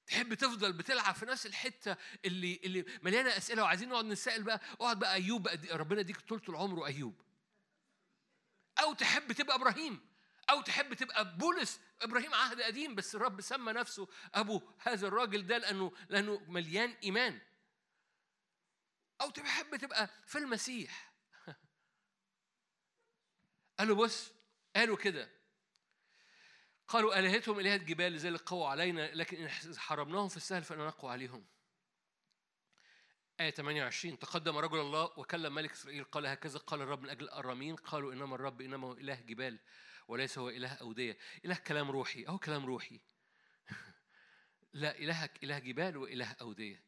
تحب 0.08 0.34
تفضل 0.34 0.72
بتلعب 0.72 1.14
في 1.14 1.26
نفس 1.26 1.46
الحتة 1.46 1.96
اللي 2.24 2.60
اللي 2.64 2.84
مليانة 3.02 3.36
أسئلة 3.36 3.62
وعايزين 3.62 3.88
نقعد 3.88 4.04
نسأل 4.04 4.42
بقى 4.42 4.60
اقعد 4.80 4.98
بقى 4.98 5.14
أيوب 5.14 5.42
بقى 5.42 5.58
ربنا 5.72 6.00
يديك 6.00 6.20
طول 6.20 6.42
العمر 6.48 6.86
أيوب. 6.86 7.22
أو 8.80 8.94
تحب 8.94 9.32
تبقى 9.32 9.56
إبراهيم. 9.56 10.08
أو 10.50 10.62
تحب 10.62 10.94
تبقى 10.94 11.36
بولس. 11.38 11.80
إبراهيم 12.02 12.34
عهد 12.34 12.60
قديم 12.60 12.94
بس 12.94 13.14
الرب 13.14 13.40
سمى 13.40 13.72
نفسه 13.72 14.08
أبو 14.34 14.62
هذا 14.78 15.06
الراجل 15.08 15.46
ده 15.46 15.58
لأنه 15.58 15.92
لأنه 16.08 16.38
مليان 16.48 16.90
إيمان. 17.04 17.40
أو 19.20 19.30
تحب 19.30 19.76
تبقى 19.76 20.10
في 20.26 20.38
المسيح. 20.38 21.12
قالوا 23.78 23.96
بص 23.96 24.32
قالوا 24.76 24.96
كده 24.96 25.37
قالوا 26.88 27.18
آلهتهم 27.18 27.60
إلهة 27.60 27.76
جبال 27.76 28.12
لذلك 28.12 28.40
قووا 28.40 28.68
علينا 28.68 29.14
لكن 29.14 29.36
إن 29.36 29.78
حرمناهم 29.78 30.28
في 30.28 30.36
السهل 30.36 30.64
فإننا 30.64 30.86
نقوى 30.86 31.10
عليهم. 31.10 31.46
آية 33.40 33.50
28 33.50 34.18
تقدم 34.18 34.56
رجل 34.56 34.80
الله 34.80 35.18
وكلم 35.18 35.54
ملك 35.54 35.72
إسرائيل 35.72 36.04
قال 36.04 36.26
هكذا 36.26 36.58
قال 36.58 36.82
الرب 36.82 37.02
من 37.02 37.08
أجل 37.08 37.24
الأرامين 37.24 37.76
قالوا 37.76 38.12
إنما 38.12 38.34
الرب 38.34 38.60
إنما 38.60 38.86
هو 38.88 38.92
إله 38.92 39.20
جبال 39.20 39.58
وليس 40.08 40.38
هو 40.38 40.48
إله 40.48 40.72
أودية. 40.74 41.18
إله 41.44 41.54
كلام 41.54 41.90
روحي 41.90 42.24
أو 42.24 42.38
كلام 42.38 42.66
روحي. 42.66 43.00
لا 44.72 44.98
إلهك 44.98 45.44
إله 45.44 45.58
جبال 45.58 45.96
وإله 45.96 46.36
أودية. 46.40 46.84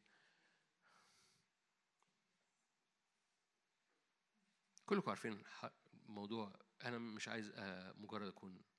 كلكم 4.85 5.09
عارفين 5.09 5.43
الموضوع 5.93 6.59
أنا 6.83 6.97
مش 6.97 7.27
عايز 7.27 7.51
آه، 7.55 7.93
مجرد 7.97 8.27
أكون 8.27 8.70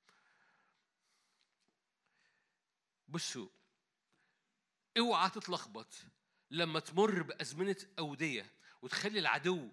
بصوا 3.13 3.49
اوعى 4.99 5.31
تتلخبط 5.31 5.95
لما 6.51 6.81
تمر 6.81 7.23
بأزمنة 7.23 7.77
أودية 7.99 8.47
وتخلي 8.83 9.19
العدو 9.19 9.69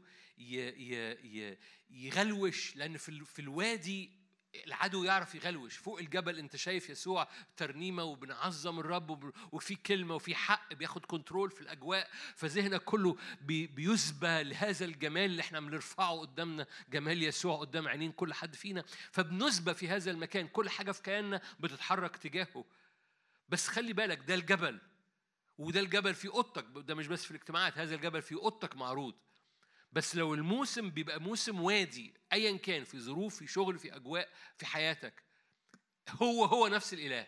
يغلوش 1.90 2.76
لأن 2.76 2.98
في 2.98 3.40
الوادي 3.40 4.20
العدو 4.66 5.04
يعرف 5.04 5.36
يغلوش. 5.36 5.78
فوق 5.78 6.00
الجبل 6.00 6.40
أنت 6.40 6.56
شايف 6.56 6.90
يسوع 6.90 7.28
ترنيمة 7.58 8.04
وبنعظم 8.04 8.80
الرب 8.80 9.34
وفي 9.52 9.76
كلمة 9.76 10.16
وفي 10.16 10.36
حق 10.36 10.74
بياخد 10.74 11.06
كنترول 11.06 11.52
في 11.52 11.62
الأجواء 11.62 12.10
فذهنك 12.36 12.84
كله 12.84 13.18
بيسبى 13.42 14.44
لهذا 14.44 14.86
الجمال 14.86 15.26
اللي 15.26 15.42
إحنا 15.42 15.60
بنرفعه 15.60 16.20
قدامنا 16.20 16.68
جمال 16.90 17.24
يسوع 17.24 17.58
قدام 17.60 17.88
عينين 17.88 18.12
كل 18.12 18.34
حد 18.34 18.56
فينا. 18.56 18.84
فبنسبى 19.12 19.74
في 19.74 19.88
هذا 19.88 20.12
المكان 20.12 20.48
كل 20.48 20.70
حاجة 20.70 20.92
في 20.92 21.02
كياننا 21.02 21.42
بتتحرك 21.60 22.18
تجاهه. 22.18 22.66
بس 23.50 23.68
خلي 23.68 23.94
بالك 23.94 24.18
ده 24.28 24.36
الجبل 24.36 24.82
وده 25.58 25.80
الجبل 25.80 26.14
في 26.16 26.28
اوضتك 26.28 26.66
ده 26.76 26.96
مش 26.96 27.08
بس 27.08 27.24
في 27.26 27.32
الاجتماعات 27.32 27.78
هذا 27.78 27.96
الجبل 27.96 28.22
في 28.22 28.36
اوضتك 28.36 28.76
معروض. 28.76 29.16
بس 29.92 30.16
لو 30.16 30.34
الموسم 30.34 30.90
بيبقى 30.90 31.22
موسم 31.22 31.62
وادي 31.62 32.14
ايا 32.34 32.58
كان 32.58 32.84
في 32.84 33.00
ظروف 33.00 33.36
في 33.36 33.48
شغل 33.48 33.80
في 33.80 33.96
أجواء 33.96 34.30
في 34.58 34.66
حياتك 34.66 35.24
هو 36.10 36.46
هو 36.46 36.68
نفس 36.68 36.94
الإله 36.94 37.28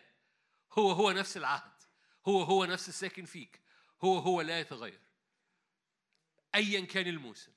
هو 0.72 0.92
هو 0.92 1.10
نفس 1.10 1.36
العهد 1.36 1.72
هو 2.26 2.42
هو 2.42 2.64
نفس 2.64 2.88
الساكن 2.88 3.24
فيك 3.24 3.60
هو 4.04 4.18
هو 4.18 4.40
لا 4.40 4.60
يتغير. 4.60 5.00
ايا 6.54 6.80
كان 6.80 7.06
الموسم. 7.06 7.52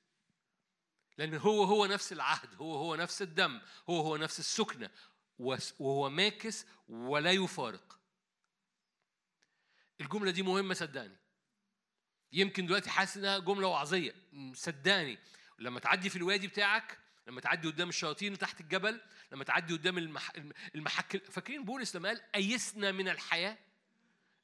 لأن 1.18 1.34
هو 1.34 1.64
هو 1.64 1.86
نفس 1.86 2.12
العهد 2.12 2.54
هو 2.54 2.76
هو 2.76 2.94
نفس 2.96 3.22
الدم 3.22 3.60
هو 3.90 4.00
هو 4.00 4.16
نفس 4.16 4.38
السكنة 4.38 4.90
وهو 5.38 6.10
ماكس 6.10 6.66
ولا 6.88 7.30
يفارق. 7.32 7.95
الجملة 10.00 10.30
دي 10.30 10.42
مهمة 10.42 10.74
صدقني. 10.74 11.16
يمكن 12.32 12.66
دلوقتي 12.66 12.90
حاسس 12.90 13.16
إنها 13.16 13.38
جملة 13.38 13.66
وعظية 13.66 14.14
صدقني 14.54 15.18
لما 15.58 15.80
تعدي 15.80 16.10
في 16.10 16.16
الوادي 16.16 16.46
بتاعك 16.48 16.98
لما 17.26 17.40
تعدي 17.40 17.68
قدام 17.68 17.88
الشياطين 17.88 18.38
تحت 18.38 18.60
الجبل 18.60 19.00
لما 19.32 19.44
تعدي 19.44 19.74
قدام 19.74 19.98
المح... 19.98 20.32
المحك 20.74 21.16
فاكرين 21.16 21.64
بولس 21.64 21.96
لما 21.96 22.08
قال 22.08 22.22
أيسنا 22.34 22.92
من 22.92 23.08
الحياة؟ 23.08 23.58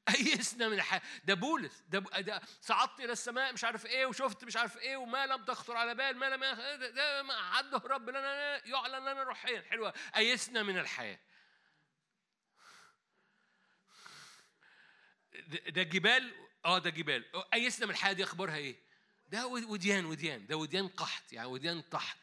أيسنا 0.14 0.68
من 0.68 0.74
الحياة. 0.74 1.02
ده 1.24 1.34
بولس 1.34 1.84
ده, 1.88 1.98
ده 2.20 2.40
صعدت 2.60 3.00
إلى 3.00 3.12
السماء 3.12 3.52
مش 3.52 3.64
عارف 3.64 3.86
إيه 3.86 4.06
وشفت 4.06 4.44
مش 4.44 4.56
عارف 4.56 4.76
إيه 4.76 4.96
وما 4.96 5.26
لم 5.26 5.44
تخطر 5.44 5.76
على 5.76 5.94
بال 5.94 6.16
ما 6.16 6.26
لم 6.26 6.40
ده, 6.40 6.90
ده 6.90 7.22
ما 7.22 7.34
عده 7.34 7.78
رب 7.78 8.10
لنا 8.10 8.66
يعلن 8.66 9.02
لنا 9.02 9.22
روحيا. 9.22 9.62
حلوة. 9.62 9.94
أيسنا 10.16 10.62
من 10.62 10.78
الحياة. 10.78 11.18
ده 15.68 15.82
جبال؟ 15.82 16.34
آه 16.64 16.78
ده 16.78 16.90
جبال. 16.90 17.24
أيسنا 17.54 17.86
من 17.86 17.92
الحياة 17.92 18.12
دي 18.12 18.24
أخبارها 18.24 18.56
إيه؟ 18.56 18.76
ده 19.28 19.46
وديان 19.46 20.04
وديان. 20.04 20.46
ده 20.46 20.56
وديان 20.56 20.88
قحط 20.88 21.32
يعني 21.32 21.48
وديان 21.48 21.88
تحت 21.88 22.18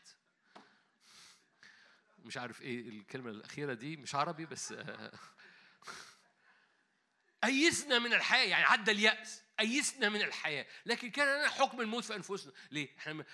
مش 2.19 2.37
عارف 2.37 2.61
إيه 2.61 2.89
الكلمة 2.89 3.29
الأخيرة 3.29 3.73
دي 3.73 3.97
مش 3.97 4.15
عربي 4.15 4.45
بس 4.45 4.73
أيسنا 7.43 7.99
من 7.99 8.13
الحياة 8.13 8.47
يعني 8.47 8.63
عدى 8.65 8.91
اليأس. 8.91 9.43
أيسنا 9.59 10.09
من 10.09 10.21
الحياة. 10.21 10.65
لكن 10.85 11.11
كان 11.11 11.39
لنا 11.39 11.49
حكم 11.49 11.81
الموت 11.81 12.03
في 12.03 12.15
أنفسنا. 12.15 12.53
ليه؟ 12.71 12.97
إحنا 12.97 13.25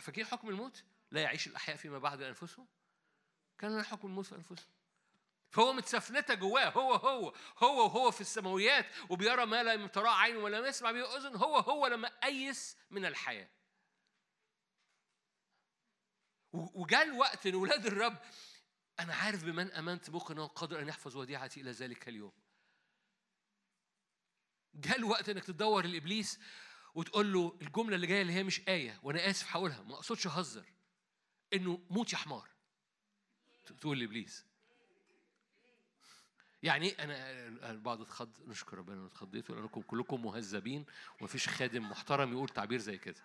فاكرين 0.00 0.26
حكم 0.26 0.48
الموت؟ 0.48 0.84
لا 1.10 1.20
يعيش 1.20 1.46
الأحياء 1.46 1.76
فيما 1.76 1.98
بعد 1.98 2.22
أنفسهم؟ 2.22 2.66
كان 3.58 3.70
لنا 3.72 3.82
حكم 3.82 4.08
الموت 4.08 4.26
في 4.26 4.34
أنفسهم. 4.34 4.68
فهو 5.54 5.72
متسفلتة 5.72 6.34
جواه 6.34 6.68
هو 6.68 6.94
هو 6.94 7.34
هو 7.58 7.84
وهو 7.84 8.10
في 8.10 8.20
السماويات 8.20 8.86
وبيرى 9.10 9.46
ما 9.46 9.62
لا 9.62 9.86
تراه 9.86 10.10
عين 10.10 10.36
ولا 10.36 10.68
يسمع 10.68 10.92
به 10.92 11.16
أذن 11.16 11.36
هو 11.36 11.56
هو 11.56 11.86
لما 11.86 12.08
أيس 12.24 12.76
من 12.90 13.04
الحياة. 13.06 13.50
وجاء 16.52 17.02
الوقت 17.02 17.46
إن 17.46 17.54
ولاد 17.54 17.86
الرب 17.86 18.18
أنا 19.00 19.14
عارف 19.14 19.44
بمن 19.44 19.72
أمنت 19.72 20.10
بكره 20.10 20.34
انه 20.34 20.46
قادر 20.46 20.80
أن 20.80 20.88
يحفظ 20.88 21.16
وديعتي 21.16 21.60
إلى 21.60 21.70
ذلك 21.70 22.08
اليوم. 22.08 22.32
جاء 24.74 24.98
الوقت 24.98 25.28
إنك 25.28 25.44
تدور 25.44 25.86
لإبليس 25.86 26.40
وتقول 26.94 27.32
له 27.32 27.58
الجملة 27.62 27.96
اللي 27.96 28.06
جاية 28.06 28.22
اللي 28.22 28.32
هي 28.32 28.42
مش 28.42 28.68
آية 28.68 29.00
وأنا 29.02 29.30
آسف 29.30 29.56
هقولها 29.56 29.82
ما 29.82 29.94
أقصدش 29.94 30.26
اهزر 30.26 30.72
إنه 31.52 31.86
موت 31.90 32.12
يا 32.12 32.18
حمار. 32.18 32.50
تقول 33.80 33.98
لإبليس. 33.98 34.53
يعني 36.64 37.04
أنا 37.04 37.72
بعض 37.72 38.00
اتخض 38.00 38.30
نشكر 38.48 38.78
ربنا 38.78 38.94
انكم 38.96 39.06
اتخضيتوا 39.06 39.56
لأنكم 39.56 39.80
كلكم 39.80 40.22
مهذبين 40.22 40.84
ومفيش 41.20 41.48
خادم 41.48 41.90
محترم 41.90 42.32
يقول 42.32 42.48
تعبير 42.48 42.78
زي 42.78 42.98
كده. 42.98 43.24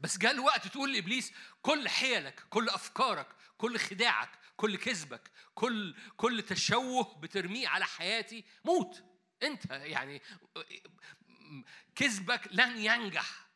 بس 0.00 0.18
جاء 0.18 0.32
الوقت 0.32 0.66
تقول 0.68 0.92
لإبليس 0.92 1.32
كل 1.62 1.88
حيلك 1.88 2.44
كل 2.50 2.68
أفكارك 2.68 3.26
كل 3.58 3.78
خداعك 3.78 4.30
كل 4.56 4.76
كذبك 4.76 5.30
كل 5.54 5.94
كل 6.16 6.42
تشوه 6.42 7.14
بترميه 7.14 7.68
على 7.68 7.84
حياتي 7.84 8.44
موت. 8.64 9.04
أنت 9.42 9.70
يعني 9.70 10.22
كذبك 11.94 12.48
لن 12.50 12.76
ينجح. 12.76 13.46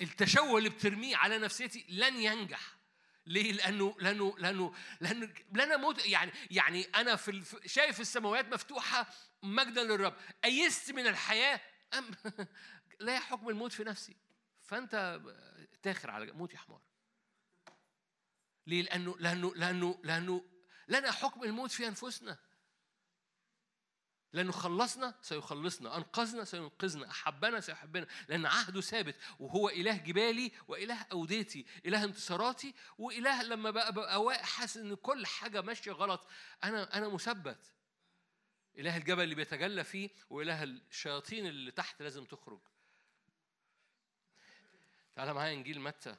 التشوه 0.00 0.58
اللي 0.58 0.68
بترميه 0.68 1.16
على 1.16 1.38
نفسيتي 1.38 1.86
لن 1.88 2.16
ينجح. 2.16 2.81
ليه؟ 3.26 3.52
لأنه 3.52 3.96
لأنه 4.00 4.34
لأنه 4.38 4.74
لأنه 5.00 5.34
لأنا 5.52 5.76
موت 5.76 6.06
يعني 6.06 6.32
يعني 6.50 6.84
أنا 6.84 7.16
في 7.16 7.44
شايف 7.66 8.00
السماوات 8.00 8.48
مفتوحة 8.52 9.06
مجدا 9.42 9.84
للرب. 9.84 10.14
أيست 10.44 10.90
من 10.90 11.06
الحياة؟ 11.06 11.60
أم 11.94 12.10
لا 13.00 13.20
حكم 13.20 13.48
الموت 13.48 13.72
في 13.72 13.84
نفسي. 13.84 14.16
فأنت 14.62 15.20
تاخر 15.82 16.10
على 16.10 16.32
موت 16.32 16.54
يا 16.54 16.58
حمار. 16.58 16.80
ليه؟ 18.66 18.82
لأنه 18.82 19.16
لأنه 19.18 19.54
لأنه 19.54 20.00
لأنه 20.04 20.44
لنا 20.88 21.12
حكم 21.12 21.44
الموت 21.44 21.70
في 21.70 21.88
أنفسنا. 21.88 22.38
لأنه 24.32 24.52
خلصنا 24.52 25.14
سيخلصنا 25.22 25.96
أنقذنا 25.96 26.44
سينقذنا 26.44 27.10
أحبنا 27.10 27.60
سيحبنا 27.60 28.06
لأن 28.28 28.46
عهده 28.46 28.80
ثابت 28.80 29.16
وهو 29.38 29.68
إله 29.68 29.96
جبالي 29.96 30.52
وإله 30.68 31.06
أوديتي 31.12 31.66
إله 31.86 32.04
انتصاراتي 32.04 32.74
وإله 32.98 33.42
لما 33.42 33.70
بقى, 33.70 34.44
حاسس 34.44 34.76
إن 34.76 34.94
كل 34.94 35.26
حاجة 35.26 35.60
ماشية 35.60 35.92
غلط 35.92 36.28
أنا 36.64 36.96
أنا 36.96 37.08
مثبت. 37.08 37.72
إله 38.78 38.96
الجبل 38.96 39.22
اللي 39.22 39.34
بيتجلى 39.34 39.84
فيه 39.84 40.10
وإله 40.30 40.62
الشياطين 40.62 41.46
اللي 41.46 41.70
تحت 41.70 42.02
لازم 42.02 42.24
تخرج. 42.24 42.60
تعالى 45.16 45.34
معايا 45.34 45.52
إنجيل 45.54 45.80
متى؟ 45.80 46.16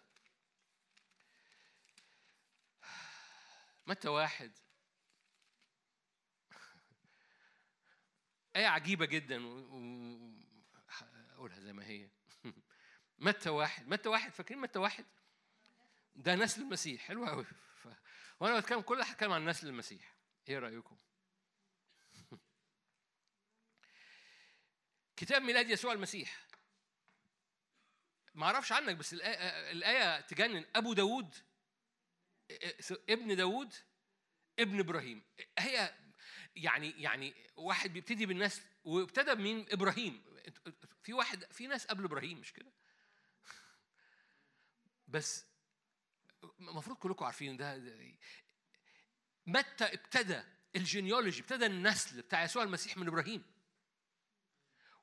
متى 3.88 4.08
واحد 4.08 4.52
آية 8.56 8.68
عجيبة 8.68 9.06
جدا 9.06 9.38
أقولها 11.36 11.60
زي 11.60 11.74
ما 11.74 11.88
هي. 11.88 12.10
متى 13.20 13.50
واحد 13.50 13.88
متى 13.88 14.10
واحد 14.10 14.34
فاكرين 14.34 14.62
متى 14.62 14.80
واحد؟ 14.80 15.06
ده 16.16 16.36
نسل 16.36 16.62
المسيح. 16.62 17.02
حلو 17.02 17.26
قوي 17.26 17.46
ف... 17.84 17.88
وأنا 18.40 18.60
بتكلم 18.60 18.82
كل 18.82 19.02
هتكلم 19.02 19.32
عن 19.32 19.50
نسل 19.50 19.68
المسيح. 19.68 20.16
إيه 20.48 20.60
رأيكم؟ 20.60 20.98
كتاب 25.18 25.42
ميلاد 25.42 25.70
يسوع 25.70 25.94
المسيح. 25.94 26.48
ما 28.34 28.46
أعرفش 28.46 28.72
عنك 28.72 28.96
بس 28.96 29.14
الآية, 29.14 29.72
الآية 29.72 30.22
تجنن. 30.22 30.66
أبو 30.76 30.94
داود 30.94 31.36
ابن 33.10 33.36
داود 33.36 33.74
ابن 34.60 34.80
إبراهيم. 34.80 35.24
هي 35.60 35.94
يعني 36.56 37.02
يعني 37.02 37.34
واحد 37.56 37.94
بيبتدي 37.94 38.26
بالنسل 38.26 38.62
وابتدى 38.84 39.36
بمين؟ 39.36 39.66
إبراهيم. 39.72 40.24
في 41.04 41.14
واحد 41.14 41.44
في 41.52 41.68
ناس 41.68 41.86
قبل 41.86 42.04
إبراهيم 42.04 42.40
مش 42.40 42.54
كده؟ 42.54 42.72
بس 45.08 45.46
المفروض 46.60 46.98
كلكم 46.98 47.26
عارفين 47.26 47.58
ده, 47.58 47.78
ده 47.78 48.18
متى 49.46 49.84
ابتدى 49.84 50.44
الجينيولوجي 50.76 51.42
ابتدى 51.42 51.66
النسل 51.66 52.22
بتاع 52.22 52.44
يسوع 52.44 52.64
المسيح 52.64 52.98
من 52.98 53.08
إبراهيم؟ 53.08 53.44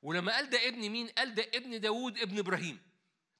ولما 0.01 0.31
قال 0.35 0.49
ده 0.49 0.67
ابن 0.67 0.89
مين؟ 0.89 1.07
قال 1.07 1.35
ده 1.35 1.43
ابن 1.53 1.79
داوود 1.79 2.17
ابن 2.17 2.39
إبراهيم. 2.39 2.90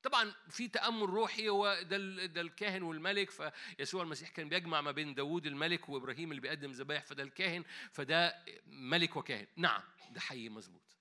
طبعا 0.04 0.34
في 0.50 0.68
تأمل 0.68 1.10
روحي 1.10 1.50
هو 1.50 1.82
ده 1.82 1.98
ده 2.26 2.42
الكاهن 2.42 2.84
والملك. 2.84 3.30
فيسوع 3.30 4.04
المسيح 4.04 4.30
كان 4.30 4.50
بيجمع 4.50 4.82
ما 4.82 4.92
بين 4.92 5.14
داوود 5.14 5.46
الملك 5.46 5.90
وإبراهيم 5.90 6.32
اللي 6.32 6.42
بيقدم 6.42 6.72
ذبائح 6.72 7.04
فده 7.06 7.24
الكاهن 7.24 7.64
فده 7.92 8.46
ملك 8.68 9.16
وكاهن. 9.16 9.48
نعم 9.56 9.82
ده 10.10 10.20
حقيقي 10.20 10.50
مظبوط. 10.50 10.98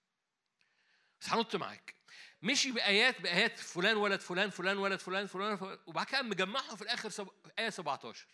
بس 1.21 1.29
هنط 1.29 1.57
معاك. 1.57 1.95
مشي 2.43 2.73
بآيات 2.73 3.21
بآيات 3.21 3.59
فلان 3.59 3.97
ولد 3.97 4.21
فلان 4.21 4.51
فلان 4.51 4.77
ولد 4.79 5.01
فلان 5.01 5.27
فلان, 5.27 5.57
فلان 5.57 5.79
وبعد 5.87 6.07
كده 6.07 6.23
مجمعهم 6.23 6.77
في 6.77 6.83
الآخر 6.83 7.09
سب... 7.11 7.29
آية 7.59 7.71
17 7.71 8.27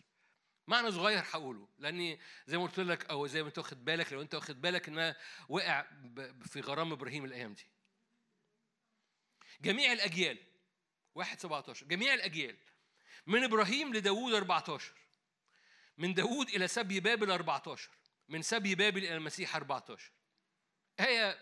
معنى 0.67 0.91
صغير 0.91 1.23
هقوله 1.31 1.67
لأني 1.79 2.19
زي 2.47 2.57
ما 2.57 2.63
قلت 2.63 2.79
لك 2.79 3.09
أو 3.09 3.27
زي 3.27 3.41
ما 3.43 3.49
أنت 3.49 3.57
واخد 3.57 3.85
بالك 3.85 4.13
لو 4.13 4.21
أنت 4.21 4.35
واخد 4.35 4.61
بالك 4.61 4.87
انها 4.87 5.15
وقع 5.49 5.85
في 6.41 6.61
غرام 6.61 6.91
إبراهيم 6.91 7.25
الأيام 7.25 7.53
دي. 7.53 7.67
جميع 9.61 9.93
الأجيال 9.93 10.37
واحد 11.17 11.39
17 11.39 11.85
جميع 11.85 12.13
الأجيال. 12.13 12.55
من 13.27 13.43
إبراهيم 13.43 13.93
لداوود 13.93 14.33
14 14.33 14.93
من 15.97 16.13
داوود 16.13 16.49
إلى 16.49 16.67
سبي 16.67 16.99
بابل 16.99 17.31
14 17.31 17.89
من 18.29 18.41
سبي 18.41 18.75
بابل 18.75 18.97
إلى 18.97 19.15
المسيح 19.15 19.55
14 19.55 20.11
هي 20.99 21.37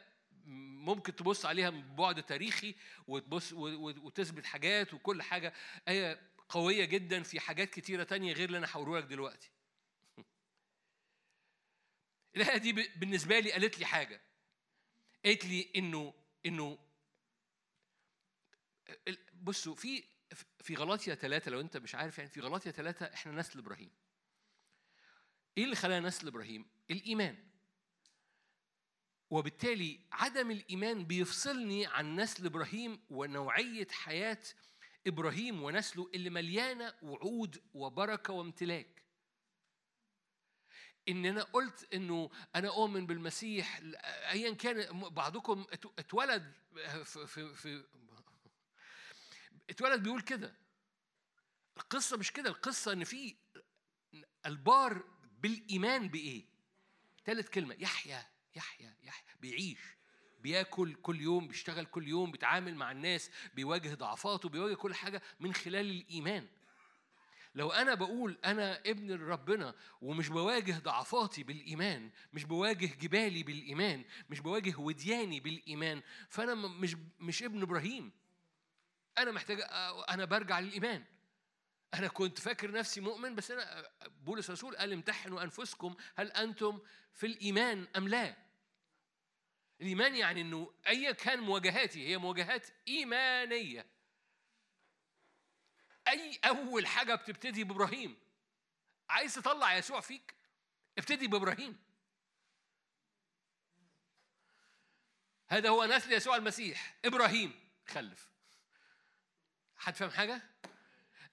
ممكن 0.86 1.16
تبص 1.16 1.46
عليها 1.46 1.70
من 1.70 1.96
بعد 1.96 2.24
تاريخي 2.24 2.76
وتبص 3.08 3.54
وتثبت 3.54 4.46
حاجات 4.46 4.94
وكل 4.94 5.22
حاجة. 5.22 5.54
هي 5.88 6.20
قوية 6.50 6.86
جدا 6.86 7.24
في 7.24 7.40
حاجات 7.40 7.70
كتيرة 7.70 8.04
تانية 8.04 8.34
غير 8.34 8.48
اللي 8.48 8.58
أنا 8.58 8.68
هقوله 8.72 9.00
لك 9.00 9.04
دلوقتي. 9.04 9.52
الآية 12.36 12.58
دي 12.58 12.74
بالنسبة 12.74 13.40
لي 13.40 13.52
قالت 13.52 13.80
لي 13.80 13.86
حاجة. 13.86 14.22
قالت 15.26 15.46
لي 15.46 15.72
إنه 15.76 16.14
إنه 16.46 16.78
بصوا 19.34 19.76
في 19.76 20.04
في 20.60 20.76
غلاطيا 20.76 21.16
ثلاثة 21.16 21.52
لو 21.52 21.62
أنت 21.62 21.78
مش 21.78 21.96
عارف 21.96 22.18
يعني 22.18 22.30
في 22.30 22.40
غلاطيا 22.40 22.72
ثلاثة 22.72 23.06
إحنا 23.06 23.32
نسل 23.32 23.60
إبراهيم. 23.60 23.92
إيه 25.58 25.64
اللي 25.64 25.76
خلانا 25.76 26.08
نسل 26.08 26.28
إبراهيم؟ 26.28 26.66
الإيمان. 26.92 27.38
وبالتالي 29.30 30.00
عدم 30.12 30.52
الإيمان 30.52 31.06
بيفصلني 31.06 31.86
عن 31.86 32.16
نسل 32.16 32.46
إبراهيم 32.46 33.00
ونوعية 33.10 33.88
حياة 33.92 34.42
إبراهيم 35.08 35.64
ونسله 35.64 36.10
اللي 36.14 36.30
مليانة 36.30 36.94
وعود 37.02 37.62
وبركة 37.74 38.34
وامتلاك 38.34 39.04
ان 41.10 41.26
أنا 41.26 41.44
قلت 41.44 41.94
إنه 41.94 42.30
أنا 42.56 42.68
اؤمن 42.68 43.06
بالمسيح 43.06 43.82
ايا 44.32 44.54
كان 44.54 45.00
بعضكم 45.10 45.66
اتولد 46.00 46.54
في, 47.04 47.28
في, 47.28 47.56
في 47.56 47.84
اتولد 49.70 50.04
بيقول 50.04 50.22
كده. 50.22 50.56
القصة 51.78 52.18
مش 52.18 52.32
كده 52.32 52.50
القصة 52.50 52.94
إن 52.94 53.04
في 53.04 53.36
البار 54.46 55.04
بالإيمان 55.42 56.08
بإيه؟ 56.08 56.46
ثالث 57.26 57.50
كلمة 57.50 57.76
يحيى 57.80 58.24
يحيى 58.56 58.94
يحيى 59.04 59.36
بيعيش 59.42 59.80
بياكل 60.40 60.94
كل 60.94 61.22
يوم 61.22 61.48
بيشتغل 61.48 61.86
كل 61.86 62.08
يوم 62.08 62.32
بيتعامل 62.32 62.76
مع 62.76 62.92
الناس 62.92 63.32
بيواجه 63.54 63.94
ضعفاته 63.94 64.50
بيواجه 64.50 64.74
كل 64.74 64.94
حاجة 64.94 65.22
من 65.40 65.54
خلال 65.54 65.90
الإيمان. 65.90 66.48
لو 67.56 67.72
أنا 67.72 67.94
بقول 67.94 68.38
أنا 68.46 68.82
ابن 68.86 69.12
ربنا 69.12 69.76
ومش 70.02 70.30
بواجه 70.30 70.80
ضعفاتي 70.80 71.44
بالإيمان 71.44 72.12
مش 72.34 72.44
بواجه 72.44 72.86
جبالي 72.86 73.44
بالإيمان 73.44 74.06
مش 74.30 74.40
بواجه 74.40 74.76
ودياني 74.80 75.40
بالإيمان 75.40 76.02
فأنا 76.30 76.56
مش 76.56 76.96
مش 77.20 77.44
ابن 77.44 77.62
إبراهيم. 77.62 78.12
أنا 79.18 79.32
محتاج 79.32 79.62
أنا 80.10 80.26
برجع 80.26 80.60
للإيمان. 80.60 81.06
أنا 81.94 82.08
كنت 82.08 82.40
فاكر 82.40 82.72
نفسي 82.72 83.02
مؤمن 83.02 83.36
بس 83.36 83.52
أنا 83.52 83.92
بولس 84.08 84.50
الرسول 84.50 84.78
قال 84.78 84.94
امتحنوا 84.94 85.44
أنفسكم 85.44 85.96
هل 86.16 86.32
أنتم 86.32 86.82
في 87.14 87.26
الإيمان 87.26 87.88
أم 87.98 88.08
لا. 88.08 88.36
الإيمان 89.82 90.16
يعني 90.16 90.42
إنه 90.42 90.74
أيا 90.88 91.12
كان 91.12 91.40
مواجهاتي 91.40 92.08
هي 92.08 92.18
مواجهات 92.18 92.68
إيمانية. 92.88 93.86
أي 96.08 96.40
أول 96.46 96.88
حاجة 96.88 97.16
بتبتدي 97.16 97.64
بإبراهيم. 97.64 98.18
عايز 99.10 99.36
تطلع 99.36 99.78
يسوع 99.78 100.02
فيك؟ 100.02 100.36
ابتدي 100.98 101.28
بإبراهيم. 101.28 101.86
هذا 105.48 105.70
هو 105.70 105.86
نسل 105.86 106.14
يسوع 106.14 106.36
المسيح. 106.36 106.98
إبراهيم 107.06 107.70
خلف. 107.88 108.35
حد 109.86 109.96
فاهم 109.96 110.10
حاجة؟ 110.10 110.42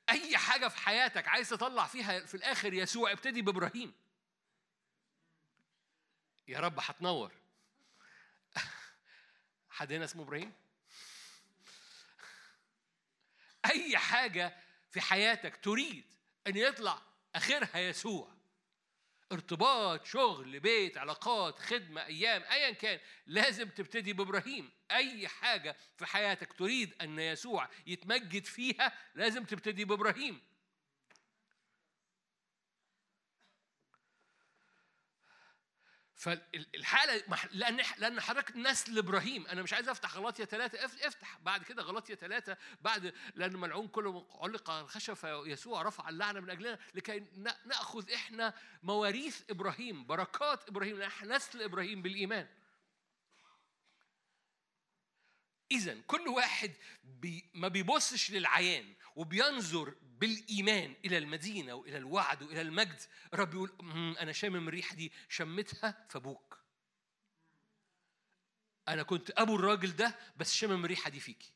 أي 0.09 0.37
حاجة 0.37 0.69
في 0.69 0.79
حياتك 0.79 1.29
عايز 1.29 1.49
تطلع 1.49 1.87
فيها 1.87 2.27
في 2.27 2.35
الآخر 2.35 2.73
يسوع 2.73 3.13
ابتدي 3.13 3.43
بإبراهيم. 3.43 3.95
يا 6.49 6.61
رب 6.61 6.79
هتنور. 6.81 7.33
حد 9.71 9.93
هنا 9.93 10.05
اسمه 10.05 10.23
إبراهيم؟ 10.23 10.53
أي 13.65 13.99
حاجة 13.99 14.57
في 14.91 15.01
حياتك 15.01 15.57
تريد 15.57 16.05
إن 16.47 16.57
يطلع 16.57 17.03
آخرها 17.35 17.79
يسوع 17.79 18.29
ارتباط 19.33 20.07
شغل 20.07 20.61
بيت 20.61 20.99
علاقات 20.99 21.59
خدمة 21.59 22.07
أيام 22.07 22.43
أيا 22.53 22.71
كان 22.71 22.99
لازم 23.27 23.69
تبتدي 23.69 24.13
بإبراهيم. 24.13 24.71
أي 24.91 25.29
حاجة 25.29 25.77
في 25.97 26.07
حياتك 26.07 26.53
تريد 26.53 26.95
أن 27.01 27.19
يسوع 27.19 27.69
يتمجد 27.87 28.45
فيها 28.45 28.93
لازم 29.15 29.45
تبتدي 29.45 29.85
بإبراهيم. 29.85 30.41
فالحالة 36.23 37.23
لأن 37.53 37.81
لأن 37.99 38.21
حضرتك 38.21 38.57
نسل 38.57 38.99
إبراهيم 38.99 39.47
أنا 39.47 39.63
مش 39.63 39.73
عايز 39.73 39.89
أفتح 39.89 40.17
غلطية 40.17 40.45
ثلاثة 40.45 40.87
افتح. 40.87 41.39
بعد 41.43 41.63
كده 41.63 41.83
غلطية 41.83 42.15
ثلاثة 42.15 42.57
بعد 42.81 43.15
لأن 43.35 43.57
ملعون 43.57 43.89
كله 43.89 44.27
علق 44.41 44.71
على 44.71 44.81
الخشب 44.81 45.15
فيسوع 45.15 45.83
رفع 45.83 46.09
اللعنة 46.09 46.41
من 46.41 46.51
أجلنا. 46.51 46.79
لكي 46.95 47.25
نأخذ 47.67 48.11
إحنا 48.13 48.55
مواريث 48.83 49.43
إبراهيم 49.51 50.07
بركات 50.07 50.69
إبراهيم. 50.69 50.99
لأن 50.99 51.09
إحنا 51.09 51.37
نسل 51.37 51.63
إبراهيم 51.63 52.03
بالإيمان. 52.03 52.47
اذا 55.73 56.01
كل 56.07 56.29
واحد 56.29 56.73
بي 57.05 57.51
ما 57.55 57.69
بيبصش 57.69 58.31
للعيان 58.31 58.95
وبينظر 59.17 59.95
بالإيمان 60.03 60.95
إلى 61.05 61.19
المدينة 61.19 61.75
وإلى 61.75 61.97
الوعد 61.97 62.43
وإلى 62.43 62.61
المجد 62.61 63.01
الرب 63.35 63.55
يقول 63.55 63.73
أنا 64.21 64.33
شامم 64.33 64.69
الريحة 64.69 64.95
دي 64.95 65.13
شمتها 65.29 66.07
فابوك 66.11 66.59
أنا 68.89 69.03
كنت 69.03 69.31
أبو 69.31 69.57
الراجل 69.57 69.97
ده 69.97 70.19
بس 70.37 70.55
شامم 70.55 70.85
الريحة 70.85 71.11
دي 71.11 71.21
فيكي. 71.21 71.53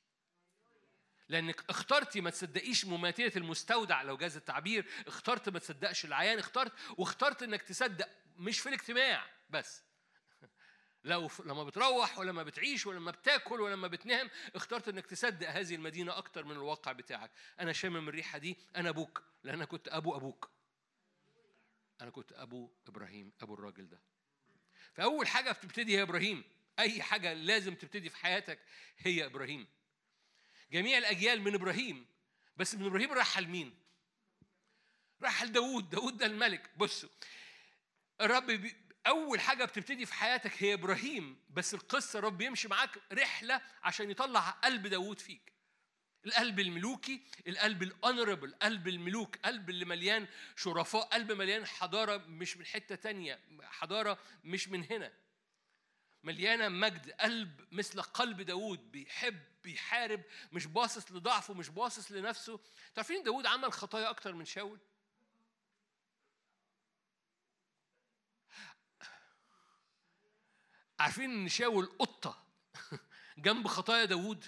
لأنك 1.28 1.64
اخترتي 1.70 2.20
ما 2.20 2.30
تصدقيش 2.30 2.84
مماتية 2.84 3.32
المستودع 3.36 4.02
لو 4.02 4.16
جاز 4.16 4.36
التعبير 4.36 4.86
اخترت 5.06 5.48
ما 5.48 5.58
تصدقش 5.58 6.04
العيان 6.04 6.38
اخترت 6.38 6.72
واخترت 6.98 7.42
إنك 7.42 7.62
تصدق 7.62 8.08
مش 8.36 8.60
في 8.60 8.68
الاجتماع 8.68 9.26
بس. 9.50 9.82
لو 11.06 11.30
لما 11.44 11.64
بتروح 11.64 12.18
ولما 12.18 12.42
بتعيش 12.42 12.86
ولما 12.86 13.10
بتاكل 13.10 13.60
ولما 13.60 13.88
بتنام 13.88 14.30
اخترت 14.54 14.88
إنك 14.88 15.06
تصدق 15.06 15.50
هذه 15.50 15.74
المدينة 15.74 16.18
أكتر 16.18 16.44
من 16.44 16.52
الواقع 16.52 16.92
بتاعك. 16.92 17.30
أنا 17.60 17.72
شامم 17.72 18.08
الريحة 18.08 18.38
دي 18.38 18.56
أنا 18.76 18.88
أبوك 18.88 19.22
لأن 19.44 19.54
أنا 19.54 19.64
كنت 19.64 19.88
أبو 19.88 20.16
أبوك. 20.16 20.50
أنا 22.00 22.10
كنت 22.10 22.32
أبو 22.32 22.70
إبراهيم 22.88 23.32
أبو 23.40 23.54
الراجل 23.54 23.88
ده. 23.88 24.00
فأول 24.94 25.26
حاجة 25.26 25.52
بتبتدي 25.52 25.98
هي 25.98 26.02
إبراهيم 26.02 26.44
أي 26.78 27.02
حاجة 27.02 27.32
لازم 27.32 27.74
تبتدي 27.74 28.10
في 28.10 28.16
حياتك 28.16 28.58
هي 28.98 29.24
إبراهيم. 29.24 29.66
جميع 30.72 30.98
الأجيال 30.98 31.42
من 31.42 31.54
إبراهيم 31.54 32.06
بس 32.56 32.74
من 32.74 32.86
إبراهيم 32.86 33.12
راح 33.12 33.38
لمين؟ 33.38 33.74
راح 35.22 35.42
لداود 35.42 35.90
داود 35.90 36.16
ده 36.16 36.26
الملك. 36.26 36.70
بصوا 36.76 37.08
الرب 38.20 38.50
أول 39.06 39.40
حاجة 39.40 39.64
بتبتدي 39.64 40.06
في 40.06 40.14
حياتك 40.14 40.62
هي 40.62 40.74
إبراهيم 40.74 41.38
بس 41.50 41.74
القصة 41.74 42.20
رب 42.20 42.40
يمشي 42.40 42.68
معاك 42.68 42.98
رحلة 43.12 43.60
عشان 43.82 44.10
يطلع 44.10 44.50
قلب 44.50 44.86
داوود 44.86 45.18
فيك. 45.18 45.52
القلب 46.26 46.60
الملوكي 46.60 47.20
القلب 47.46 47.82
الأونربل 47.82 48.54
قلب 48.62 48.88
الملوك 48.88 49.36
قلب 49.36 49.70
اللي 49.70 49.84
مليان 49.84 50.26
شرفاء 50.56 51.02
قلب 51.02 51.32
مليان 51.32 51.66
حضارة 51.66 52.16
مش 52.16 52.56
من 52.56 52.66
حتة 52.66 52.94
تانية 52.94 53.40
حضارة 53.62 54.18
مش 54.44 54.68
من 54.68 54.84
هنا. 54.90 55.12
مليانة 56.22 56.68
مجد 56.68 57.10
قلب 57.10 57.60
مثل 57.72 58.02
قلب 58.02 58.40
داوود 58.42 58.92
بيحب 58.92 59.42
بيحارب 59.64 60.22
مش 60.52 60.66
باصص 60.66 61.12
لضعفه 61.12 61.54
مش 61.54 61.68
باصص 61.68 62.12
لنفسه. 62.12 62.60
تعرفين 62.94 63.22
داوود 63.22 63.46
عمل 63.46 63.72
خطايا 63.72 64.10
أكتر 64.10 64.32
من 64.34 64.44
شاول؟ 64.44 64.78
عارفين 70.98 71.30
إن 71.30 71.48
شاول 71.48 71.86
قطة 71.98 72.46
جنب 73.38 73.66
خطايا 73.66 74.04
داوود؟ 74.04 74.44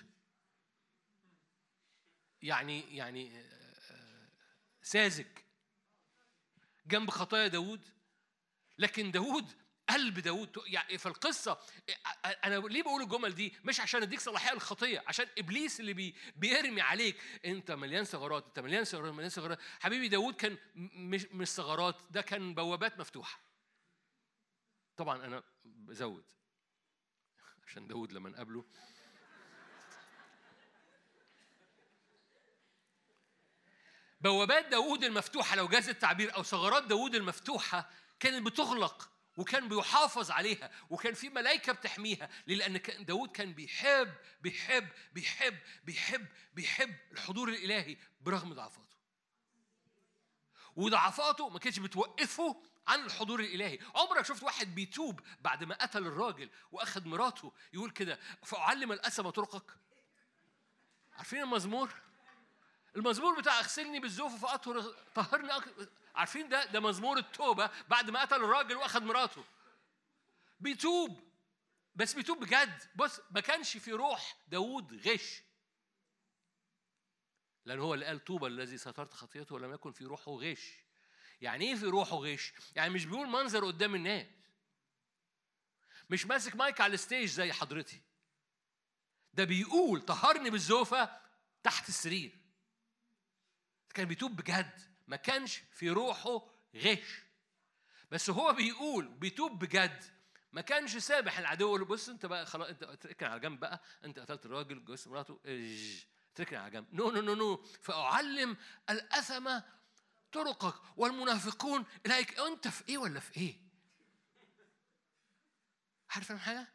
يعني 2.42 2.96
يعني 2.96 3.38
آه، 3.40 4.28
ساذج. 4.82 5.26
جنب 6.86 7.10
خطايا 7.10 7.48
داوود. 7.48 7.88
لكن 8.78 9.10
داوود 9.10 9.52
قلب 9.88 10.18
داوود. 10.18 10.58
يعني 10.66 10.98
في 10.98 11.06
القصة 11.06 11.60
أنا 12.44 12.56
ليه 12.56 12.82
بقول 12.82 13.02
الجمل 13.02 13.34
دي؟ 13.34 13.54
مش 13.64 13.80
عشان 13.80 14.02
أديك 14.02 14.20
صلاحية 14.20 14.52
للخطية، 14.52 15.04
عشان 15.06 15.26
إبليس 15.38 15.80
اللي 15.80 15.92
بي 15.92 16.14
بيرمي 16.36 16.80
عليك. 16.80 17.20
أنت 17.44 17.70
مليان 17.70 18.04
ثغرات، 18.04 18.46
أنت 18.46 18.58
مليان 18.58 18.84
ثغرات، 18.84 19.12
مليان 19.12 19.30
ثغرات، 19.30 19.58
حبيبي 19.80 20.08
داوود 20.08 20.34
كان 20.34 20.58
مش 20.74 21.24
مش 21.24 21.48
ثغرات، 21.48 21.96
ده 22.10 22.22
كان 22.22 22.54
بوابات 22.54 22.98
مفتوحة. 22.98 23.40
طبعا 24.96 25.24
أنا 25.24 25.42
بزود. 25.64 26.24
عشان 27.68 27.86
داود 27.86 28.12
لما 28.12 28.30
نقابله. 28.30 28.64
بوابات 34.20 34.66
داود 34.66 35.04
المفتوحة 35.04 35.56
لو 35.56 35.68
جاز 35.68 35.88
التعبير 35.88 36.34
أو 36.36 36.42
ثغرات 36.42 36.84
داود 36.84 37.14
المفتوحة 37.14 37.90
كانت 38.20 38.46
بتغلق 38.46 39.10
وكان 39.36 39.68
بيحافظ 39.68 40.30
عليها 40.30 40.70
وكان 40.90 41.14
في 41.14 41.28
ملائكة 41.28 41.72
بتحميها 41.72 42.28
لأن 42.46 42.80
داود 43.00 43.30
كان 43.30 43.52
بيحب 43.52 44.14
بيحب 44.40 44.88
بيحب 45.12 45.58
بيحب 45.84 46.26
بيحب 46.52 46.94
الحضور 47.12 47.48
الإلهي 47.48 47.96
برغم 48.20 48.54
ضعفاته. 48.54 48.98
وضعفاته 50.76 51.48
ما 51.48 51.58
كانتش 51.58 51.78
بتوقفه 51.78 52.62
عن 52.88 53.04
الحضور 53.04 53.40
الإلهي. 53.40 53.78
عمرك 53.94 54.24
شفت 54.24 54.42
واحد 54.42 54.74
بيتوب 54.74 55.20
بعد 55.40 55.64
ما 55.64 55.74
قتل 55.74 56.06
الراجل 56.06 56.50
وأخذ 56.72 57.08
مراته 57.08 57.52
يقول 57.72 57.90
كده 57.90 58.18
فأعلم 58.42 58.92
الأسم 58.92 59.30
طرقك. 59.30 59.76
عارفين 61.12 61.42
المزمور؟ 61.42 61.90
المزمور 62.96 63.40
بتاع 63.40 63.58
أغسلني 63.58 64.00
بالزوف 64.00 64.44
فاطهر 64.44 64.80
طهرني 65.14 65.56
أك... 65.56 65.74
عارفين 66.14 66.48
ده؟ 66.48 66.64
ده 66.64 66.80
مزمور 66.80 67.18
التوبة 67.18 67.70
بعد 67.88 68.10
ما 68.10 68.20
قتل 68.20 68.36
الراجل 68.36 68.76
وأخذ 68.76 69.04
مراته. 69.04 69.44
بيتوب 70.60 71.28
بس 71.94 72.14
بيتوب 72.14 72.40
بجد. 72.40 72.82
بص 72.96 73.20
ما 73.30 73.40
كانش 73.40 73.76
في 73.76 73.92
روح 73.92 74.36
داوود 74.48 75.06
غش. 75.08 75.42
لأن 77.64 77.78
هو 77.78 77.94
اللي 77.94 78.06
قال 78.06 78.24
طوبى 78.24 78.46
الذي 78.46 78.78
سترت 78.78 79.14
خطيته 79.14 79.54
ولم 79.54 79.74
يكن 79.74 79.92
في 79.92 80.04
روحه 80.04 80.32
غش. 80.32 80.87
يعني 81.40 81.64
إيه 81.64 81.74
في 81.74 81.84
روحه 81.86 82.16
غش؟ 82.16 82.52
يعني 82.76 82.94
مش 82.94 83.04
بيقول 83.04 83.28
منظر 83.28 83.64
قدام 83.64 83.94
الناس. 83.94 84.26
مش 86.10 86.26
ماسك 86.26 86.56
مايك 86.56 86.80
على 86.80 86.94
ال 86.94 87.00
stage 87.00 87.28
زي 87.28 87.52
حضرتي. 87.52 88.00
ده 89.34 89.44
بيقول 89.44 90.00
طهرني 90.00 90.50
بالزوفة 90.50 91.20
تحت 91.62 91.88
السرير. 91.88 92.38
كان 93.94 94.08
بيتوب 94.08 94.36
بجد. 94.36 94.80
ما 95.06 95.16
كانش 95.16 95.56
في 95.72 95.90
روحه 95.90 96.46
غش. 96.76 97.22
بس 98.10 98.30
هو 98.30 98.52
بيقول 98.52 99.08
بيتوب 99.08 99.64
بجد. 99.64 100.04
ما 100.52 100.60
كانش 100.60 100.96
سامح 100.96 101.38
العدو. 101.38 101.66
يقول 101.66 101.84
بص 101.84 102.08
انت 102.08 102.26
بقى 102.26 102.46
خلاص 102.46 102.68
انت 102.68 102.82
اتركن 102.82 103.26
على 103.26 103.40
جنب 103.40 103.60
بقى. 103.60 103.82
انت 104.04 104.18
قتلت 104.18 104.46
الراجل 104.46 104.84
جوز 104.84 105.08
مراته 105.08 105.40
اتركن 106.32 106.56
على 106.56 106.70
جنب. 106.70 106.94
no 106.94 107.10
no 107.10 107.20
no 107.20 107.34
no. 107.34 107.56
فأعلم 107.82 108.56
الأثم 108.90 109.60
طرقك 110.32 110.74
والمنافقون 110.96 111.84
إليك 112.06 112.38
أنت 112.38 112.68
في 112.68 112.88
إيه 112.88 112.98
ولا 112.98 113.20
في 113.20 113.36
إيه؟ 113.40 113.56
عارف 116.10 116.32
حاجة؟ 116.32 116.68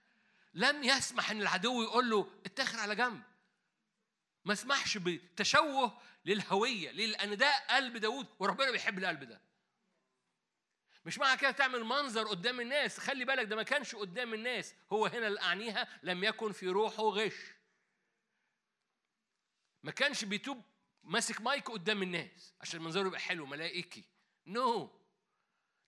لم 0.54 0.84
يسمح 0.84 1.32
إن 1.32 1.42
العدو 1.42 1.84
يقول 1.84 2.10
له 2.10 2.32
اتخر 2.46 2.80
على 2.80 2.96
جنب 2.96 3.24
ما 4.46 4.54
اسمحش 4.54 4.98
بتشوه 4.98 6.02
للهوية 6.26 6.92
ليه؟ 6.92 7.06
لأن 7.08 7.38
ده 7.38 7.58
قلب 7.70 7.98
داوود 7.98 8.28
وربنا 8.40 8.72
بيحب 8.72 8.98
القلب 9.00 9.24
ده 9.24 9.42
مش 11.06 11.18
معنى 11.18 11.38
كده 11.40 11.52
تعمل 11.52 11.84
منظر 11.84 12.28
قدام 12.28 12.60
الناس 12.60 13.00
خلي 13.00 13.26
بالك 13.26 13.46
ده 13.46 13.56
ما 13.56 13.64
كانش 13.64 13.96
قدام 13.96 14.34
الناس 14.34 14.74
هو 14.94 15.06
هنا 15.06 15.28
اللي 15.28 15.42
أعنيها 15.42 16.00
لم 16.04 16.24
يكن 16.24 16.52
في 16.52 16.68
روحه 16.68 17.04
غش 17.04 17.36
ما 19.84 19.92
كانش 19.92 20.26
بيتوب 20.26 20.62
ماسك 21.04 21.42
مايك 21.42 21.72
قدام 21.72 22.04
الناس 22.04 22.54
عشان 22.62 22.82
منظره 22.82 23.08
يبقى 23.08 23.20
حلو 23.20 23.46
ملائكي. 23.46 24.04
نو 24.48 24.88
no. 24.88 24.90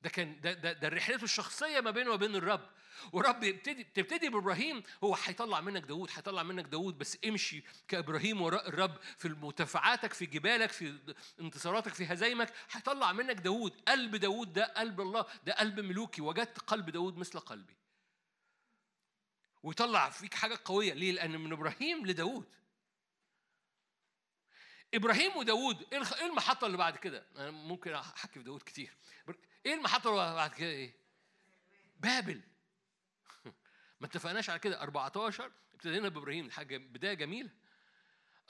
ده 0.02 0.10
كان 0.10 0.42
ده 0.42 0.54
ده, 0.54 0.74
ده 0.74 0.88
رحلته 0.88 1.24
الشخصية 1.24 1.80
ما 1.80 1.92
بينه 1.92 2.12
وبين 2.12 2.36
الرب. 2.36 2.70
ورب 3.12 3.44
يبتدي 3.44 3.84
تبتدي 3.84 4.30
بإبراهيم 4.30 4.84
هو 5.04 5.16
هيطلع 5.16 5.62
منك 5.62 5.84
داوود 5.84 6.10
هيطلع 6.14 6.44
منك 6.44 6.66
داوود 6.66 6.98
بس 6.98 7.18
امشي 7.26 7.64
كإبراهيم 7.88 8.42
وراء 8.42 8.70
الرب 8.70 8.98
في 9.18 9.30
مرتفعاتك 9.30 10.14
في 10.14 10.26
جبالك 10.26 10.72
في 10.72 11.14
انتصاراتك 11.40 11.94
في 11.94 12.06
هزايمك. 12.06 12.54
هيطلع 12.72 13.12
منك 13.12 13.36
داوود. 13.36 13.82
قلب 13.88 14.16
داوود 14.16 14.54
ده 14.54 14.66
قلب 14.66 15.02
الله 15.02 15.26
ده 15.44 15.54
قلب 15.54 15.80
ملوكي. 15.80 16.22
وجدت 16.22 16.60
قلب 16.60 16.90
داوود 16.90 17.18
مثل 17.18 17.40
قلبي. 17.40 17.78
ويطلع 19.64 20.10
فيك 20.10 20.34
حاجة 20.34 20.60
قوية. 20.66 20.94
ليه؟ 20.94 21.12
لأن 21.12 21.40
من 21.40 21.52
إبراهيم 21.52 22.06
لداوود. 22.06 22.46
إبراهيم 24.96 25.38
وداوود 25.38 25.88
إيه, 25.94 26.02
إيه 26.20 26.26
المحطة 26.26 26.68
اللي 26.68 26.78
بعد 26.78 26.98
كده؟ 26.98 27.26
أنا 27.38 27.52
ممكن 27.52 27.94
أحكي 27.94 28.40
في 28.40 28.44
داوود 28.44 28.62
كتير 28.62 28.98
إيه 29.66 29.74
المحطة 29.74 30.10
اللي 30.10 30.36
بعد 30.36 30.54
كده؟ 30.54 30.70
إيه؟ 30.70 30.96
بابل. 32.00 32.42
ما 34.00 34.08
اتفقناش 34.08 34.50
على 34.50 34.60
كده. 34.60 34.82
14 34.82 35.52
ابتدينا 35.74 36.10
بإبراهيم. 36.10 36.52
حاجة 36.52 36.78
بداية 36.78 37.14
جميلة. 37.14 37.50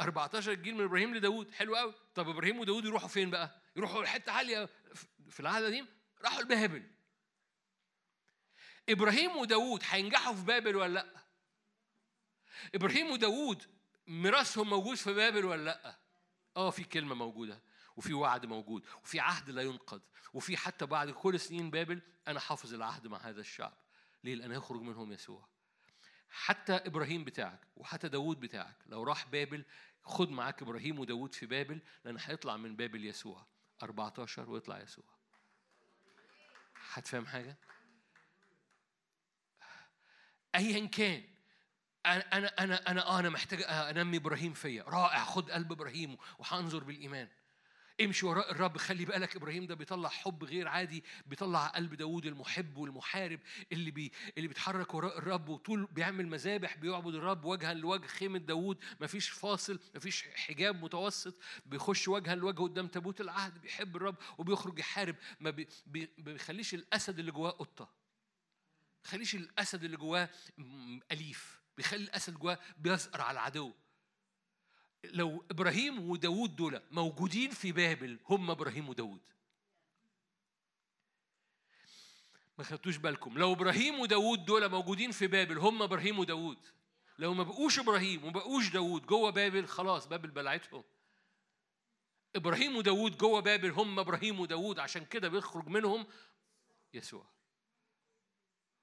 14 0.02 0.54
جيل 0.54 0.76
من 0.76 0.84
إبراهيم 0.84 1.16
لداوود. 1.16 1.52
حلو 1.52 1.76
قوي 1.76 1.94
طب 2.16 2.30
إبراهيم 2.30 2.60
وداوود 2.60 2.86
يروحوا 2.86 3.08
فين 3.08 3.30
بقى؟ 3.30 3.62
يروحوا 3.76 4.04
لحته 4.04 4.32
عالية 4.32 4.70
في 5.30 5.40
العهد 5.40 5.64
القديم 5.64 5.88
راحوا 6.22 6.42
لبابل. 6.42 6.92
إبراهيم 8.90 9.38
وداوود 9.38 9.84
هينجحوا 9.86 10.34
في 10.34 10.46
بابل 10.46 10.76
ولا 10.76 10.94
لأ؟ 10.94 11.26
إبراهيم 12.76 13.12
وداوود 13.12 13.64
ميراثهم 14.08 14.70
موجود 14.70 14.98
في 14.98 15.14
بابل 15.14 15.46
ولا 15.46 15.64
لأ؟ 15.64 16.05
آه 16.58 16.70
في 16.70 16.84
كلمة 16.84 17.16
موجودة 17.16 17.62
وفي 17.98 18.14
وعد 18.14 18.46
موجود 18.46 18.86
وفي 19.04 19.20
عهد 19.20 19.50
لا 19.50 19.62
ينقض 19.62 20.02
وفي 20.34 20.58
حتى 20.58 20.86
بعد 20.86 21.10
كل 21.10 21.40
سنين 21.40 21.70
بابل 21.70 22.02
أنا 22.28 22.40
حافظ 22.40 22.74
العهد 22.74 23.08
مع 23.08 23.18
هذا 23.18 23.42
الشعب. 23.42 23.74
ليه؟ 24.24 24.36
لأن 24.36 24.52
هيخرج 24.52 24.82
منهم 24.82 25.12
يسوع. 25.12 25.48
حتى 26.30 26.74
إبراهيم 26.74 27.24
بتاعك 27.24 27.68
وحتى 27.78 28.10
داوود 28.10 28.40
بتاعك 28.40 28.76
لو 28.86 29.04
راح 29.04 29.28
بابل 29.28 29.66
خد 30.04 30.30
معاك 30.30 30.62
إبراهيم 30.62 31.00
وداوود 31.00 31.34
في 31.34 31.46
بابل 31.46 31.82
لأن 32.06 32.18
هيطلع 32.20 32.58
من 32.58 32.76
بابل 32.76 33.06
يسوع. 33.06 33.46
14 33.84 34.50
ويطلع 34.50 34.82
يسوع. 34.82 35.06
هتفهم 36.94 37.26
حاجة؟ 37.26 37.58
ايا 40.56 40.86
كان. 40.86 41.35
أنا 42.06 42.38
أنا 42.38 42.48
أنا 42.48 42.92
أنا 42.92 43.20
أنا 43.20 43.30
محتاج 43.30 43.64
أنمي 43.68 44.18
إبراهيم 44.18 44.54
فيا. 44.54 44.84
رائع 44.84 45.26
خد 45.26 45.52
قلب 45.52 45.72
إبراهيم 45.72 46.18
وهنظر 46.40 46.84
بالإيمان. 46.84 47.28
امشي 48.02 48.26
وراء 48.26 48.52
الرب 48.52 48.78
خلي 48.78 49.06
بالك 49.06 49.36
إبراهيم 49.36 49.66
ده 49.68 49.76
بيطلع 49.76 50.10
حب 50.10 50.44
غير 50.44 50.68
عادي 50.68 51.04
بيطلع 51.26 51.68
قلب 51.68 51.94
داوود 51.94 52.26
المحب 52.26 52.78
والمحارب 52.78 53.40
اللي 53.72 53.92
بي 53.92 54.12
اللي 54.38 54.48
بيتحرك 54.48 54.94
وراء 54.94 55.18
الرب 55.18 55.50
وطول 55.50 55.86
بيعمل 55.92 56.28
مذابح 56.28 56.78
بيعبد 56.78 57.16
الرب 57.16 57.46
وجها 57.46 57.74
لوجه 57.74 58.08
خيمة 58.08 58.40
داوود. 58.40 58.84
مفيش 59.02 59.30
فاصل 59.30 59.80
مفيش 59.96 60.24
حجاب 60.36 60.84
متوسط. 60.84 61.36
بيخش 61.66 62.08
وجها 62.08 62.36
لوجه 62.36 62.62
قدام 62.62 62.88
تابوت 62.88 63.22
العهد 63.22 63.62
بيحب 63.62 63.96
الرب 63.96 64.16
وبيخرج 64.38 64.80
يحارب. 64.80 65.16
ما 65.40 65.50
بي 65.50 65.68
بيخليش 66.18 66.74
الأسد 66.74 67.20
اللي 67.20 67.32
جواه 67.32 67.52
قطة. 67.52 67.90
خليش 69.04 69.36
الأسد 69.36 69.84
اللي 69.84 69.98
جواه 69.98 70.30
أليف. 71.12 71.65
بيخلي 71.78 72.04
الأسد 72.04 72.34
جواه 72.34 72.60
بيزقر 72.78 73.22
على 73.22 73.32
العدو. 73.32 73.74
لو 75.04 75.46
إبراهيم 75.52 76.10
وداوود 76.10 76.56
دول 76.56 76.82
موجودين 76.92 77.52
في 77.52 77.72
بابل 77.72 78.20
هم 78.26 78.52
إبراهيم 78.52 78.90
وداوود. 78.90 79.22
ما 82.58 82.64
خدتوش 82.64 82.98
بالكم. 82.98 83.38
لو 83.38 83.54
إبراهيم 83.54 84.00
وداوود 84.00 84.46
دول 84.46 84.70
موجودين 84.70 85.12
في 85.12 85.28
بابل 85.28 85.58
هم 85.58 85.82
إبراهيم 85.82 86.20
وداوود. 86.20 86.68
لو 87.20 87.34
ما 87.34 87.44
بقوش 87.44 87.80
إبراهيم 87.80 88.24
وما 88.24 88.34
بقوش 88.34 88.70
داوود 88.70 89.06
جوه 89.06 89.30
بابل 89.30 89.68
خلاص 89.68 90.08
بابل 90.08 90.32
بلعتهم. 90.32 90.84
إبراهيم 92.36 92.76
وداوود 92.76 93.18
جوه 93.18 93.40
بابل 93.40 93.72
هم 93.72 94.00
إبراهيم 94.00 94.40
وداوود. 94.40 94.80
عشان 94.80 95.06
كده 95.06 95.30
بيخرج 95.30 95.68
منهم 95.68 96.08
يسوع. 96.94 97.35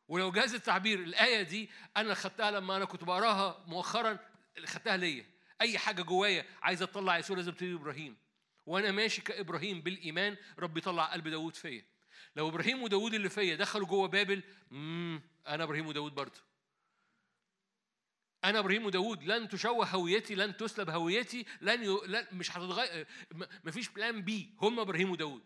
ولو 0.09 0.30
جاز 0.30 0.55
التعبير 0.55 0.98
الآية 0.98 1.42
دي 1.42 1.70
أنا 1.96 2.14
خدتها 2.14 2.50
لما 2.50 2.76
أنا 2.76 2.84
كنت 2.84 3.05
بقراها 3.05 3.64
مؤخرا 3.66 4.18
خدتها 4.64 4.96
ليا. 4.96 5.26
أي 5.61 5.78
حاجة 5.78 6.03
جوايا 6.03 6.44
عايز 6.62 6.82
أطلع 6.82 7.18
يسوع 7.18 7.36
لازم 7.36 7.53
تبتدي 7.53 7.74
إبراهيم. 7.74 8.16
وأنا 8.66 8.90
ماشي 8.90 9.22
كإبراهيم 9.22 9.80
بالإيمان 9.80 10.36
رب 10.59 10.76
يطلع 10.76 11.05
قلب 11.05 11.28
داوود 11.28 11.57
فيا. 11.57 11.84
لو 12.36 12.48
إبراهيم 12.48 12.82
وداوود 12.82 13.14
اللي 13.14 13.28
فيا 13.28 13.57
دخلوا 13.57 13.86
جوه 13.86 14.09
بابل 14.09 14.42
مم 14.70 15.22
أنا 15.48 15.64
إبراهيم 15.64 15.86
وداوود 15.86 16.14
برضه. 16.14 16.40
أنا 18.44 18.59
إبراهيم 18.59 18.86
وداوود 18.86 19.24
لن 19.24 19.48
تشوه 19.48 19.86
هويتي 19.86 20.34
لن 20.34 20.57
تسلب 20.57 20.90
هويتي 20.90 21.46
لن, 21.61 21.82
ي... 21.82 21.98
لن 22.07 22.26
مش 22.32 22.50
هتتغير 22.50 23.07
مفيش 23.64 23.88
plan 23.88 24.22
B 24.22 24.50
هم 24.59 24.80
إبراهيم 24.80 25.11
وداوود. 25.11 25.42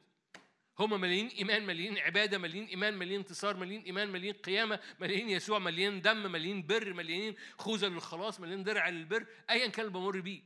هم 0.79 1.01
مليين 1.01 1.29
إيمان 1.29 1.67
مليين 1.67 1.99
عبادة 1.99 2.39
مليين 2.39 2.67
إيمان 2.67 2.95
مليين 2.95 3.21
انتصار 3.21 3.57
مليين 3.57 3.83
إيمان 3.83 4.09
مليين 4.09 4.35
قيامة 4.35 4.81
مليين 5.01 5.31
يسوع 5.31 5.59
مليين 5.59 6.01
دم 6.01 6.33
مليين 6.33 6.67
بر 6.67 6.93
مليين 6.93 7.37
خوذة 7.59 7.87
للخلاص 7.87 8.41
مليين 8.41 8.65
درع 8.65 8.89
للبر 8.89 9.27
ايا 9.51 9.67
كان 9.67 9.87
اللي 9.87 9.99
بمر 9.99 10.21
بيه. 10.21 10.43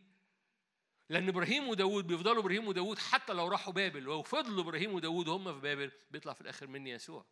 لأن 1.09 1.29
إبراهيم 1.29 1.69
وداوود 1.69 2.07
بيفضلوا 2.07 2.43
إبراهيم 2.43 2.69
وداوود 2.69 2.99
حتى 2.99 3.33
لو 3.33 3.49
راحوا 3.49 3.73
بابل 3.73 4.03
لو 4.03 4.23
فضلوا 4.23 4.63
إبراهيم 4.63 4.95
وداوود 4.95 5.29
هم 5.29 5.55
في 5.55 5.61
بابل 5.61 5.93
بيطلع 6.11 6.33
في 6.33 6.41
الآخر 6.41 6.67
مني 6.67 6.91
يسوع. 6.91 7.27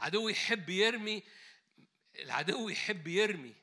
العدو 0.00 0.28
يحب 0.28 0.68
يرمي 0.68 1.22
العدو 2.18 2.68
يحب 2.68 3.06
يرمي 3.06 3.54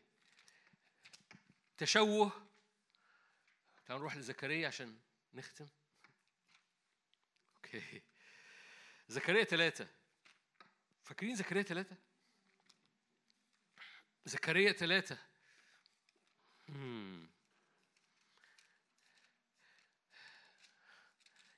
تشوه. 1.78 2.32
تعالوا 3.86 4.02
نروح 4.02 4.18
لزكريا 4.18 4.68
عشان 4.68 4.98
نختم. 5.34 5.68
زكريا 9.08 9.44
ثلاثة 9.44 9.88
فاكرين 11.04 11.36
زكريا 11.36 11.64
ثلاثة؟ 11.64 11.96
زكريا 14.26 14.72
ثلاثة 14.72 15.18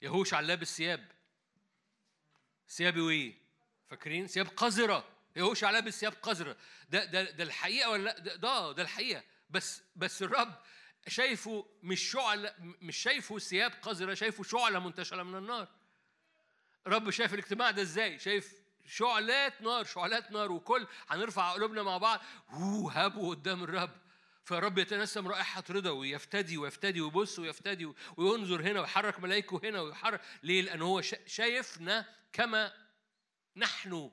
يهوش 0.01 0.33
على 0.33 0.47
لابس 0.47 0.77
ثياب 0.77 1.11
ثياب 2.69 2.97
إيه؟ 2.97 3.33
فاكرين؟ 3.89 4.27
ثياب 4.27 4.47
قذرة 4.47 5.07
يهوش 5.35 5.63
لابس 5.63 5.99
ثياب 5.99 6.13
قذرة 6.13 6.57
ده 6.89 7.05
ده 7.05 7.31
ده 7.31 7.43
الحقيقة 7.43 7.89
ولا 7.89 8.03
لا؟ 8.03 8.19
ده 8.19 8.35
ده, 8.35 8.71
ده 8.71 8.83
الحقيقة 8.83 9.23
بس 9.49 9.81
بس 9.95 10.23
الرب 10.23 10.61
شايفه 11.07 11.65
مش 11.83 12.11
شعلة 12.11 12.55
مش 12.59 12.97
شايفه 12.97 13.39
ثياب 13.39 13.71
قذرة 13.71 14.13
شايفه 14.13 14.43
شعلة 14.43 14.79
منتشرة 14.79 15.23
من 15.23 15.35
النار 15.35 15.82
رب 16.87 17.09
شايف 17.09 17.33
الاجتماع 17.33 17.71
ده 17.71 17.81
إزاي؟ 17.81 18.19
شايف 18.19 18.53
شعلات 18.85 19.61
نار 19.61 19.83
شعلات 19.83 20.31
نار 20.31 20.51
وكل 20.51 20.87
هنرفع 21.09 21.51
قلوبنا 21.53 21.83
مع 21.83 21.97
بعض. 21.97 22.19
هابوا 22.91 23.29
قدام 23.29 23.63
الرب. 23.63 24.03
فالرب 24.45 24.77
يتنسم 24.77 25.27
رائحة 25.27 25.63
رضا 25.69 25.89
ويفتدي 25.89 26.57
ويفتدي 26.57 27.01
ويبص 27.01 27.39
ويفتدي 27.39 27.93
وينظر 28.17 28.61
هنا 28.61 28.81
ويحرك 28.81 29.19
ملائكه 29.19 29.61
هنا 29.63 29.81
ويحرك. 29.81 30.21
ليه؟ 30.43 30.61
لأن 30.61 30.81
هو 30.81 31.01
شايفنا 31.25 32.05
كما 32.33 32.73
نحن. 33.55 34.11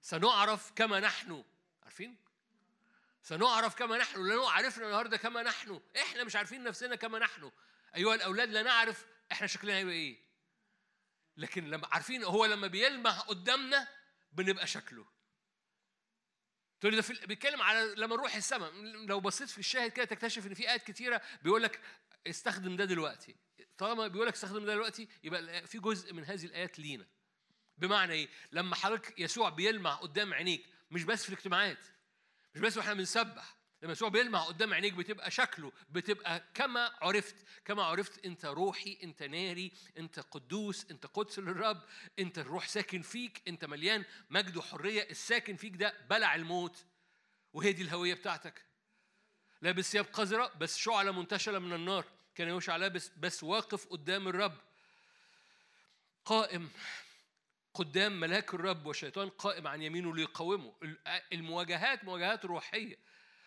سنعرف 0.00 0.72
كما 0.76 1.00
نحن. 1.00 1.44
عارفين؟ 1.82 2.16
سنعرف 3.22 3.74
كما 3.74 3.98
نحن. 3.98 4.26
لأنه 4.28 4.50
عرفنا 4.50 4.86
النهارده 4.86 5.16
كما 5.16 5.42
نحن 5.42 5.80
إحنا 5.96 6.24
مش 6.24 6.36
عارفين 6.36 6.64
نفسنا 6.64 6.96
كما 6.96 7.18
نحن. 7.18 7.50
أيها 7.96 8.14
الأولاد 8.14 8.48
لا 8.50 8.62
نعرف 8.62 9.06
إحنا 9.32 9.46
شكلنا 9.46 9.74
هيبقى 9.76 9.94
إيه. 9.94 10.24
لكن 11.36 11.70
لما 11.70 11.88
عارفين 11.92 12.24
هو 12.24 12.44
لما 12.44 12.66
بيلمح 12.66 13.20
قدامنا 13.20 13.88
بنبقى 14.32 14.66
شكله. 14.66 15.06
تقول 16.80 16.96
ده 17.00 17.26
بيتكلم 17.26 17.62
على 17.62 17.94
لما 17.96 18.16
نروح 18.16 18.34
السماء. 18.34 18.72
لو 19.06 19.20
بصيت 19.20 19.48
في 19.48 19.58
الشاهد 19.58 19.90
كده 19.90 20.04
تكتشف 20.04 20.46
إن 20.46 20.54
في 20.54 20.68
آيات 20.70 20.82
كتيرة 20.82 21.22
بيقول 21.42 21.62
لك 21.62 21.80
استخدم 22.26 22.76
ده 22.76 22.84
دلوقتي. 22.84 23.36
طالما 23.78 24.08
بيقول 24.08 24.26
لك 24.26 24.32
استخدم 24.32 24.64
ده 24.66 24.74
دلوقتي 24.74 25.08
يبقى 25.24 25.66
في 25.66 25.78
جزء 25.78 26.12
من 26.12 26.24
هذه 26.24 26.44
الآيات 26.46 26.78
لينا. 26.78 27.06
بمعنى 27.78 28.12
إيه؟ 28.12 28.28
لما 28.52 28.74
حضرتك 28.76 29.18
يسوع 29.18 29.48
بيلمع 29.48 29.94
قدام 29.94 30.34
عينيك 30.34 30.66
مش 30.90 31.04
بس 31.04 31.22
في 31.22 31.28
الاجتماعات 31.28 31.86
مش 32.54 32.60
بس 32.60 32.76
وإحنا 32.76 32.94
بنسبح 32.94 33.56
لما 33.82 33.92
يسوع 33.92 34.08
بيلمع 34.08 34.44
قدام 34.44 34.74
عينيك 34.74 34.92
بتبقى 34.94 35.30
شكله 35.30 35.72
بتبقى 35.90 36.44
كما 36.54 36.92
عرفت 37.02 37.36
كما 37.64 37.82
عرفت 37.82 38.24
انت 38.26 38.44
روحي 38.46 38.98
انت 39.02 39.22
ناري 39.22 39.72
انت 39.98 40.20
قدوس 40.20 40.90
انت 40.90 41.06
قدس 41.06 41.38
للرب 41.38 41.82
انت 42.18 42.38
الروح 42.38 42.68
ساكن 42.68 43.02
فيك 43.02 43.42
انت 43.48 43.64
مليان 43.64 44.04
مجد 44.30 44.56
وحرية 44.56 45.02
الساكن 45.10 45.56
فيك 45.56 45.76
ده 45.76 45.94
بلع 46.10 46.34
الموت. 46.34 46.84
وهي 47.52 47.72
دي 47.72 47.82
الهوية 47.82 48.14
بتاعتك. 48.14 48.64
لابس 49.62 49.92
ثياب 49.92 50.04
قذرة 50.12 50.52
بس 50.60 50.76
شعلة 50.76 51.12
منتشره 51.12 51.58
من 51.58 51.72
النار. 51.72 52.04
كان 52.34 52.48
يوشع 52.48 52.76
لابس 52.76 53.10
بس 53.16 53.44
واقف 53.44 53.86
قدام 53.86 54.28
الرب. 54.28 54.58
قائم 56.24 56.70
قدام 57.74 58.20
ملاك 58.20 58.54
الرب 58.54 58.86
والشيطان 58.86 59.28
قائم 59.28 59.66
عن 59.66 59.82
يمينه 59.82 60.14
ليقاومه. 60.14 60.74
المواجهات 61.32 62.04
مواجهات 62.04 62.44
روحية. 62.44 62.96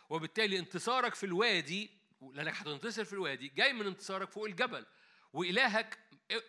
وبالتالي 0.09 0.59
انتصارك 0.59 1.15
في 1.15 1.25
الوادي 1.25 1.89
لأنك 2.33 2.53
هتنتصر 2.53 3.05
في 3.05 3.13
الوادي 3.13 3.47
جاي 3.47 3.73
من 3.73 3.87
انتصارك 3.87 4.31
فوق 4.31 4.45
الجبل. 4.45 4.85
وإلهك 5.33 5.99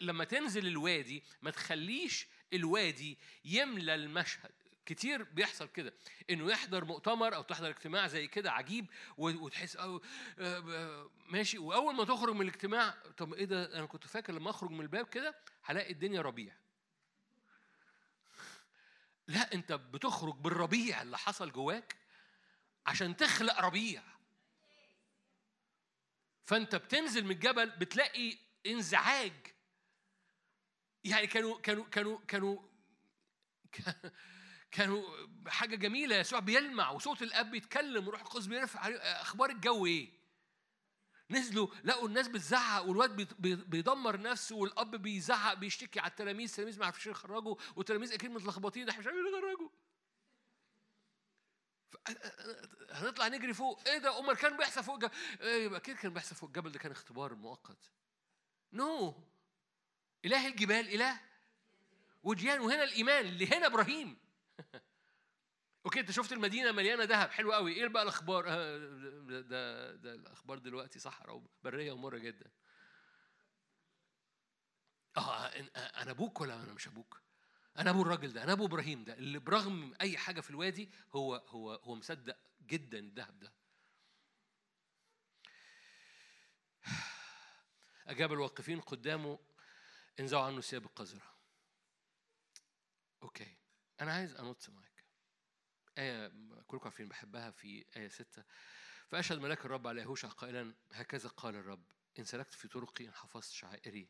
لما 0.01 0.25
تنزل 0.25 0.67
الوادي 0.67 1.23
ما 1.43 1.51
تخليش 1.51 2.27
الوادي 2.53 3.19
يملى 3.45 3.95
المشهد. 3.95 4.51
كتير 4.87 5.23
بيحصل 5.23 5.69
كده. 5.69 5.95
إنه 6.31 6.51
يحضر 6.51 6.85
مؤتمر 6.85 7.35
أو 7.35 7.43
تحضر 7.43 7.69
اجتماع 7.69 8.07
زي 8.07 8.27
كده 8.27 8.53
عجيب 8.53 8.87
وتحس 9.19 9.77
أو 9.77 10.03
آه، 10.39 11.11
ماشي. 11.27 11.59
وأول 11.59 11.95
ما 11.95 12.05
تخرج 12.05 12.35
من 12.35 12.43
الاجتماع 12.43 12.95
طب 13.17 13.35
إيه 13.35 13.45
ده 13.45 13.79
أنا 13.79 13.87
كنت 13.87 14.07
فاكر 14.07 14.33
لما 14.33 14.51
أخرج 14.51 14.71
من 14.71 14.81
الباب 14.81 15.07
كده 15.07 15.35
هلاقي 15.63 15.93
الدنيا 15.93 16.21
ربيع. 16.21 16.55
لا 19.27 19.55
أنت 19.55 19.73
بتخرج 19.73 20.35
بالربيع 20.37 21.03
اللي 21.03 21.19
حصل 21.19 21.53
جواك 21.53 21.97
عشان 22.89 23.17
تخلق 23.17 23.61
ربيع. 23.61 24.03
فانت 26.45 26.75
بتنزل 26.75 27.25
من 27.25 27.31
الجبل 27.31 27.71
بتلاقي 27.71 28.39
انزعاج. 28.67 29.47
يعني 31.05 31.27
كانوا 31.27 31.61
كانوا 31.61 31.85
كانوا 31.85 32.19
كانوا 32.29 32.63
كانوا 34.71 35.03
حاجة 35.49 35.77
جميلة. 35.77 36.17
يسوع 36.17 36.39
بيلمع 36.39 36.91
وصوت 36.91 37.23
الأب 37.23 37.51
بيتكلم 37.51 38.09
وروح 38.09 38.21
القدس 38.21 38.47
بيرفع 38.47 38.89
أخبار 39.21 39.51
الجو 39.51 39.87
إيه؟ 39.87 40.19
نزلوا 41.31 41.69
لقوا 41.85 42.09
الناس 42.09 42.29
بتزعق 42.29 42.83
والواد 42.83 43.17
بيدمر 43.71 44.21
نفسه 44.21 44.57
والأب 44.57 44.97
بيزعق 44.97 45.55
بيشتكي 45.55 46.01
على 46.01 46.11
التلاميذ. 46.11 46.51
التلاميذ 46.51 46.79
ما 46.79 46.87
عرفوش 46.87 47.07
يخرجوا 47.07 47.57
والتلاميذ 47.77 48.13
أكيد 48.13 48.31
متلخبطين. 48.31 48.89
إحنا 48.89 49.01
مش 49.01 49.07
عارفين 49.07 49.27
يخرجوا. 49.27 49.69
هنطلع 52.91 53.29
نجري 53.29 53.55
فوق. 53.55 53.89
إيه 53.89 53.99
ده؟ 53.99 54.19
أمال 54.19 54.37
كان 54.37 54.57
بيحصل 54.57 54.85
فوق 54.85 54.95
الجبل 54.95 55.15
إيه 55.41 55.65
يبقى 55.65 55.81
كده 55.81 55.97
كان 55.97 56.15
بيحصل 56.15 56.35
فوق. 56.35 56.49
الجبل 56.49 56.73
ده 56.73 56.79
كان 56.79 56.93
اختبار 56.93 57.35
مؤقت. 57.35 57.91
no. 58.73 59.11
no. 59.11 59.15
إله 60.25 60.47
الجبال 60.47 60.95
إله 60.95 61.21
وديان 62.23 62.61
وهنا 62.61 62.85
الإيمان 62.85 63.27
اللي 63.27 63.47
هنا 63.47 63.67
إبراهيم. 63.67 64.19
okay 65.87 66.01
أنت 66.01 66.11
شفت 66.11 66.33
المدينة 66.33 66.73
مليانة 66.73 67.05
ذهب. 67.05 67.31
حلو 67.31 67.53
قوي. 67.53 67.73
إيه 67.73 67.87
بقى 67.87 68.03
الأخبار؟ 68.03 68.45
آه، 68.49 68.79
ده, 69.29 69.41
ده 69.41 69.95
ده 69.95 70.15
الأخبار 70.15 70.59
دلوقتي 70.59 70.99
صحراء 70.99 71.37
وبريه 71.37 71.93
ومرة 71.93 72.19
جدا. 72.19 72.51
آه 75.17 75.47
أنا 75.77 76.11
أبوك 76.11 76.41
ولا 76.41 76.55
أنا 76.55 76.73
مش 76.73 76.89
أبوك؟ 76.89 77.28
أنا 77.79 77.91
أبو 77.91 78.03
الراجل 78.03 78.33
ده 78.33 78.45
أنا 78.45 78.53
أبو 78.53 78.67
إبراهيم 78.67 79.05
ده 79.05 79.15
اللي 79.15 79.39
برغم 79.39 79.95
أي 80.01 80.19
حاجة 80.19 80.41
في 80.41 80.51
الوادي 80.51 80.91
هو 81.15 81.35
هو 81.35 81.75
هو 81.75 81.95
مصدق 81.95 82.37
جدا 82.63 82.99
الذهب 82.99 83.39
ده. 83.39 83.53
أجاب 88.07 88.33
الواقفين 88.33 88.81
قدامه 88.81 89.39
انزعوا 90.21 90.45
عنه 90.45 90.61
ثياب 90.61 90.85
القذرة. 90.85 91.35
أوكي 93.23 93.57
أنا 94.01 94.13
عايز 94.13 94.35
أنط 94.35 94.69
معاك. 94.69 95.05
آية 95.99 96.33
كلكم 96.67 96.85
عارفين 96.85 97.09
بحبها 97.09 97.51
في 97.51 97.85
آية 97.97 98.09
ستة. 98.09 98.45
فأشهد 99.09 99.39
ملاك 99.39 99.65
الرب 99.65 99.87
على 99.87 100.01
يهوشع 100.01 100.29
قائلا 100.29 100.75
هكذا 100.93 101.29
قال 101.29 101.55
الرب 101.57 101.85
إن 102.19 102.25
سلكت 102.25 102.55
في 102.55 102.69
طرقي 102.69 103.07
إن 103.07 103.15
حفظت 103.15 103.51
شعائري 103.51 104.09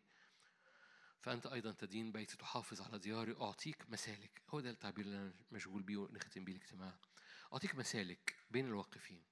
فأنت 1.21 1.47
أيضا 1.47 1.73
تدين 1.73 2.13
بيتي 2.13 2.37
تحافظ 2.37 2.81
على 2.81 2.99
دياري 2.99 3.37
أعطيك 3.41 3.91
مسالك. 3.91 4.43
هو 4.49 4.61
ده 4.61 4.71
التعبير 4.71 5.05
اللي 5.05 5.17
أنا 5.17 5.35
مشغول 5.53 5.83
بيه 5.83 5.97
ونختم 5.97 6.45
بيه 6.45 6.53
الاجتماع. 6.53 6.99
أعطيك 7.53 7.75
مسالك 7.75 8.37
بين 8.51 8.67
الواقفين. 8.67 9.23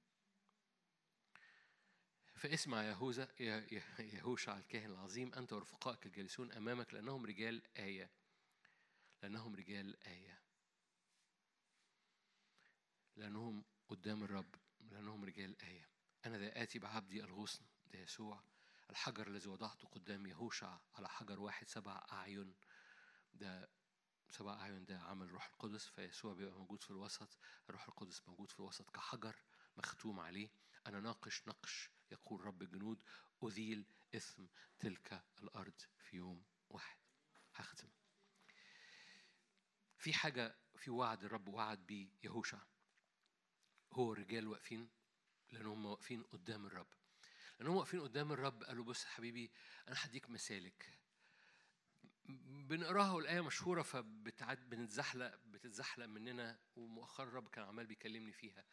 فاسمع 2.35 2.83
يهوذا 2.83 3.29
يهوشع 4.01 4.59
الكاهن 4.59 4.91
العظيم 4.91 5.35
أنت 5.35 5.53
ورفقائك 5.53 6.07
الجالسون 6.07 6.53
أمامك 6.53 6.95
لأنهم 6.95 7.27
رجال 7.27 7.63
آية. 7.77 8.11
لأنهم 9.23 9.57
رجال 9.57 10.07
آية. 10.07 10.41
لأنهم 13.17 13.65
قدام 13.89 14.25
الرب 14.25 14.55
لأنهم 14.91 15.25
رجال 15.25 15.63
آية. 15.63 15.89
أنا 16.27 16.39
ذا 16.39 16.63
آتي 16.63 16.79
بعبدي 16.79 17.25
الغصن 17.25 17.65
ده 17.87 17.99
يسوع. 17.99 18.43
الحجر 18.91 19.27
الذي 19.27 19.49
وضعته 19.49 19.89
قدام 19.89 20.27
يهوشع 20.27 20.79
على 20.95 21.09
حجر 21.09 21.41
واحد 21.41 21.69
سبع 21.69 22.07
أعين. 22.13 22.55
ده 23.35 23.69
سبع 24.31 24.61
أعين 24.61 24.85
ده 24.85 24.99
عمل 25.01 25.31
روح 25.31 25.47
القدس 25.47 25.87
فيسوع 25.87 26.33
بيبقى 26.35 26.59
موجود 26.59 26.83
في 26.83 26.91
الوسط. 26.91 27.39
الروح 27.69 27.89
القدس 27.89 28.29
موجود 28.29 28.51
في 28.51 28.61
الوسط 28.61 28.91
كحجر 28.91 29.37
مختوم 29.77 30.21
عليه. 30.21 30.51
أنا 30.87 31.01
ناقش 31.01 31.49
نقش 31.49 31.91
يقول 32.11 32.45
رب 32.45 32.63
الجنود 32.63 33.03
أذيل 33.45 33.87
إثم 34.15 34.47
تلك 34.79 35.25
الأرض 35.43 35.81
في 35.99 36.17
يوم 36.17 36.45
واحد. 36.69 36.99
هختم. 37.55 37.89
في 39.99 40.15
حاجة 40.15 40.57
في 40.77 40.91
وعد 40.91 41.25
الرب 41.25 41.49
وعد 41.49 41.87
بيه 41.87 42.09
يهوشع. 42.25 42.59
هو 43.93 44.13
الرجال 44.13 44.49
واقفين 44.49 44.91
لأن 45.51 45.67
هم 45.67 45.87
واقفين 45.87 46.23
قدام 46.23 46.67
الرب. 46.67 46.87
لأن 47.59 47.69
هم 47.69 47.77
واقفين 47.77 48.01
قدام 48.01 48.33
الرب 48.33 48.63
قالوا 48.65 48.85
بص 48.85 49.05
حبيبي 49.05 49.51
أنا 49.89 49.97
هديك 49.99 50.31
مسالك 50.31 50.99
بنقراها 52.69 53.13
والآية 53.13 53.41
مشهورة 53.41 53.83
فبتعد 53.83 54.71
بنتزحلق 54.71 55.35
بتتزحلق 55.47 56.07
مننا 56.07 56.59
ومؤخرا 56.77 57.27
الرب 57.27 57.49
كان 57.49 57.65
عمال 57.65 57.87
بيكلمني 57.87 58.33
فيها. 58.33 58.65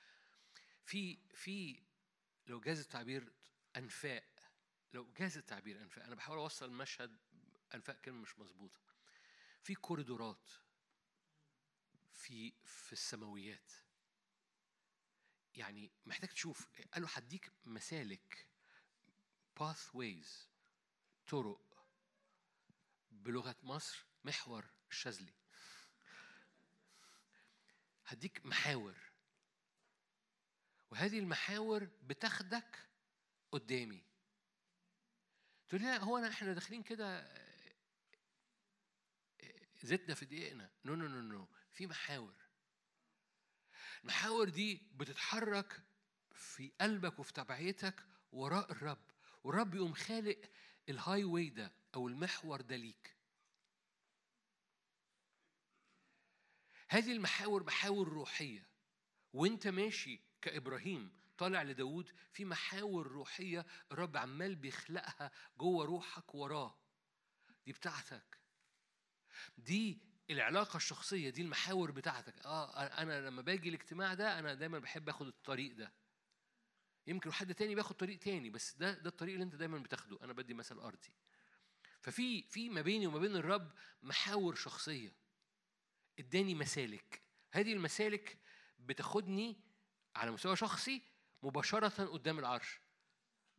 في 0.86 1.18
في 1.34 1.84
لو 2.48 2.60
جاز 2.60 2.80
التعبير 2.80 3.34
أنفاق 3.78 4.24
لو 4.94 5.12
جاز 5.18 5.38
التعبير 5.38 5.82
أنفاق 5.82 6.06
أنا 6.06 6.16
بحاول 6.16 6.38
أوصل 6.38 6.66
المشهد 6.66 7.18
أنفاق 7.76 8.02
كلمة 8.02 8.22
مش 8.22 8.40
مظبوطة. 8.40 8.82
في 9.62 9.76
كوريدورات 9.76 10.50
في 12.14 12.54
في 12.66 12.94
السماويات. 12.94 13.72
يعني 15.56 15.92
محتاج 16.06 16.30
تشوف 16.30 16.68
قالوا 16.94 17.10
هديك 17.14 17.52
مسالك 17.66 18.48
pathways 19.60 20.28
طرق 21.28 21.86
بلغة 23.12 23.56
مصر 23.64 24.06
محور 24.24 24.66
الشاذلي 24.92 25.34
هديك 28.06 28.46
محاور. 28.46 28.96
وهذه 30.92 31.20
المحاور 31.20 31.84
بتاخدك 32.04 32.90
قدامي. 33.52 34.04
تقول 35.68 35.82
لي 35.82 35.98
هو 35.98 36.18
أنا 36.18 36.30
إحنا 36.30 36.54
داخلين 36.54 36.84
كده 36.84 37.34
زيتنا 39.84 40.16
في 40.16 40.26
دقيقنا. 40.26 40.72
no 40.86 40.96
no 40.96 41.08
no 41.08 41.22
no 41.22 41.48
في 41.72 41.88
محاور. 41.88 42.36
المحاور 44.02 44.50
دي 44.50 44.82
بتتحرك 44.96 45.84
في 46.32 46.72
قلبك 46.82 47.20
وفي 47.20 47.34
تبعيتك 47.34 48.06
وراء 48.32 48.72
الرب. 48.72 49.13
والرب 49.44 49.76
يقوم 49.76 49.94
خالق 49.94 50.42
ال 50.90 51.24
highway 51.24 51.50
ده 51.50 51.74
أو 51.96 52.08
المحور 52.08 52.62
ده 52.62 52.76
ليك. 52.76 53.18
هذه 56.90 57.12
المحاور 57.12 57.64
محاور 57.64 58.08
روحية. 58.08 58.70
وانت 59.34 59.68
ماشي 59.68 60.22
كإبراهيم 60.42 61.24
طالع 61.38 61.64
لداود 61.64 62.12
في 62.34 62.46
محاور 62.46 63.08
روحية 63.08 63.66
الرب 63.92 64.18
عمال 64.18 64.56
بيخلقها 64.56 65.32
جوه 65.58 65.86
روحك 65.86 66.36
وراه. 66.36 66.80
دي 67.66 67.74
بتاعتك. 67.74 68.40
دي 69.58 70.02
العلاقة 70.30 70.78
الشخصية 70.78 71.30
دي 71.30 71.42
المحاور 71.42 71.92
بتاعتك. 71.92 72.46
آه 72.46 72.84
أنا 72.84 73.22
لما 73.28 73.42
باجي 73.42 73.70
الاجتماع 73.70 74.14
ده 74.14 74.40
أنا 74.40 74.54
دايما 74.54 74.80
بحب 74.80 75.10
آخد 75.10 75.28
الطريق 75.28 75.76
ده. 75.76 75.94
يمكن 77.08 77.34
حد 77.34 77.56
تاني 77.56 77.76
بياخد 77.76 77.96
طريق 77.96 78.20
تاني 78.20 78.50
بس 78.50 78.78
ده 78.78 78.94
ده 78.94 79.10
الطريق 79.10 79.34
اللي 79.34 79.44
انت 79.46 79.56
دايما 79.56 79.80
بتاخده. 79.80 80.24
أنا 80.24 80.34
بدي 80.34 80.54
مثل 80.54 80.78
أرضي. 80.80 81.14
ففي 82.02 82.44
في 82.44 82.70
ما 82.70 82.82
بيني 82.82 83.08
وما 83.08 83.20
بين 83.20 83.36
الرب 83.36 83.72
محاور 84.04 84.56
شخصية. 84.56 85.16
اداني 86.20 86.56
مسالك. 86.56 87.22
هذه 87.52 87.74
المسالك 87.74 88.38
بتاخدني 88.80 89.62
على 90.16 90.32
مستوى 90.32 90.56
شخصي 90.56 91.02
مباشرة 91.44 92.06
قدام 92.06 92.40
العرش. 92.40 92.80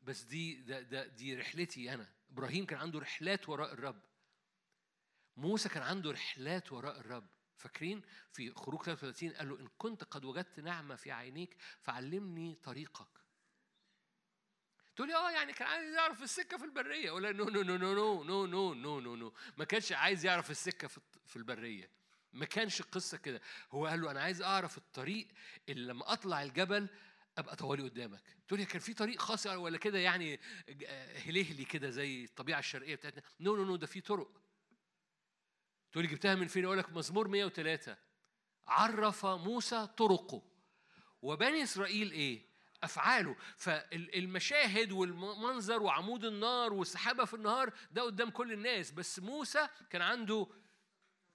بس 0.03 0.23
دي 0.23 0.55
ده 0.55 0.81
ده 0.81 1.07
دي 1.07 1.37
رحلتي 1.37 1.95
أنا. 1.95 2.13
إبراهيم 2.31 2.67
كان 2.67 2.79
عنده 2.79 2.99
رحلات 2.99 3.49
وراء 3.49 3.73
الرب. 3.73 4.03
موسى 5.37 5.69
كان 5.69 5.83
عنده 5.83 6.11
رحلات 6.11 6.73
وراء 6.73 7.01
الرب. 7.01 7.27
فاكرين؟ 7.57 8.03
في 8.33 8.51
خروج 8.51 8.83
33 8.83 9.33
قال 9.33 9.49
له 9.49 9.61
إن 9.61 9.69
كنت 9.79 10.05
قد 10.05 10.25
وجدت 10.25 10.61
نعمة 10.61 10.97
في 10.97 11.13
عينيك 11.13 11.57
فعلمني 11.81 12.55
طريقك. 12.55 13.24
تقول 14.97 15.09
لي 15.09 15.15
آه 15.15 15.31
يعني 15.31 15.53
كان 15.53 15.69
عايز 15.69 15.95
يعرف 15.95 16.23
السكه 16.23 16.57
في 16.59 16.65
البريه 16.65 17.11
ولا 17.11 17.33
no 17.33 17.45
no 17.45 17.63
no 17.63 17.77
no 17.77 17.95
no 17.95 18.25
no 18.25 18.47
no 18.47 18.75
no 18.75 19.01
no 19.01 19.17
no 19.17 19.33
ما 19.57 19.65
كانش 19.65 19.93
عايز 19.93 20.27
يعرف 20.27 20.51
السكه 20.51 20.89
في 20.89 21.01
في 21.27 21.37
البريه 21.37 21.91
ما 22.33 22.45
كانش 22.45 22.81
القصة 22.81 23.19
كده 23.19 23.41
هو 23.71 23.87
قال 23.87 24.01
له 24.01 24.11
أنا 24.11 24.21
عايز 24.21 24.43
اعرف 24.43 24.79
الطريق 24.79 25.29
اللي 25.69 25.87
لما 25.93 26.13
اطلع 26.13 26.43
الجبل 26.43 26.89
ابقى 27.39 27.57
طوالي 27.57 27.83
قدامك 27.83 28.23
تقول 28.49 28.61
لي 28.61 28.67
كان 28.67 28.81
في 28.81 28.95
طريق 28.95 29.21
خاص 29.21 29.47
ولا 29.47 29.79
كده 29.79 29.99
يعني 29.99 30.41
هلهلي 31.27 31.65
كده 31.65 31.91
زي 31.91 32.25
الطبيعه 32.25 32.59
الشرقيه 32.59 32.95
بتاعتنا 32.95 33.23
no 33.41 33.57
no 33.57 33.65
no 33.65 33.77
ده 33.77 33.87
في 33.87 34.01
طرق 34.01 34.41
تقول 35.93 36.05
لي 36.05 36.11
جبتها 36.11 36.35
من 36.35 36.47
فين 36.47 36.65
أقول 36.65 36.79
لك 36.79 36.93
مزمور 36.93 37.29
103 37.29 37.97
عرف 38.67 39.27
موسى 39.27 39.87
طرقه 39.87 40.43
وبني 41.23 41.63
اسرائيل 41.63 42.11
إيه 42.13 42.54
أفعاله. 42.85 43.37
فالمشاهد 43.57 44.93
والمنظر 44.93 45.83
وعمود 45.83 46.25
النار 46.25 46.73
والسحابة 46.73 47.25
في 47.25 47.35
النهار 47.35 47.73
ده 47.91 48.03
قدام 48.03 48.31
كل 48.31 48.53
الناس. 48.53 48.91
بس 48.91 49.19
موسى 49.19 49.69
كان 49.91 50.03
عنده 50.03 50.47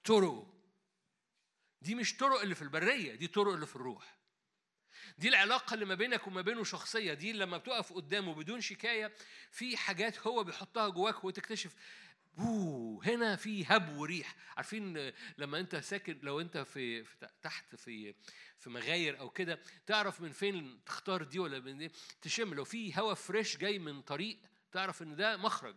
طرق. 0.04 0.48
دي 1.82 1.96
مش 1.96 2.18
طرق 2.18 2.42
اللي 2.42 2.56
في 2.56 2.62
البرية 2.62 3.16
دي 3.16 3.28
طرق 3.28 3.54
اللي 3.54 3.66
في 3.66 3.76
الروح. 3.76 4.20
دي 5.18 5.30
العلاقة 5.30 5.74
اللي 5.74 5.86
ما 5.86 5.96
بينك 5.96 6.28
وما 6.28 6.42
بينه 6.42 6.64
شخصية. 6.64 7.14
دي 7.14 7.34
لما 7.34 7.58
بتقف 7.58 7.94
قدامه 7.94 8.34
بدون 8.36 8.62
شكاية 8.62 9.14
في 9.52 9.78
حاجات 9.78 10.28
هو 10.28 10.44
بيحطها 10.44 10.90
جواك 10.90 11.24
وتكتشف 11.24 11.76
هنا 13.04 13.36
في 13.36 13.66
هب 13.66 13.98
وريح. 13.98 14.36
عارفين 14.58 15.12
لما 15.38 15.60
انت 15.60 15.76
ساكن 15.76 16.20
لو 16.24 16.42
انت 16.42 16.58
في, 16.58 17.04
في 17.04 17.30
تحت 17.42 17.76
في 17.76 18.16
في 18.58 18.70
مغاير 18.70 19.20
أو 19.20 19.30
كده 19.30 19.60
تعرف 19.86 20.22
من 20.22 20.32
فين 20.32 20.84
تختار 20.86 21.24
دي 21.24 21.40
ولا 21.40 21.60
من 21.60 21.78
دي؟ 21.78 21.92
تشم. 22.22 22.54
لو 22.54 22.64
في 22.64 23.00
هواء 23.00 23.14
فريش 23.14 23.58
جاي 23.58 23.80
من 23.80 24.02
طريق 24.02 24.40
تعرف 24.72 25.02
ان 25.02 25.16
ده 25.16 25.38
مخرج. 25.38 25.76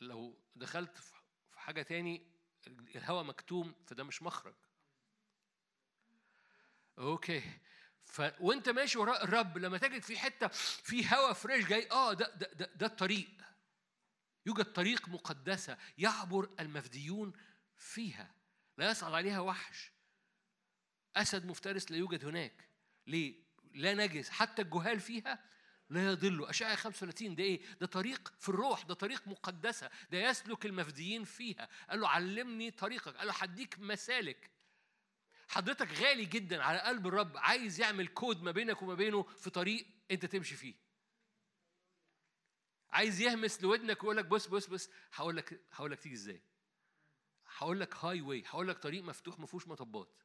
لو 0.00 0.38
دخلت 0.56 0.98
في 0.98 1.14
حاجة 1.60 1.82
تاني 1.82 2.26
الهواء 2.66 3.24
مكتوم 3.24 3.74
فده 3.86 4.04
مش 4.04 4.22
مخرج. 4.22 4.54
okay. 6.98 7.42
ف... 8.04 8.22
وانت 8.40 8.68
ماشي 8.68 8.98
وراء 8.98 9.24
الرب 9.24 9.58
لما 9.58 9.78
تجد 9.78 10.02
في 10.02 10.18
حتة 10.18 10.48
في 10.48 11.14
هواء 11.14 11.32
fresh 11.32 11.66
جاي 11.66 11.90
آه 11.90 12.12
ده 12.12 12.34
ده 12.34 12.52
ده, 12.52 12.70
ده 12.74 12.86
الطريق. 12.86 13.28
يوجد 14.46 14.64
طريق 14.64 15.08
مقدسة 15.08 15.78
يعبر 15.98 16.50
المفديون 16.60 17.32
فيها. 17.76 18.34
لا 18.78 18.90
يصعد 18.90 19.12
عليها 19.12 19.40
وحش. 19.40 19.92
أسد 21.16 21.46
مفترس 21.46 21.90
لا 21.90 21.96
يوجد 21.96 22.24
هناك. 22.24 22.68
ليه؟ 23.06 23.34
لا 23.74 23.94
نجس. 23.94 24.30
حتى 24.30 24.62
الجهال 24.62 25.00
فيها 25.00 25.44
لا 25.90 26.06
يضلوا 26.06 26.50
إشعياء 26.50 26.76
35 26.76 27.34
ده 27.34 27.44
إيه؟ 27.44 27.60
ده 27.80 27.86
طريق 27.86 28.32
في 28.38 28.48
الروح 28.48 28.82
ده 28.82 28.94
طريق 28.94 29.28
مقدسة. 29.28 29.90
ده 30.10 30.18
يسلك 30.18 30.66
المفديين 30.66 31.24
فيها. 31.24 31.68
قال 31.90 32.00
له 32.00 32.08
علمني 32.08 32.70
طريقك. 32.70 33.16
قال 33.16 33.26
له 33.26 33.32
هديك 33.32 33.78
مسالك. 33.78 34.50
حضرتك 35.48 35.92
غالي 35.92 36.24
جدا 36.24 36.62
على 36.62 36.78
قلب 36.80 37.06
الرب 37.06 37.36
عايز 37.36 37.80
يعمل 37.80 38.06
كود 38.08 38.42
ما 38.42 38.50
بينك 38.50 38.82
وما 38.82 38.94
بينه 38.94 39.22
في 39.22 39.50
طريق 39.50 39.86
أنت 40.10 40.26
تمشي 40.26 40.56
فيه. 40.56 40.85
عايز 42.96 43.20
يهمس 43.20 43.62
لودنك 43.62 44.02
ويقول 44.02 44.16
لك 44.16 44.24
بص 44.24 44.46
بص 44.46 44.66
بص 44.66 44.88
هقول 45.14 45.36
لك 45.36 45.60
هقول 45.72 45.90
لك 45.90 46.00
تيجي 46.00 46.14
إزاي؟ 46.14 46.42
هقول 47.56 47.80
لك 47.80 47.94
highway 47.96 48.44
هقول 48.46 48.68
لك 48.68 48.78
طريق 48.78 49.04
مفتوح 49.04 49.38
ما 49.38 49.46
فيهوش 49.46 49.68
مطبات. 49.68 50.22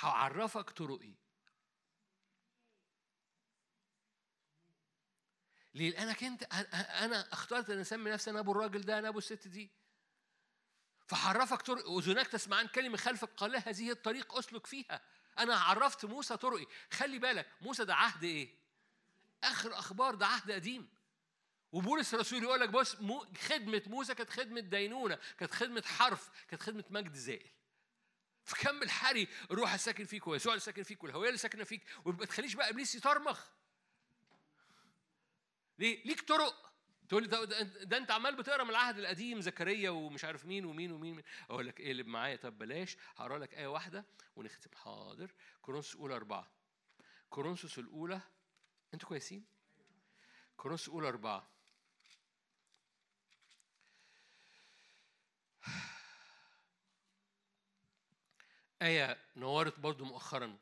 هعرفك 0.00 0.70
طرقي. 0.70 1.14
ليه؟ 5.74 5.90
لأنك 5.90 6.24
أنت 6.24 6.42
أنا 7.02 7.32
اخترت 7.32 7.70
أن 7.70 7.78
أسمي 7.78 8.10
نفسي 8.10 8.30
أنا 8.30 8.40
أبو 8.40 8.52
الراجل 8.52 8.80
ده 8.80 8.98
أنا 8.98 9.08
أبو 9.08 9.18
الست 9.18 9.48
دي. 9.48 9.70
فحرفك 11.06 11.62
طرق 11.62 11.90
أذناك 11.90 12.26
تسمعان 12.26 12.66
كلمة 12.66 12.96
خلفك 12.96 13.30
قال 13.36 13.56
هذه 13.56 13.90
الطريق 13.90 14.38
أسلك 14.38 14.66
فيها. 14.66 15.00
أنا 15.38 15.56
عرفت 15.56 16.04
موسى 16.04 16.36
طرقي. 16.36 16.66
خلي 16.90 17.18
بالك 17.18 17.46
موسى 17.60 17.84
ده 17.84 17.94
عهد 17.94 18.24
إيه؟ 18.24 18.61
آخر 19.44 19.78
أخبار 19.78 20.14
ده 20.14 20.26
عهد 20.26 20.50
قديم. 20.50 20.88
وبولس 21.72 22.14
الرسول 22.14 22.42
يقول 22.42 22.60
لك 22.60 22.68
بص 22.68 23.00
مو 23.00 23.26
خدمة 23.38 23.82
موسى 23.86 24.14
كانت 24.14 24.30
خدمة 24.30 24.60
دينونة 24.60 25.18
كانت 25.38 25.52
خدمة 25.52 25.82
حرف 25.82 26.30
كانت 26.48 26.62
خدمة 26.62 26.84
مجد 26.90 27.14
زائل. 27.14 27.50
فكمل 28.44 28.90
حري 28.90 29.28
الروح 29.50 29.72
الساكن 29.72 30.04
فيك 30.04 30.26
ويسوع 30.26 30.52
اللي 30.52 30.60
ساكن 30.60 30.82
فيك 30.82 31.04
والهوية 31.04 31.28
اللي 31.28 31.38
ساكنة 31.38 31.64
فيك 31.64 31.82
وما 32.04 32.24
تخليش 32.24 32.54
بقى 32.54 32.70
إبليس 32.70 32.94
يطرمخ. 32.94 33.46
ليه؟ 35.78 36.04
ليك 36.04 36.20
طرق. 36.20 36.72
تقول 37.08 37.22
لي 37.22 37.28
ده 37.84 37.96
أنت 37.96 38.10
عمال 38.10 38.36
بتقرأ 38.36 38.64
من 38.64 38.70
العهد 38.70 38.98
القديم 38.98 39.40
زكريا 39.40 39.90
ومش 39.90 40.24
عارف 40.24 40.44
مين 40.44 40.64
ومين 40.64 40.92
ومين. 40.92 41.22
أقول 41.50 41.66
لك 41.66 41.80
اقلب 41.80 42.06
معايا 42.06 42.36
طب 42.36 42.58
بلاش 42.58 42.96
هقرأ 43.16 43.38
لك 43.38 43.54
آية 43.54 43.66
واحدة 43.66 44.04
ونختم. 44.36 44.70
حاضر. 44.76 45.34
كورنثوس 45.62 45.94
الأولى 45.94 46.16
أربعة. 46.16 46.50
كورنثوس 47.30 47.78
الأولى 47.78 48.20
أنتوا 48.94 49.08
كويسين؟ 49.08 49.44
كورنثوس 50.56 50.88
الاولى 50.88 51.08
أربعة. 51.08 51.48
آية 58.82 59.18
نورت 59.36 59.80
برضو 59.80 60.04
مؤخرا. 60.04 60.58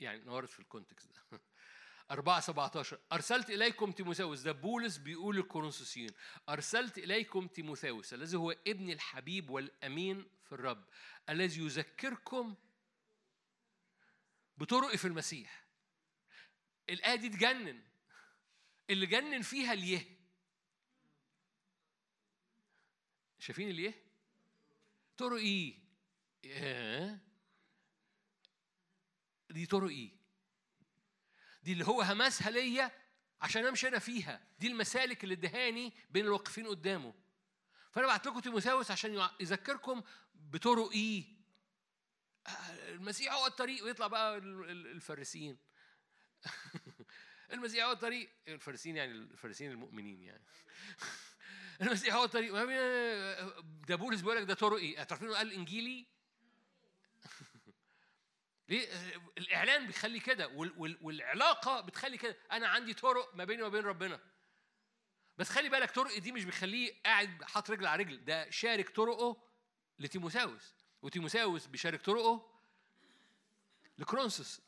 يعني 0.00 0.24
نورت 0.24 0.48
في 0.50 0.60
ال 0.60 0.66
context 0.66 1.08
ده. 1.12 1.40
4 2.10 2.40
17 2.40 2.98
أرسلت 3.12 3.50
إليكم 3.50 3.92
تيموثاوس. 3.92 4.40
ده 4.40 4.52
بولس 4.52 4.96
بيقول 4.96 5.36
للكورنثوسيين. 5.36 6.10
أرسلت 6.48 6.98
إليكم 6.98 7.46
تيموثاوس 7.46 8.14
الذي 8.14 8.36
هو 8.36 8.50
ابن 8.50 8.90
الحبيب 8.90 9.50
والأمين 9.50 10.30
في 10.44 10.52
الرب 10.52 10.84
الذي 11.28 11.60
يذكركم 11.60 12.54
بطرق 14.58 14.96
في 14.96 15.04
المسيح. 15.04 15.61
الآية 16.88 17.14
دي 17.14 17.28
تجنن. 17.28 17.82
اللي 18.90 19.06
جنن 19.06 19.42
فيها 19.42 19.72
اليه. 19.72 20.18
شايفين 23.38 23.70
اليه؟ 23.70 24.02
طرق 25.16 25.38
إيه؟ 25.38 25.78
دي 29.50 29.66
طرق 29.66 29.88
إيه؟ 29.90 30.10
دي 31.62 31.72
اللي 31.72 31.84
هو 31.86 32.02
همسها 32.02 32.50
ليا 32.50 32.90
عشان 33.40 33.66
امشي 33.66 33.88
أنا 33.88 33.98
فيها. 33.98 34.46
دي 34.58 34.66
المسالك 34.66 35.24
اللي 35.24 35.34
ادهاني 35.34 35.92
بين 36.10 36.24
الواقفين 36.24 36.66
قدامه. 36.66 37.14
فأنا 37.90 38.06
بعت 38.06 38.26
لكم 38.26 38.40
تيموثاوس 38.40 38.90
عشان 38.90 39.28
يذكركم 39.40 40.02
بطرق 40.34 40.90
إيه. 40.90 41.24
المسيح 42.88 43.32
هو 43.32 43.46
الطريق. 43.46 43.84
ويطلع 43.84 44.06
بقى 44.06 44.38
الفارسيين 44.38 45.58
المسيح 47.52 47.84
هو 47.84 47.92
الطريق. 47.92 48.30
الفارسيين 48.48 48.96
يعني 48.96 49.12
الفارسيين 49.12 49.70
المؤمنين 49.70 50.22
يعني. 50.22 50.44
المسيح 51.82 52.14
هو 52.14 52.24
الطريق. 52.24 52.54
ده 53.88 53.96
بولس 53.96 54.20
بيقول 54.20 54.36
لك 54.36 54.42
ده 54.42 54.54
طرقي 54.54 54.96
عارفين 54.98 55.28
إنه 55.28 55.36
قال 55.36 55.52
إنجيلي؟ 55.52 56.06
ليه؟ 58.68 58.88
الإعلان 59.38 59.86
بيخلي 59.86 60.20
كده 60.20 60.48
والعلاقة 61.00 61.80
بتخلي 61.80 62.18
كده. 62.18 62.36
أنا 62.52 62.68
عندي 62.68 62.94
طرق 62.94 63.34
ما 63.34 63.44
بيني 63.44 63.62
وما 63.62 63.70
بين 63.70 63.84
ربنا. 63.84 64.20
بس 65.38 65.48
خلي 65.50 65.68
بالك 65.68 65.90
طرق 65.90 66.18
دي 66.18 66.32
مش 66.32 66.44
بيخليه 66.44 67.02
قاعد 67.04 67.42
حاطط 67.44 67.70
رجل 67.70 67.86
على 67.86 68.02
رجل. 68.02 68.24
ده 68.24 68.50
شارك 68.50 68.88
طرقه 68.88 69.42
لتيموساوس 69.98 70.74
وتيموساوس 71.02 71.66
بيشارك 71.66 72.02
طرقه 72.02 72.52
لكرونسوس. 73.98 74.60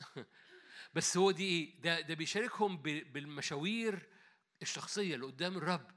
بس 0.94 1.16
هو 1.16 1.30
دي 1.30 1.44
إيه؟ 1.44 1.80
ده 1.80 2.00
ده 2.00 2.14
بيشاركهم 2.14 2.76
بالمشاوير 2.82 4.08
الشخصية 4.62 5.14
اللي 5.14 5.26
قدام 5.26 5.56
الرب. 5.56 5.90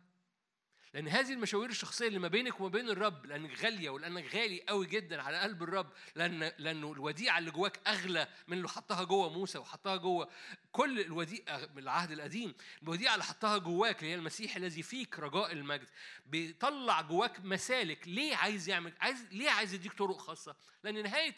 لأن 0.93 1.07
هذه 1.07 1.33
المشاوير 1.33 1.69
الشخصية 1.69 2.07
اللي 2.07 2.19
ما 2.19 2.27
بينك 2.27 2.59
وما 2.59 2.69
بين 2.69 2.89
الرب 2.89 3.25
لأنك 3.25 3.59
غالية 3.63 3.89
ولأنك 3.89 4.35
غالي 4.35 4.61
قوي 4.67 4.87
جدا 4.87 5.21
على 5.21 5.39
قلب 5.39 5.63
الرب 5.63 5.89
لأن 6.15 6.51
لأنه 6.57 6.91
الوديعة 6.93 7.37
اللي 7.37 7.51
جواك 7.51 7.79
أغلى 7.87 8.27
من 8.47 8.57
اللي 8.57 8.69
حطها 8.69 9.03
جوه 9.03 9.29
موسى 9.29 9.57
وحطها 9.57 9.95
جوه 9.95 10.29
كل 10.71 10.99
الوديعة 10.99 11.57
من 11.57 11.77
العهد 11.77 12.11
القديم. 12.11 12.55
الوديعة 12.83 13.13
اللي 13.13 13.23
حطها 13.25 13.57
جواك 13.57 13.99
اللي 13.99 14.11
هي 14.11 14.15
المسيح 14.15 14.55
الذي 14.55 14.83
فيك 14.83 15.19
رجاء 15.19 15.51
المجد 15.51 15.87
بيطلع 16.25 17.01
جواك 17.01 17.39
مسالك. 17.39 18.07
ليه 18.07 18.35
عايز 18.35 18.69
يعمل 18.69 18.93
عايز 18.99 19.25
ليه 19.31 19.49
عايز 19.49 19.73
يديك 19.73 19.93
طرق 19.93 20.17
خاصة؟ 20.17 20.55
لأن 20.83 21.03
نهاية 21.03 21.35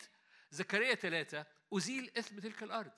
زكريا 0.51 0.95
ثلاثة 0.95 1.45
أزيل 1.73 2.11
إثم 2.17 2.39
تلك 2.39 2.63
الأرض. 2.63 2.91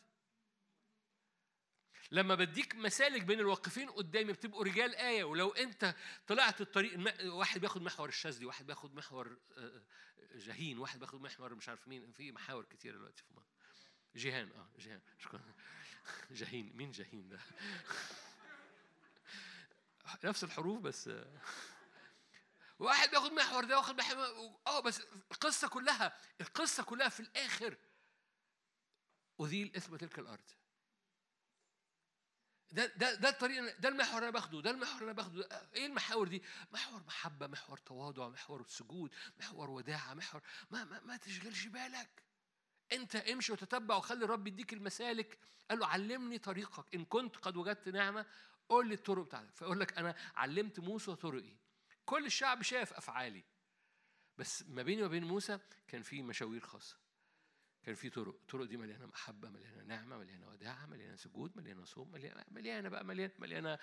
لما 2.12 2.36
بديك 2.36 2.76
مسالك 2.76 3.22
بين 3.22 3.40
الواقفين 3.40 3.90
قدامي 3.90 4.34
بتبقوا 4.34 4.64
رجال 4.64 4.96
آية. 4.96 5.24
ولو 5.24 5.50
أنت 5.50 5.96
طلعت 6.28 6.62
الطريق 6.62 7.00
واحد 7.34 7.62
بياخد 7.62 7.82
محور 7.82 8.10
الشاذلي 8.10 8.46
واحد 8.46 8.66
بياخد 8.66 8.96
محور 8.96 9.38
آه، 9.58 9.60
آه، 9.60 9.82
جهين 10.38 10.80
واحد 10.80 11.00
بياخد 11.00 11.22
محور 11.22 11.56
مش 11.56 11.70
عارف 11.70 11.88
مين. 11.88 12.12
في 12.12 12.32
محاور 12.32 12.66
كتير 12.66 12.96
دلوقتي 12.96 13.24
في 13.24 13.34
مصر. 13.34 13.52
جيهان 14.16 14.52
آه 14.52 14.70
جيهان. 14.80 15.02
شكرا. 15.20 15.42
جهين. 16.32 16.78
مين 16.78 16.92
جهين 16.92 17.30
ده؟ 17.30 17.40
نفس 20.24 20.44
الحروف 20.44 20.80
بس 20.80 21.08
آه. 21.08 21.42
واحد 22.80 23.10
بياخد 23.10 23.32
محور 23.32 23.64
ده 23.64 23.78
واخد 23.78 23.96
محور 23.96 24.26
آه 24.68 24.80
بس 24.80 25.02
القصة 25.32 25.68
كلها 25.68 26.18
القصة 26.42 26.84
كلها 26.84 27.10
في 27.10 27.20
الآخر. 27.20 27.78
أذيل 29.42 29.76
إثم 29.76 29.96
تلك 29.96 30.20
الأرض. 30.20 30.50
ده 32.72 32.86
ده 32.86 33.14
ده 33.16 33.30
الطريق 33.30 33.80
ده 33.80 33.90
المحور 33.90 34.16
اللي 34.18 34.24
أنا 34.24 34.32
باخده 34.32 34.62
ده 34.62 34.72
المحور 34.72 34.94
اللي 35.02 35.12
أنا 35.12 35.14
باخده. 35.14 35.68
إيه 35.74 35.86
المحاور 35.86 36.28
دي؟ 36.28 36.44
محور 36.74 37.04
محبة 37.04 37.48
محور 37.48 37.78
تواضع 37.78 38.30
محور 38.30 38.66
سجود 38.68 39.14
محور 39.40 39.70
وداعة 39.70 40.14
محور 40.14 40.42
ما 40.72 40.84
ما, 40.86 41.00
ما 41.00 41.18
تشغلش 41.18 41.66
بالك. 41.66 42.24
أنت 42.92 43.16
امشي 43.16 43.52
وتتبع 43.54 43.96
وخلي 43.96 44.26
الرب 44.26 44.48
يديك 44.48 44.74
المسالك. 44.74 45.38
قال 45.70 45.80
له 45.80 45.88
علمني 45.88 46.38
طريقك. 46.38 46.96
إن 46.96 47.06
كنت 47.06 47.38
قد 47.38 47.58
وجدت 47.58 47.90
نعمة 47.90 48.26
قول 48.70 48.88
لي 48.88 48.94
الطرق 48.94 49.26
بتاعتك. 49.26 49.56
فيقول 49.56 49.80
لك 49.80 49.98
أنا 49.98 50.16
علمت 50.36 50.80
موسى 50.80 51.16
طرقي. 51.16 51.56
كل 52.06 52.26
الشعب 52.26 52.62
شاف 52.62 52.94
أفعالي. 52.94 53.44
بس 54.38 54.64
ما 54.68 54.84
بيني 54.84 55.04
وبين 55.04 55.24
موسى 55.24 55.60
كان 55.88 56.02
في 56.02 56.22
مشاوير 56.22 56.62
خاصة. 56.62 57.01
كان 57.84 57.96
في 57.96 58.10
طرق 58.10 58.34
الطرق 58.36 58.66
دي 58.66 58.78
مليانة 58.78 59.06
محبة 59.06 59.50
مليانة 59.50 59.84
نعمة 59.84 60.18
مليانة 60.18 60.48
وداعة 60.48 60.86
مليانة 60.86 61.16
سجود 61.16 61.58
مليانة 61.58 61.86
صوم 61.86 62.12
مليانة 62.12 62.46
مليانة 62.52 62.90
بقى 62.90 63.06
مليانة 63.06 63.34
مليانة 63.40 63.80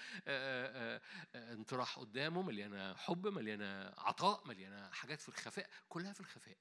انطراح 1.35 1.99
قدامه 1.99 2.43
مليانة 2.43 2.95
حب 2.95 3.27
مليانة 3.27 3.95
عطاء 3.99 4.47
مليانة 4.49 4.91
حاجات 4.91 5.21
في 5.21 5.29
الخفاء 5.29 5.71
كلها 5.89 6.13
في 6.13 6.21
الخفاء. 6.21 6.57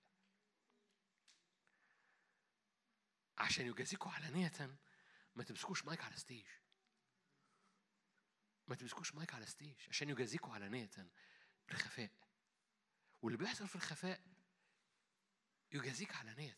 عشان 3.38 3.66
يجازيكوا 3.68 4.12
علانية 4.12 4.78
ما 5.36 5.44
تمسكوش 5.44 5.86
مايك 5.86 6.04
على 6.04 6.16
stage 6.18 6.45
ما 8.68 8.76
تمسكوش 8.76 9.16
مايك 9.16 9.34
على 9.34 9.46
stage 9.45 9.76
عشان 9.90 10.10
يجازيكوا 10.10 10.54
علانية 10.54 10.90
بالخفاء 11.68 12.12
واللي 13.22 13.38
بيحصل 13.38 13.68
في 13.68 13.76
الخفاء 13.76 14.22
يجازيك 15.72 16.16
علانية. 16.16 16.58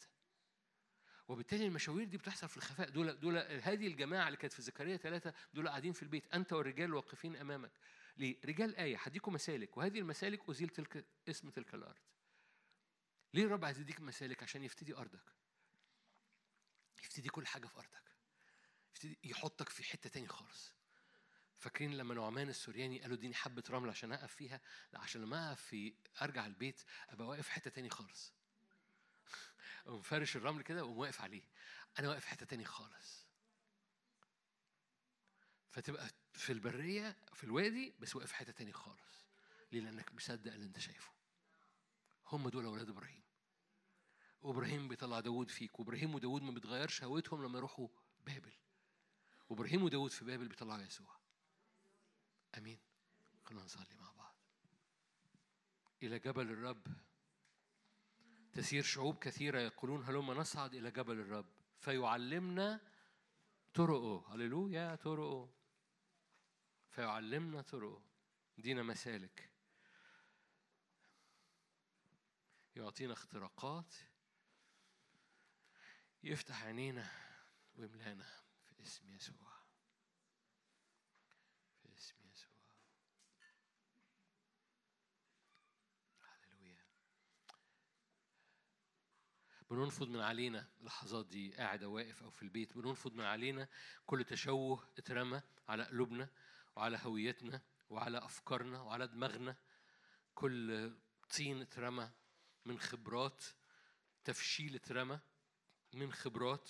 وبالتالي 1.30 1.66
المشاوير 1.66 2.08
دي 2.08 2.18
بتحصل 2.18 2.50
في 2.50 2.58
الخفاء 2.58 2.90
دول 2.90 3.20
دول 3.20 3.38
هذه 3.38 3.88
الجماعة 3.88 4.28
اللي 4.28 4.38
كانت 4.38 4.54
في 4.54 4.62
زكريا 4.62 4.98
ثلاثة 4.98 5.34
دول 5.54 5.70
قاعدين 5.70 5.94
في 5.94 6.04
البيت 6.04 6.34
أنت 6.34 6.54
والرجال 6.54 6.94
واقفين 6.94 7.36
أمامك 7.36 7.72
ليه؟ 8.18 8.38
رجال 8.46 8.76
آية 8.76 8.98
هديكم 8.98 9.34
مسالك 9.34 9.78
وهذه 9.78 10.00
المسالك 10.00 10.50
أزيل 10.50 10.70
تلك 10.70 11.06
اسم 11.30 11.50
تلك 11.50 11.74
الأرض. 11.74 12.02
ليه 13.34 13.46
الرب 13.46 13.66
عايز 13.66 13.80
يديك 13.80 14.02
مسالك؟ 14.02 14.44
عشان 14.44 14.64
يفتدي 14.64 14.96
أرضك. 14.96 15.34
يفتدي 17.04 17.30
كل 17.30 17.48
حاجة 17.48 17.68
في 17.68 17.78
أرضك. 17.78 18.04
يفتدي 18.96 19.20
يحطك 19.24 19.70
في 19.70 19.84
حتة 19.84 20.10
تاني 20.10 20.28
خالص. 20.28 20.74
فاكرين 21.58 21.98
لما 21.98 22.16
نعمان 22.16 22.50
السورياني 22.50 23.02
قالوا 23.02 23.18
اديني 23.18 23.34
حبة 23.34 23.64
رمل 23.70 23.90
عشان 23.90 24.12
أقف 24.12 24.36
فيها؟ 24.36 24.62
لا 24.94 25.00
عشان 25.00 25.22
لما 25.22 25.50
أقف 25.50 25.62
في 25.62 25.94
أرجع 26.22 26.46
البيت 26.46 26.82
أبقى 27.10 27.28
واقف 27.28 27.46
في 27.46 27.52
حتة 27.52 27.70
تاني 27.72 27.90
خالص. 27.90 28.39
ومفرش 29.86 30.36
الرمل 30.36 30.64
كده 30.64 30.84
وقوم 30.84 30.98
واقف 30.98 31.22
عليه. 31.22 31.44
أنا 32.00 32.10
واقف 32.10 32.26
حتة 32.26 32.46
تاني 32.46 32.66
خالص. 32.66 33.26
فتبقى 35.70 36.10
في 36.34 36.54
البرية 36.54 37.18
في 37.34 37.44
الوادي 37.44 37.94
بس 38.00 38.16
واقف 38.16 38.32
حتة 38.32 38.52
تاني 38.52 38.74
خالص. 38.74 39.26
ليه؟ 39.72 39.80
لأنك 39.82 40.14
مصدق 40.14 40.54
اللي 40.54 40.66
أنت 40.66 40.80
شايفه. 40.80 41.12
هم 42.26 42.50
دول 42.50 42.66
أولاد 42.66 42.90
إبراهيم. 42.90 43.24
وإبراهيم 44.42 44.88
بيطلع 44.88 45.20
داوود 45.20 45.50
فيك. 45.52 45.80
وإبراهيم 45.80 46.16
وداوود 46.16 46.42
ما 46.42 46.52
بيتغيرش 46.52 47.04
هويتهم 47.04 47.44
لما 47.44 47.58
يروحوا 47.58 47.88
بابل. 48.26 48.54
وإبراهيم 49.50 49.84
وداوود 49.84 50.12
في 50.12 50.26
بابل 50.26 50.48
بيطلعوا 50.48 50.82
يسوع. 50.82 51.20
آمين. 52.58 52.80
خلونا 53.44 53.66
نصلي 53.66 53.96
مع 53.96 54.12
بعض. 54.12 54.36
إلى 56.04 56.20
جبل 56.20 56.52
الرب 56.52 56.88
تسير 58.54 58.84
شعوب 58.84 59.18
كثيرة 59.20 59.60
يقولون 59.60 60.04
هلما 60.04 60.34
نصعد 60.34 60.76
إلى 60.76 60.92
جبل 60.92 61.20
الرب. 61.20 61.50
فيعلمنا 61.80 62.80
طرقه. 63.74 64.34
هللويا 64.34 64.96
طرقه. 64.96 65.50
فيعلمنا 66.90 67.62
طرقه. 67.62 68.02
دينا 68.58 68.84
مسالك. 68.84 69.50
يعطينا 72.76 73.14
اختراقات. 73.14 73.96
يفتح 76.24 76.64
عينينا 76.64 77.12
ويملانا 77.76 78.28
في 78.66 78.82
اسم 78.82 79.10
يسوع 79.16 79.52
في 81.82 81.98
اسم 81.98 82.16
يسوع 82.32 82.60
بننفض 89.70 90.08
من 90.08 90.20
علينا. 90.20 90.68
اللحظات 90.80 91.26
دي 91.26 91.56
قاعد 91.56 91.84
أو 91.84 91.94
واقف 91.96 92.24
أو 92.24 92.30
في 92.30 92.44
البيت. 92.44 92.78
بننفض 92.78 93.14
من 93.14 93.24
علينا 93.24 93.68
كل 94.06 94.24
تشوه 94.24 94.90
اترمى 94.98 95.42
على 95.68 95.84
قلوبنا 95.84 96.30
وعلى 96.76 97.00
هويتنا 97.02 97.62
وعلى 97.90 98.18
أفكارنا 98.18 98.82
وعلى 98.82 99.08
دماغنا. 99.08 99.58
كل 100.36 100.92
طين 101.30 101.62
اترمى 101.62 102.12
من 102.66 102.80
خبرات 102.80 103.44
تفشيل 104.24 104.76
اترمى 104.76 105.20
من 105.94 106.14
خبرات. 106.14 106.70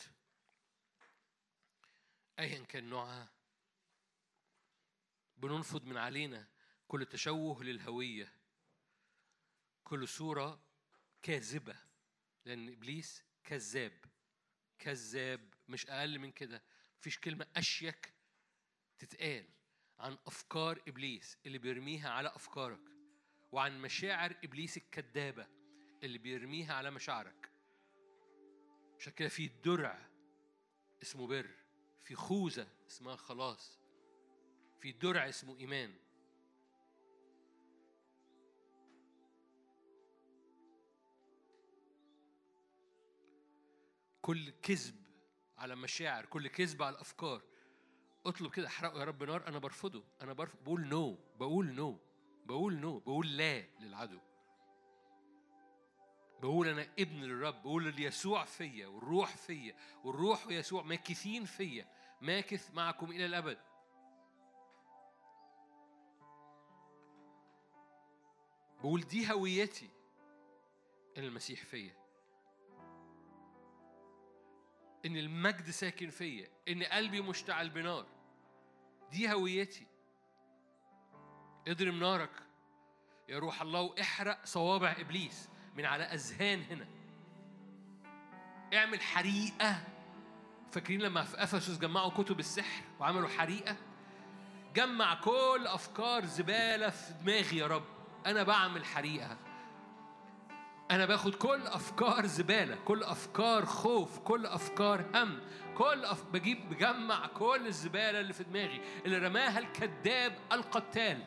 أيا 2.40 2.64
كان 2.64 2.90
نوعها. 2.90 3.30
بننفض 5.38 5.86
من 5.86 5.98
علينا 5.98 6.48
كل 6.88 7.06
تشوه 7.06 7.64
للهوية. 7.64 8.34
كل 9.84 10.08
صورة 10.08 10.62
كاذبة. 11.22 11.89
لأن 12.50 12.70
إبليس 12.70 13.24
كذاب. 13.44 14.06
كذاب 14.80 15.54
مش 15.68 15.86
أقل 15.90 16.20
من 16.20 16.32
كده. 16.32 16.64
مفيش 17.00 17.20
كلمة 17.20 17.48
أشيك 17.56 18.14
تتقال 19.00 19.46
عن 20.00 20.18
أفكار 20.28 20.82
إبليس 20.88 21.38
اللي 21.46 21.58
بيرميها 21.58 22.10
على 22.10 22.30
أفكارك 22.30 22.82
وعن 23.52 23.82
مشاعر 23.82 24.36
إبليس 24.44 24.78
الكذابة 24.78 25.48
اللي 26.04 26.18
بيرميها 26.18 26.74
على 26.74 26.92
مشاعرك. 26.92 27.52
عشان 29.00 29.14
كده 29.14 29.30
في 29.30 29.48
درع 29.48 30.10
اسمه 31.02 31.28
بر 31.28 31.50
في 32.02 32.16
خوذة 32.16 32.68
اسمها 32.88 33.16
خلاص 33.16 33.80
في 34.80 34.92
درع 34.92 35.30
اسمه 35.30 35.58
إيمان. 35.58 35.96
كل 44.30 44.50
كذب 44.50 44.96
على 45.58 45.76
مشاعر 45.76 46.26
كل 46.26 46.48
كذب 46.48 46.84
على 46.84 46.96
الافكار 46.96 47.42
اطلب 48.26 48.52
كده 48.52 48.68
احرقه 48.68 49.00
يا 49.00 49.06
رب 49.06 49.24
نار 49.24 49.48
أنا 49.48 49.60
برفضه. 49.60 50.04
أنا 50.22 50.34
برفض 50.34 50.64
بقول 50.64 50.88
نو 50.88 51.18
بقول 51.40 51.76
نو 51.76 52.00
بقول 52.46 52.80
نو 52.80 53.00
بقول 53.00 53.38
لا 53.38 53.62
للعدو. 53.80 54.20
بقول 56.42 56.68
أنا 56.68 56.82
ابن 57.00 57.24
للرب 57.24 57.62
بقول 57.62 58.00
يسوع 58.00 58.46
فيا 58.46 58.88
والروح 58.88 59.38
فيا 59.38 59.76
والروح 60.04 60.48
ويسوع 60.48 60.84
ماكثين 60.84 61.46
فيا 61.46 61.88
ماكث 62.22 62.74
معكم 62.74 63.12
إلى 63.12 63.26
الأبد. 63.26 63.58
بقول 68.80 69.02
دي 69.02 69.32
هويتي 69.32 69.90
إن 71.18 71.24
المسيح 71.24 71.66
فيا. 71.66 71.99
إن 75.06 75.18
المجد 75.18 75.70
ساكن 75.70 76.10
فيا 76.10 76.48
إن 76.68 76.84
قلبي 76.84 77.22
مشتعل 77.22 77.70
بنار. 77.70 78.06
دي 79.12 79.34
هويتي. 79.34 79.86
اضرب 81.68 81.94
نارك. 81.94 82.32
يا 83.30 83.40
روح 83.40 83.62
الله 83.62 83.82
واحرق 83.82 84.46
صوابع 84.46 84.96
إبليس 85.00 85.50
من 85.76 85.86
على 85.86 86.04
أذهان 86.04 86.62
هنا. 86.62 86.88
اعمل 88.74 89.02
حريقة. 89.02 89.84
فاكرين 90.72 91.02
لما 91.02 91.24
في 91.24 91.44
أفسس 91.44 91.78
جمعوا 91.78 92.10
كتب 92.10 92.40
السحر 92.40 92.84
وعملوا 93.00 93.30
حريقة؟ 93.30 93.76
جمع 94.76 95.22
كل 95.22 95.64
أفكار 95.68 96.26
زبالة 96.26 96.90
في 96.90 97.14
دماغي 97.14 97.58
يا 97.58 97.68
رب. 97.68 97.86
أنا 98.26 98.44
بعمل 98.44 98.86
حريقة. 98.86 99.38
أنا 100.92 101.06
باخد 101.06 101.36
كل 101.36 101.68
أفكار 101.68 102.26
زبالة 102.26 102.76
كل 102.86 103.04
أفكار 103.04 103.66
خوف 103.66 104.20
كل 104.20 104.46
أفكار 104.46 105.06
هم 105.16 105.40
كل 105.78 106.06
أف... 106.06 106.24
بجيب 106.34 106.70
بجمع 106.70 107.28
كل 107.28 107.68
الزبالة 107.68 108.20
اللي 108.20 108.34
في 108.34 108.44
دماغي 108.44 108.82
اللي 109.06 109.18
رماها 109.18 109.60
الكذاب 109.60 110.38
القتال. 110.52 111.24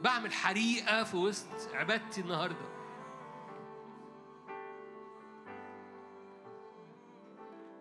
بعمل 0.00 0.32
حريقة 0.32 1.04
في 1.04 1.16
وسط 1.16 1.74
عبادتي 1.74 2.20
النهارده. 2.20 2.68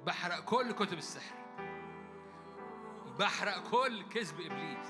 بحرق 0.06 0.40
كل 0.40 0.72
كتب 0.72 0.98
السحر. 0.98 1.36
بحرق 3.20 3.70
كل 3.70 4.04
كذب 4.04 4.42
إبليس. 4.42 4.88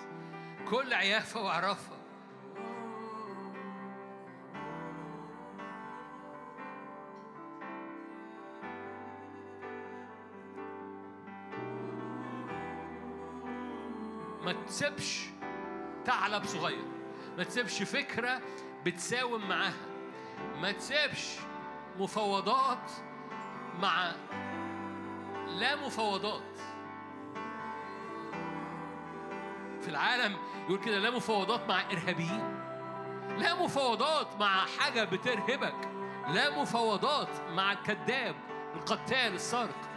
كل 0.70 0.94
عيافة 0.94 1.42
وعرافة. 1.42 1.97
تسيبش 14.68 15.26
ثعلب 16.06 16.46
صغير. 16.46 16.86
ما 17.38 17.44
تسيبش 17.44 17.84
فكرة 17.84 18.42
بتساوم 18.86 19.50
معاها. 19.50 19.88
ما 20.62 20.72
تسيبش 20.72 21.36
مفاوضات 22.00 22.92
مع 23.80 24.12
لا 25.48 25.76
مفاوضات. 25.76 26.60
في 29.82 29.88
العالم 29.88 30.38
يقول 30.66 30.80
كده 30.80 30.98
لا 30.98 31.12
مفاوضات 31.12 31.70
مع 31.70 31.82
إرهابيين 31.92 32.58
لا 33.38 33.64
مفاوضات 33.64 34.28
مع 34.40 34.66
حاجة 34.66 35.04
بترهبك 35.04 35.90
لا 36.28 36.62
مفاوضات 36.62 37.30
مع 37.52 37.72
الكذاب 37.72 38.36
القتال 38.76 39.34
السارق 39.34 39.90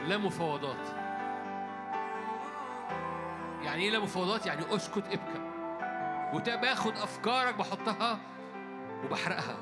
لا 0.00 0.16
مفاوضات. 0.16 1.03
يعني 3.74 3.86
إيه 3.86 3.90
لا 3.90 3.98
مفاوضات 3.98 4.46
يعني 4.46 4.76
أسكت 4.76 5.04
ابكى. 5.06 5.40
وباخد 6.34 6.96
أفكارك 6.96 7.54
بحطها 7.54 8.18
وبحرقها. 9.04 9.56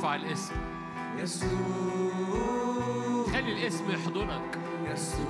ارفع 0.00 0.14
الاسم. 0.14 0.54
يسوع. 1.18 1.48
خلي 3.32 3.52
الاسم 3.52 3.90
يحضنك. 3.90 4.58
يسوع. 4.92 5.26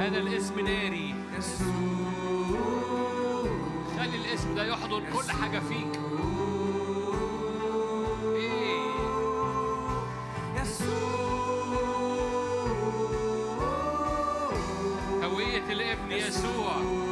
هذا 0.00 0.18
الاسم 0.18 0.60
ناري. 0.60 1.14
يسوع. 1.38 2.07
كل 5.12 5.30
حاجة 5.30 5.58
فيك. 5.58 6.00
يسوع. 10.56 10.98
هوية 15.24 15.72
الابن 15.72 16.12
يسوع. 16.12 17.07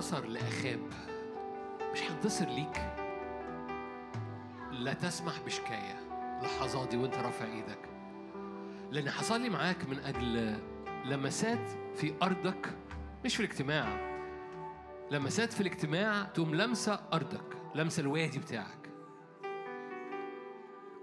انتصر 0.00 0.26
لأخاب 0.26 0.80
مش 1.92 2.02
هينتصر 2.02 2.48
ليك؟ 2.48 2.94
لا 4.70 4.92
تسمح 4.92 5.40
بشكاية 5.46 5.98
اللحظات 6.38 6.88
دي 6.88 6.96
وانت 6.96 7.14
رافع 7.14 7.44
إيدك. 7.44 7.78
لأن 8.90 9.10
حصل 9.10 9.40
لي 9.40 9.48
معاك 9.48 9.88
من 9.88 9.98
أجل 9.98 10.58
لمسات 11.04 11.70
في 11.94 12.14
أرضك 12.22 12.74
مش 13.24 13.36
في 13.36 13.44
الاجتماع. 13.44 13.86
لمسات 15.10 15.52
في 15.52 15.60
الاجتماع 15.60 16.24
تقوم 16.24 16.54
لمسة 16.54 17.00
أرضك 17.12 17.56
لمسة 17.74 18.00
الوادي 18.00 18.38
بتاعك. 18.38 18.90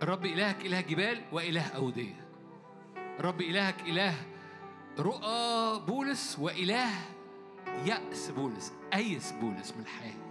الرب 0.01 0.25
إلهك 0.25 0.65
إله 0.65 0.81
جبال 0.81 1.21
وإله 1.31 1.67
أودية. 1.67 2.27
الرب 3.19 3.41
إلهك 3.41 3.81
إله 3.81 4.13
رؤى 4.99 5.79
بولس 5.87 6.39
وإله 6.39 6.89
يأس 7.85 8.31
بولس. 8.31 8.76
أيس 8.93 9.31
بولس 9.31 9.73
من 9.73 9.81
الحياة. 9.81 10.27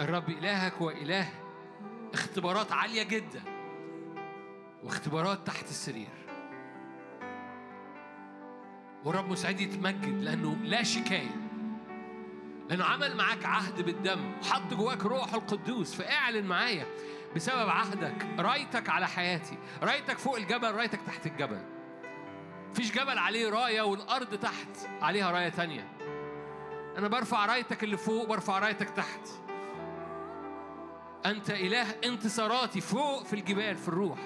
الرب 0.00 0.28
إلهك 0.28 0.72
هو 0.72 0.90
إله 0.90 1.28
اختبارات 2.14 2.72
عالية 2.72 3.02
جدا 3.02 3.42
واختبارات 4.84 5.46
تحت 5.46 5.64
السرير. 5.64 6.08
والرب 9.04 9.30
مساعد 9.30 9.60
يتمجد 9.60 10.22
لأنه 10.22 10.56
لا 10.62 10.82
شكاية 10.82 11.36
لأنه 12.68 12.84
عمل 12.84 13.16
معاك 13.16 13.44
عهد 13.44 13.80
بالدم 13.80 14.32
وحط 14.40 14.74
جواك 14.74 15.04
روح 15.04 15.34
القدوس 15.34 15.94
فاعلن 15.94 16.46
معايا 16.46 16.86
بسبب 17.36 17.68
عهدك 17.68 18.26
رايتك 18.38 18.88
على 18.88 19.08
حياتي 19.08 19.58
رايتك 19.82 20.18
فوق 20.18 20.36
الجبل 20.36 20.74
رايتك 20.74 21.00
تحت 21.06 21.26
الجبل. 21.26 21.60
فيش 22.74 22.92
جبل 22.92 23.18
عليه 23.18 23.50
راية 23.50 23.82
والأرض 23.82 24.38
تحت 24.38 24.68
عليها 25.02 25.30
راية 25.30 25.48
تانية. 25.48 25.88
أنا 26.98 27.08
برفع 27.08 27.46
رايتك 27.46 27.84
اللي 27.84 27.96
فوق 27.96 28.28
برفع 28.28 28.58
رايتك 28.58 28.90
تحت. 28.90 29.20
أنت 31.26 31.50
إله 31.50 31.90
انتصاراتي 32.04 32.80
فوق 32.80 33.24
في 33.24 33.32
الجبال 33.32 33.76
في 33.76 33.88
الروح. 33.88 34.18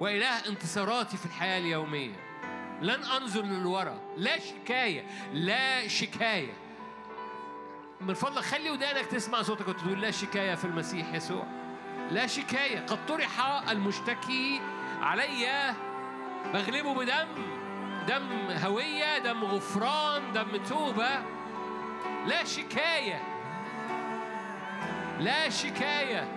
وإله 0.00 0.48
انتصاراتي 0.48 1.16
في 1.16 1.26
الحياة 1.26 1.58
اليومية. 1.58 2.16
لن 2.82 3.04
أنظر 3.04 3.42
للورا. 3.42 4.00
لا 4.16 4.38
شكاية 4.38 5.06
لا 5.32 5.88
شكاية. 5.88 6.52
من 8.00 8.14
فضلك 8.14 8.44
خلي 8.44 8.70
ودانك 8.70 9.06
تسمع 9.06 9.42
صوتك 9.42 9.68
وتقول 9.68 10.00
لا 10.00 10.10
شكاية 10.10 10.54
في 10.54 10.64
المسيح 10.64 11.14
يسوع. 11.14 11.44
لا 12.10 12.26
شكاية. 12.26 12.86
قد 12.86 13.06
طرح 13.06 13.60
المشتكي 13.70 14.60
علي 15.00 15.74
بغلبه 16.52 16.94
بدم. 16.94 17.28
دم 18.08 18.50
هوية 18.64 19.18
دم 19.18 19.44
غفران 19.44 20.32
دم 20.32 20.56
توبة. 20.56 21.35
لا 22.26 22.44
شكاية. 22.44 23.22
لا 25.20 25.48
شكاية. 25.48 26.28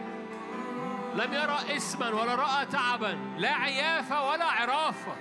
لم 1.16 1.34
يرى 1.34 1.78
اسما 1.78 2.10
ولا 2.10 2.36
رأى 2.36 2.66
تعبا 2.66 3.18
لا 3.38 3.54
عيافة 3.54 4.30
ولا 4.30 4.46
عرافة. 4.46 5.16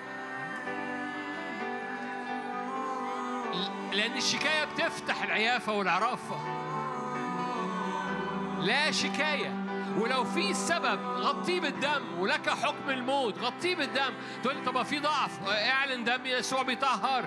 لأن 3.93 4.17
الشكاية 4.17 4.65
بتفتح 4.65 5.23
العيافة 5.23 5.73
والعرافة. 5.73 6.37
لا 8.59 8.91
شكاية. 8.91 9.65
ولو 9.99 10.25
في 10.25 10.55
سبب 10.55 11.01
غطيه 11.07 11.61
بالدم 11.61 12.19
ولك 12.19 12.51
حكم 12.51 12.91
الموت 12.91 13.39
غطيه 13.39 13.77
بالدم. 13.77 14.15
تقول 14.43 14.57
لي 14.57 14.65
طب 14.65 14.83
في 14.83 14.99
ضعف 14.99 15.49
اعلن 15.49 16.05
دم 16.05 16.27
يسوع 16.27 16.63
بيطهر. 16.63 17.25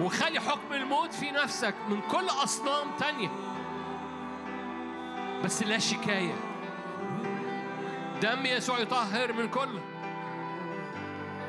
وخلي 0.00 0.40
حكم 0.40 0.72
الموت 0.72 1.14
في 1.14 1.30
نفسك 1.30 1.74
من 1.88 2.00
كل 2.00 2.26
أصنام 2.26 2.86
تانية. 2.98 3.28
بس 5.44 5.62
لا 5.62 5.78
شكاية. 5.78 6.34
دم 8.22 8.46
يسوع 8.46 8.78
يطهر 8.78 9.32
من 9.32 9.48
كل. 9.48 9.78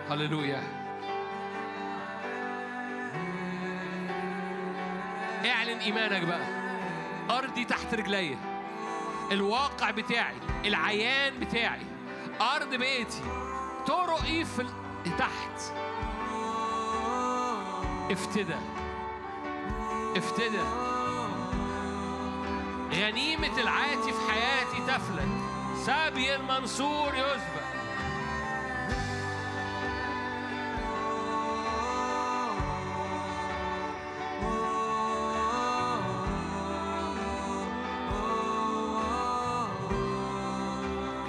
هللويا. 0.09 0.63
اعلن 5.45 5.79
إيمانك 5.79 6.21
بقى. 6.27 6.65
أرضي 7.29 7.65
تحت 7.65 7.93
رجلي. 7.93 8.37
الواقع 9.31 9.91
بتاعي 9.91 10.35
العيان 10.65 11.39
بتاعي 11.39 11.81
أرض 12.41 12.75
بيتي. 12.75 13.21
طرقي 13.87 14.45
في 14.45 14.65
تحت. 15.17 15.61
افتدى. 18.11 18.55
افتدى. 20.17 20.63
غنيمة 22.93 23.61
العاتي 23.61 24.11
في 24.11 24.31
حياتي 24.31 24.81
تفلت. 24.87 25.27
سابي 25.85 26.35
المنصور 26.35 27.15
يسبق 27.15 27.65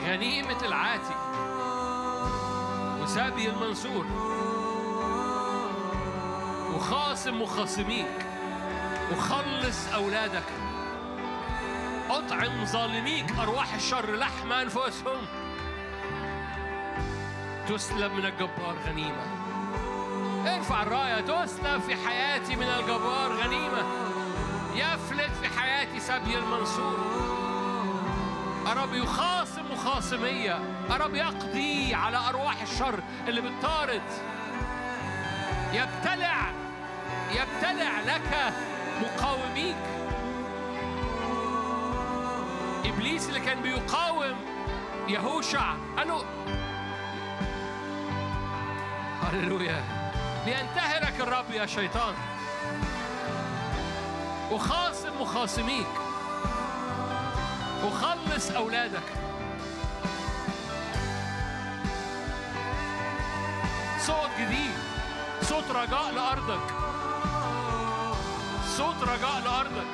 غنيمة 0.06 0.66
العاتي. 0.66 1.16
وسابي 3.02 3.50
المنصور. 3.50 4.06
وخاصم 6.76 7.42
مخاصميك. 7.42 8.26
وخلص 9.12 9.92
أولادك. 9.94 10.44
أطعم 12.10 12.64
ظالميك 12.64 13.38
أرواح 13.38 13.74
الشر 13.74 14.16
لحم 14.16 14.52
أنفسهم. 14.52 15.26
تسلب 17.68 18.12
من 18.12 18.26
الجبار 18.26 18.76
غنيمة. 18.86 19.26
ارفع 20.56 20.82
الراية 20.82 21.20
تسلب 21.20 21.80
في 21.80 21.96
حياتي 21.96 22.56
من 22.56 22.66
الجبار 22.66 23.32
غنيمة. 23.32 23.82
يفلت 24.74 25.32
في 25.42 25.60
حياتي 25.60 26.00
سبي 26.00 26.38
المنصور. 26.38 26.98
أرب 28.66 28.94
يخاصم 28.94 29.72
مخاصمية. 29.72 30.58
أرب 30.90 31.14
يقضي 31.14 31.94
على 31.94 32.16
أرواح 32.28 32.62
الشر 32.62 33.02
اللي 33.28 33.40
بتطارد. 33.40 34.02
يبتلع 35.72 36.25
يبتلع 37.36 38.00
لك 38.00 38.52
مقاوميك. 39.02 39.76
إبليس 42.84 43.28
اللي 43.28 43.40
كان 43.40 43.62
بيقاوم 43.62 44.36
يهوشع. 45.08 45.74
قال 45.98 46.08
له 46.08 46.24
هللويا. 49.22 49.84
لينتهرك 50.46 51.20
الرب 51.20 51.50
يا 51.50 51.66
شيطان. 51.66 52.14
وخاصم 54.52 55.20
مخاصميك. 55.20 55.86
وخلص 57.84 58.50
أولادك. 58.50 59.02
صوت 64.00 64.30
جديد. 64.40 64.74
صوت 65.42 65.70
رجاء 65.70 66.12
لأرضك. 66.14 66.85
صوت 68.76 69.02
رجاء 69.02 69.40
لارضك 69.44 69.86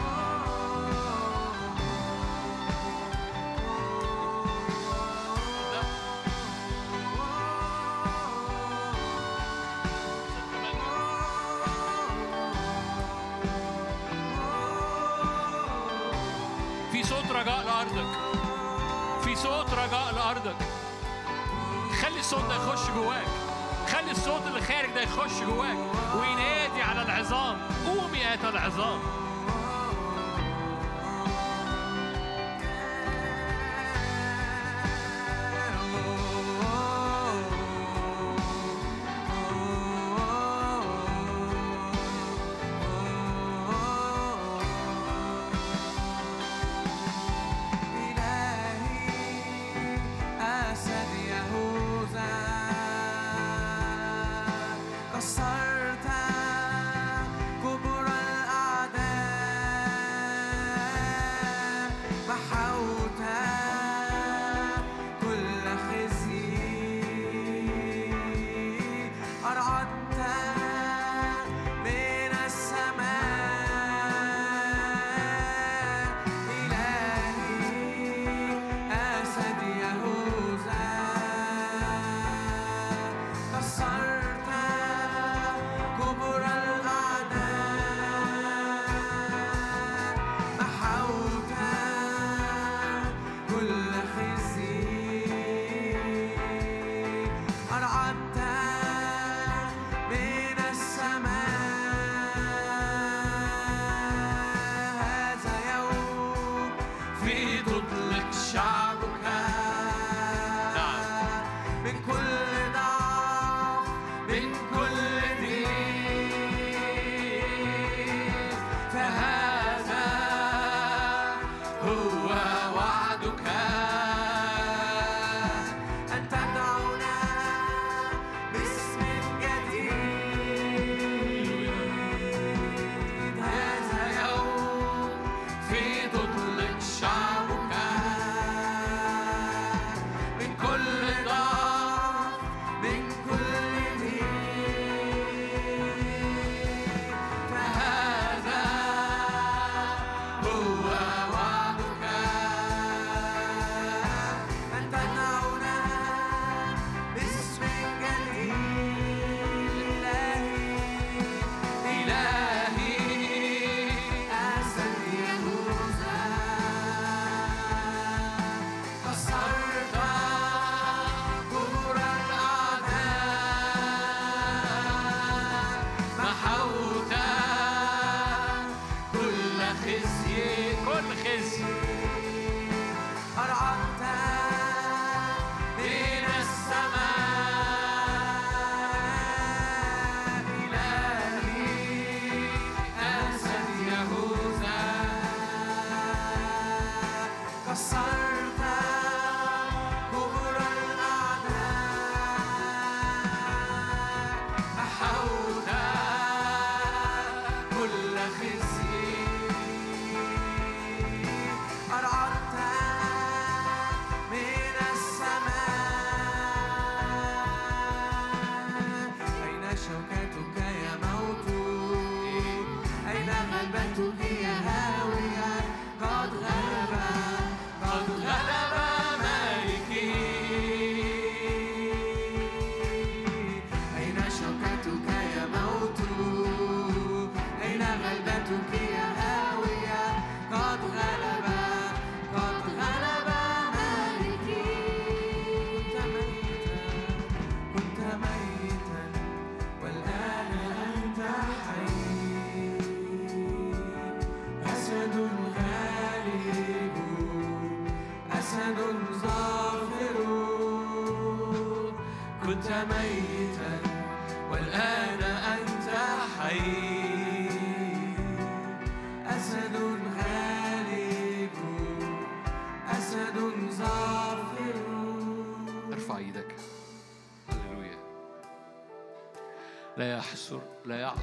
في 16.93 17.03
صوت 17.03 17.31
رجاء 17.33 17.65
لأرضك. 17.65 18.07
في 19.25 19.37
صوت 19.37 19.75
رجاء 19.75 20.15
لأرضك. 20.15 20.57
خلي 22.03 22.21
الصوت 22.21 22.45
ده 22.45 22.55
يخش 22.55 22.91
جواك. 22.91 23.42
الصوت 24.13 24.47
اللي 24.47 24.61
خارج 24.61 24.91
ده 24.95 25.01
يخش 25.03 25.41
جواك 25.47 25.77
وينادي 26.21 26.83
على 26.83 27.03
العظام. 27.03 27.59
قومي 27.87 28.19
يا 28.19 28.49
العظام. 28.49 29.22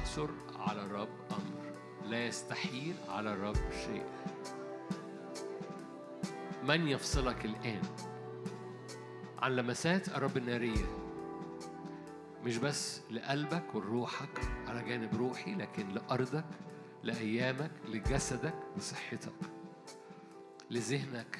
يعثر 0.00 0.30
على 0.58 0.82
الرب 0.82 1.08
أمر. 1.30 1.74
لا 2.04 2.26
يستحيل 2.26 2.94
على 3.08 3.32
الرب 3.32 3.70
شيء. 3.86 4.04
من 6.64 6.88
يفصلك 6.88 7.44
الآن؟ 7.44 7.82
عن 9.38 9.56
لمسات 9.56 10.08
الرب 10.08 10.36
النارية. 10.36 10.84
مش 12.44 12.56
بس 12.56 13.00
لقلبك 13.10 13.74
ولروحك 13.74 14.40
على 14.68 14.82
جانب 14.84 15.16
روحي 15.16 15.54
لكن 15.54 15.88
لأرضك 15.88 16.44
لأيامك 17.02 17.72
لجسدك 17.88 18.54
لصحتك. 18.76 19.32
لذهنك. 20.70 21.38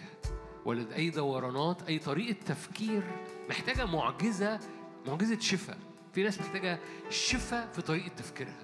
ولا 0.64 0.96
أي 0.96 1.10
دورانات 1.10 1.82
أي 1.82 1.98
طريقة 1.98 2.42
تفكير 2.46 3.02
محتاجة 3.48 3.86
معجزة 3.86 4.60
معجزة 5.06 5.38
شفاء. 5.38 5.89
في 6.14 6.22
ناس 6.22 6.40
محتاجة 6.40 6.78
شفاء 7.10 7.68
في 7.72 7.82
طريقة 7.82 8.08
تفكيرها. 8.08 8.62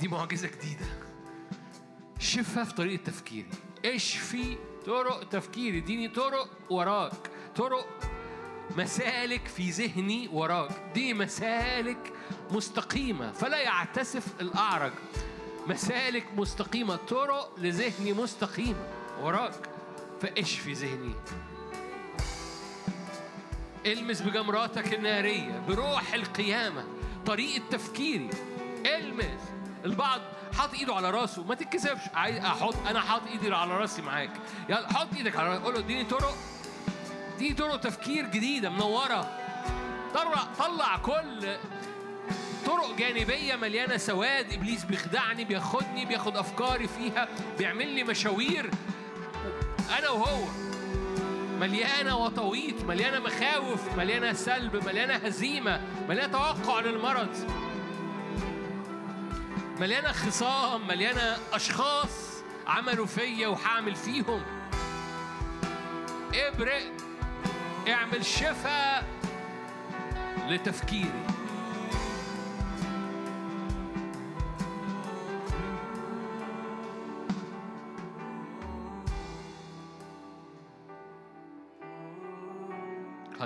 دي 0.00 0.08
معجزة 0.08 0.48
جديدة. 0.48 0.86
شفاء 2.18 2.64
في 2.64 2.74
طريقة 2.74 3.02
تفكيري. 3.02 3.50
اشفي 3.84 4.58
طرق 4.86 5.28
تفكيري؟ 5.28 5.78
اديني 5.78 6.08
طرق 6.08 6.48
وراك. 6.70 7.30
طرق 7.56 7.86
مسالك 8.76 9.46
في 9.46 9.70
ذهني 9.70 10.28
وراك. 10.32 10.90
دي 10.94 11.14
مسالك 11.14 12.12
مستقيمة. 12.50 13.32
فلا 13.32 13.60
يعتسف 13.60 14.40
الأعرج. 14.40 14.92
مسالك 15.66 16.26
مستقيمة. 16.36 16.96
طرق 16.96 17.58
لذهني 17.58 18.12
مستقيمة. 18.12 18.88
وراك. 19.20 19.70
فاشفي 20.20 20.72
ذهني؟ 20.72 21.14
المس 23.86 24.22
بجمراتك 24.22 24.94
النارية 24.94 25.62
بروح 25.68 26.14
القيامة 26.14 26.84
طريقة 27.26 27.62
تفكيري. 27.70 28.30
المس. 28.86 29.40
البعض 29.84 30.20
حاطط 30.58 30.74
إيده 30.74 30.94
على 30.94 31.10
راسه 31.10 31.44
ما 31.44 31.54
تتكسفش. 31.54 32.08
عايز 32.14 32.36
أحط 32.36 32.74
أنا 32.90 33.00
حاطط 33.00 33.26
إيدي 33.26 33.54
على 33.54 33.78
راسي 33.78 34.02
معاك. 34.02 34.30
يلا 34.68 34.92
حط 34.92 35.08
إيدك 35.16 35.36
على 35.36 35.56
قول 35.56 35.74
له 35.74 35.80
اديني 35.80 36.04
طرق. 36.04 36.34
اديني 37.34 37.54
طرق 37.54 37.80
تفكير 37.80 38.26
جديدة 38.26 38.70
منورة. 38.70 39.38
طلع 40.14 40.44
طلع 40.58 40.96
كل 40.96 41.56
طرق 42.66 42.96
جانبية 42.98 43.56
مليانة 43.56 43.96
سواد. 43.96 44.52
إبليس 44.52 44.84
بيخدعني 44.84 45.44
بياخدني 45.44 46.04
بياخد 46.04 46.36
أفكاري 46.36 46.88
فيها 46.88 47.28
بيعمل 47.58 47.88
لي 47.88 48.04
مشاوير. 48.04 48.70
أنا 49.98 50.10
وهو. 50.10 50.65
مليانة 51.60 52.16
وطويط 52.16 52.84
مليانة 52.84 53.18
مخاوف 53.18 53.96
مليانة 53.96 54.32
سلب 54.32 54.86
مليانة 54.86 55.14
هزيمة 55.14 55.80
مليانة 56.08 56.32
توقع 56.32 56.80
للمرض. 56.80 57.36
مليانة 59.80 60.12
خصام 60.12 60.86
مليانة 60.86 61.36
أشخاص 61.52 62.42
عملوا 62.66 63.06
فيا 63.06 63.48
وهعمل 63.48 63.94
فيهم. 63.96 64.42
ابرق 66.34 66.92
اعمل 67.88 68.24
شفاء 68.24 69.04
لتفكيري. 70.48 71.26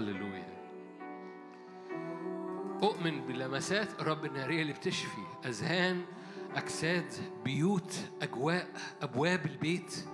هللويا. 0.00 0.60
أؤمن 2.82 3.26
بلمسات 3.26 4.00
الرب 4.00 4.24
النارية 4.24 4.62
اللي 4.62 4.72
بتشفي 4.72 5.22
أذهان 5.46 6.04
أجساد 6.54 7.12
بيوت 7.44 7.98
أجواء 8.22 8.68
أبواب 9.02 9.46
البيت 9.46 10.08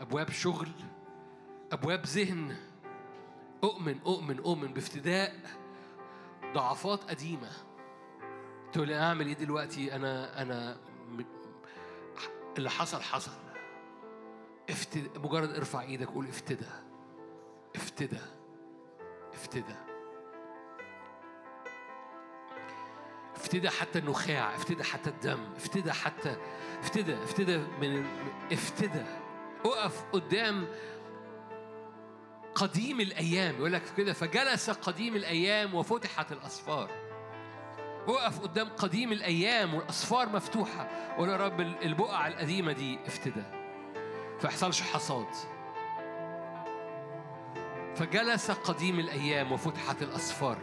أبواب 0.00 0.30
شغل 0.30 0.68
أبواب 1.72 2.06
ذهن. 2.06 2.56
أؤمن 3.64 3.98
أؤمن 4.06 4.38
أؤمن 4.38 4.72
بافتداء 4.72 5.36
ضعفات 6.54 7.04
قديمة. 7.10 7.50
تقول 8.72 8.88
لي 8.88 8.98
أعمل 8.98 9.26
إيه 9.26 9.34
دلوقتي؟ 9.34 9.96
أنا 9.96 10.42
أنا 10.42 10.76
اللي 12.58 12.70
حصل 12.70 13.00
حصل. 13.02 13.32
افتد... 14.70 15.18
مجرد 15.18 15.50
ارفع 15.50 15.80
إيدك 15.80 16.08
قول 16.08 16.28
افتدى. 16.28 16.66
افتدى. 17.76 18.39
افتدى 19.34 19.74
افتدى 23.36 23.68
حتى 23.70 23.98
النخاع 23.98 24.54
افتدى 24.54 24.84
حتى 24.84 25.10
الدم 25.10 25.52
افتدى 25.56 25.92
حتى 25.92 26.36
افتدى 26.80 27.14
افتدى 27.14 27.58
من 27.58 28.06
افتدى 28.52 29.04
اقف 29.64 30.04
قدام 30.12 30.66
قديم 32.54 33.00
الأيام 33.00 33.54
يقول 33.54 33.72
لك 33.72 33.82
كده 33.96 34.12
فجلس 34.12 34.70
قديم 34.70 35.16
الأيام 35.16 35.74
وفتحت 35.74 36.32
الأسفار. 36.32 36.90
وقف 38.08 38.40
قدام 38.40 38.68
قديم 38.68 39.12
الأيام 39.12 39.74
والأسفار 39.74 40.28
مفتوحة 40.28 40.88
وقول 41.16 41.28
يا 41.28 41.36
رب 41.36 41.60
البقع 41.60 42.26
القديمة 42.26 42.72
دي 42.72 42.98
افتدى 43.06 43.42
فيحصلش 44.40 44.82
حصاد. 44.82 45.26
فجلس 48.00 48.50
قديم 48.50 48.98
الأيام 48.98 49.52
وفتحت 49.52 50.02
الاسفار 50.02 50.58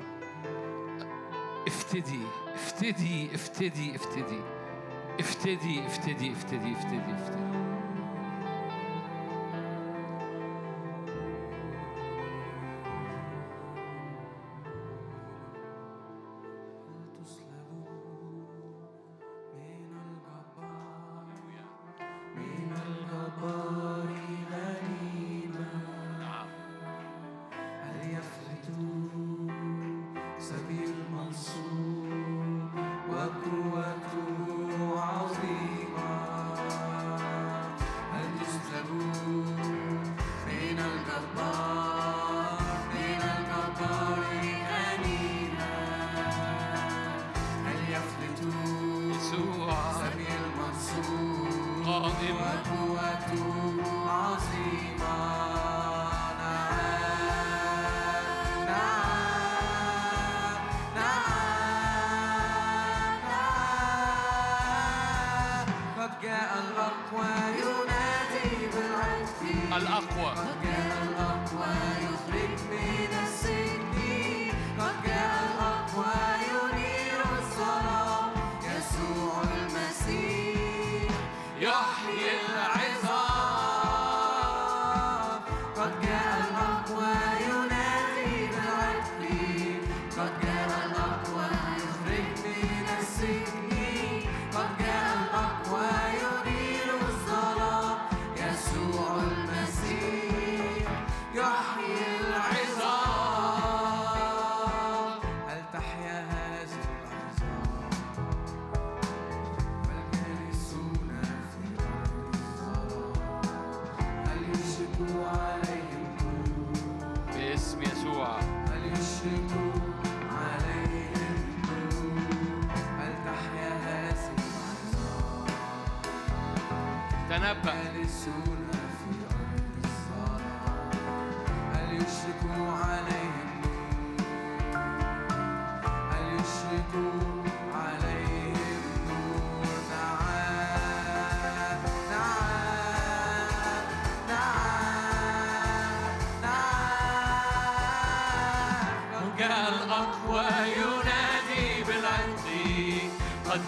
افتدي 1.67 2.19
افتدي 2.53 3.35
افتدي 3.35 3.95
افتدي 3.95 4.41
افتدي 5.19 5.85
افتدي 5.85 6.31
افتدي 6.31 6.31
افتدي. 6.31 6.71
افتدي 6.71 6.97
من 6.97 7.46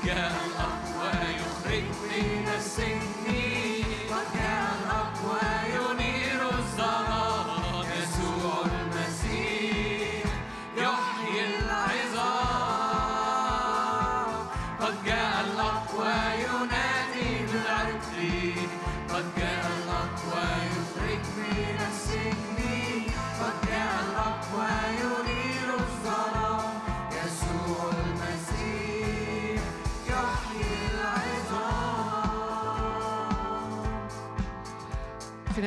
قد 0.04 0.49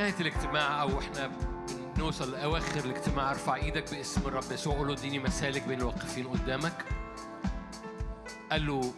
نهاية 0.02 0.20
الاجتماع 0.20 0.82
أو 0.82 0.98
إحنا 0.98 1.30
بنوصل 1.96 2.32
لأواخر 2.32 2.84
الاجتماع 2.84 3.30
ارفع 3.30 3.54
إيدك 3.54 3.94
باسم 3.94 4.20
الرب 4.28 4.52
يسوع 4.52 4.76
قول 4.76 4.88
له 4.88 4.94
اديني 4.94 5.18
مسالك 5.18 5.62
بين 5.62 5.78
الواقفين 5.78 6.28
قدامك. 6.28 6.84
قال 8.50 8.66
له 8.66 8.94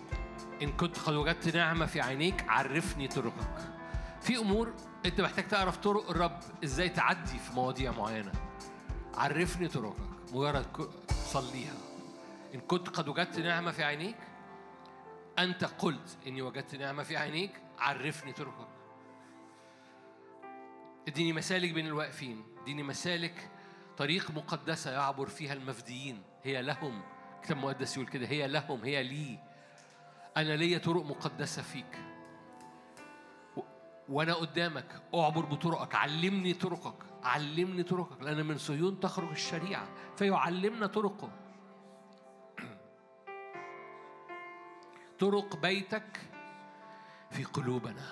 إن 0.63 0.73
كنت 0.73 0.99
قد 0.99 1.15
وجدت 1.15 1.57
نعمة 1.57 1.87
في 1.87 2.01
عينيك 2.01 2.45
عرفني 2.49 3.09
طرقك. 3.09 3.73
في 4.21 4.37
أمور 4.37 4.75
أنت 5.07 5.21
محتاج 5.21 5.49
تعرف 5.49 5.77
طرق 5.77 6.11
الرب 6.11 6.41
إزاي 6.65 6.89
تعدي 6.89 7.39
في 7.39 7.53
مواضيع 7.55 7.93
معينة. 7.93 8.33
عرفني 9.15 9.69
طرقك 9.69 10.33
مجرد 10.33 10.67
صليها. 11.11 11.75
إن 12.55 12.61
كنت 12.61 12.89
قد 12.89 13.09
وجدت 13.09 13.39
نعمة 13.39 13.71
في 13.71 13.85
عينيك 13.85 14.17
أنت 15.39 15.65
قلت 15.65 16.17
إني 16.27 16.43
وجدت 16.43 16.75
نعمة 16.75 17.03
في 17.03 17.17
عينيك 17.17 17.51
عرفني 17.79 18.33
طرقك. 18.33 18.74
اديني 21.09 21.33
مسالك 21.33 21.73
بين 21.73 21.87
الواقفين. 21.87 22.45
اديني 22.63 22.83
مسالك 22.83 23.51
طريق 23.97 24.31
مقدسة 24.31 24.91
يعبر 24.91 25.27
فيها 25.27 25.53
المفديين. 25.53 26.23
هي 26.43 26.63
لهم 26.63 27.03
كتاب 27.43 27.57
مقدس 27.57 27.97
يقول 27.97 28.09
كده 28.09 28.27
هي 28.27 28.47
لهم 28.49 28.85
هي 28.85 29.03
لي. 29.03 29.39
أنا 30.37 30.57
ليا 30.57 30.79
طرق 30.79 31.05
مقدسة 31.05 31.63
فيك. 31.63 31.99
وأنا 34.09 34.35
قدامك. 34.35 35.03
أعبر 35.15 35.45
بطرقك. 35.45 35.95
علمني 35.95 36.55
طرقك. 36.55 36.97
علمني 37.23 37.83
طرقك. 37.83 38.23
لأن 38.23 38.47
من 38.47 38.59
صهيون 38.59 39.01
تخرج 39.01 39.31
الشريعة. 39.31 39.89
فيعلمنا 40.17 40.87
طرقه. 40.87 41.31
طرق 45.21 45.57
بيتك 45.57 46.21
في 47.31 47.45
قلوبنا. 47.45 48.07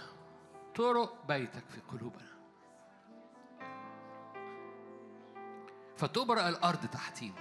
طرق 0.75 1.27
بيتك 1.27 1.65
في 1.69 1.81
قلوبنا. 1.81 2.32
فتبرأ 6.03 6.49
الأرض 6.49 6.87
تحتينا 6.87 7.35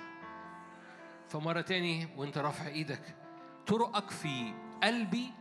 فمرة 1.30 1.62
تاني 1.62 2.08
وانت 2.18 2.38
رافع 2.38 2.68
إيدك 2.68 3.16
طرقك 3.68 4.10
في 4.10 4.54
قلبي 4.84 5.32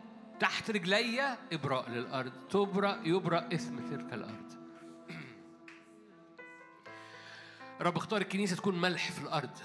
تحت 0.40 0.70
رجلي 0.70 1.36
إبراء 1.52 1.90
للأرض. 1.90 2.32
تبرأ 2.50 3.00
يبرأ 3.04 3.48
إثم 3.54 3.78
تلك 3.78 4.12
الأرض. 4.12 4.52
رب 7.80 7.96
اختار 7.96 8.20
الكنيسة 8.20 8.56
تكون 8.56 8.80
ملح 8.80 9.10
في 9.10 9.22
الأرض 9.22 9.58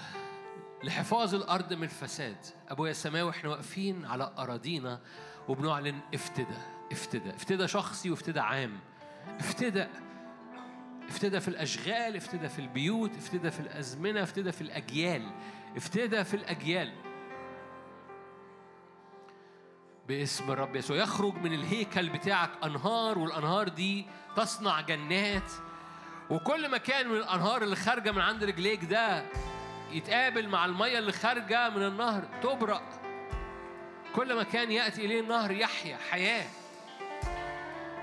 لحفاظ 0.84 1.34
الأرض 1.34 1.72
من 1.72 1.82
الفساد. 1.82 2.46
أبويا 2.68 2.90
السماوي 2.90 3.30
إحنا 3.30 3.50
واقفين 3.50 4.06
على 4.06 4.32
أراضينا 4.38 5.00
وبنعلن 5.48 6.00
افتداء 6.14 6.86
افتداء 6.92 7.34
افتداء 7.34 7.66
شخصي 7.66 8.10
وافتداء 8.10 8.44
عام. 8.44 8.80
افتداء. 9.38 10.05
افتدى 11.08 11.40
في 11.40 11.48
الأشغال 11.48 12.16
افتدى 12.16 12.48
في 12.48 12.58
البيوت 12.58 13.16
افتدى 13.16 13.50
في 13.50 13.60
الأزمنة 13.60 14.22
افتدى 14.22 14.52
في 14.52 14.60
الأجيال 14.60 15.30
افتدى 15.76 16.24
في 16.24 16.34
الأجيال. 16.34 16.92
باسم 20.08 20.50
الرب 20.50 20.76
يسوع. 20.76 20.96
يخرج 20.96 21.34
من 21.34 21.52
الهيكل 21.54 22.08
بتاعك 22.08 22.50
أنهار 22.64 23.18
والأنهار 23.18 23.68
دي 23.68 24.06
تصنع 24.36 24.80
جنات. 24.80 25.52
وكل 26.30 26.70
مكان 26.70 27.08
من 27.08 27.16
الأنهار 27.16 27.62
اللي 27.62 27.76
خارجة 27.76 28.12
من 28.12 28.20
عند 28.20 28.44
رجليك 28.44 28.84
ده 28.84 29.24
يتقابل 29.92 30.48
مع 30.48 30.64
المية 30.64 30.98
اللي 30.98 31.12
خارجة 31.12 31.70
من 31.70 31.82
النهر 31.82 32.22
تبرأ. 32.42 32.82
كل 34.14 34.36
مكان 34.38 34.70
يأتي 34.72 35.04
إليه 35.04 35.20
النهر 35.20 35.50
يحيا 35.50 35.96
حياة. 36.10 36.46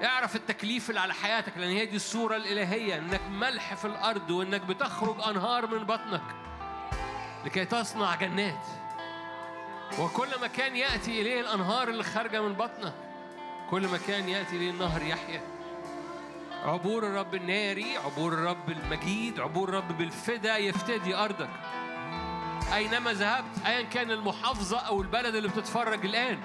اعرف 0.04 0.36
التكليف 0.36 0.90
اللي 0.90 1.00
على 1.02 1.14
حياتك 1.14 1.58
لأن 1.58 1.70
هي 1.70 1.86
دي 1.86 1.96
الصورة 1.96 2.36
الإلهية 2.36 2.98
إنك 2.98 3.22
ملح 3.30 3.74
في 3.74 3.86
الأرض 3.86 4.32
وإنك 4.32 4.62
بتخرج 4.62 5.16
أنهار 5.28 5.68
من 5.68 5.84
بطنك 5.84 6.22
لكي 7.46 7.66
تصنع 7.66 8.16
جنات. 8.16 8.66
وكل 10.00 10.28
مكان 10.42 10.76
يأتي 10.76 11.22
إليه 11.22 11.42
الأنهار 11.42 11.88
اللي 11.88 12.04
خارجة 12.04 12.42
من 12.42 12.54
بطنك 12.54 12.94
كل 13.70 13.88
مكان 13.88 14.30
يأتي 14.30 14.56
إليه 14.56 14.70
النهر 14.72 15.02
يحيا. 15.02 15.42
عبور 16.66 17.08
الرب 17.08 17.36
الناري 17.36 17.98
عبور 17.98 18.34
الرب 18.34 18.70
المجيد 18.70 19.40
عبور 19.40 19.70
الرب 19.70 19.98
بالفدا 19.98 20.58
يفتدي 20.58 21.16
أرضك. 21.16 21.50
أينما 22.74 23.14
ذهبت 23.14 23.66
ايا 23.66 23.82
كان 23.82 24.12
المحافظة 24.12 24.80
أو 24.80 25.02
البلد 25.02 25.36
اللي 25.36 25.50
بتتفرج 25.50 26.06
الآن. 26.06 26.40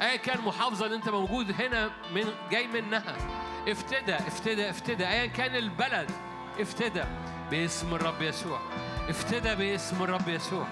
ايا 0.00 0.16
كان 0.16 0.38
المحافظه 0.38 0.86
اللي 0.86 0.96
انت 0.96 1.08
موجود 1.08 1.60
هنا 1.60 1.90
من 2.14 2.24
جاي 2.50 2.66
منها. 2.66 3.16
افتدى 3.68 4.14
افتدى 4.14 4.70
افتدى. 4.70 5.08
ايا 5.08 5.26
كان 5.26 5.56
البلد 5.56 6.10
افتدى. 6.60 7.04
باسم 7.50 7.94
الرب 7.94 8.22
يسوع. 8.22 8.60
افتدى 9.08 9.54
باسم 9.54 10.02
الرب 10.02 10.28
يسوع. 10.28 10.66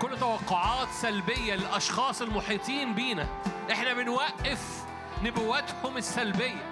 كل 0.00 0.18
توقعات 0.18 0.88
سلبية 0.88 1.54
للأشخاص 1.54 2.22
المحيطين 2.22 2.94
بينا. 2.94 3.26
إحنا 3.70 3.94
بنوقف 3.94 4.84
نبواتهم 5.22 5.96
السلبية. 5.96 6.71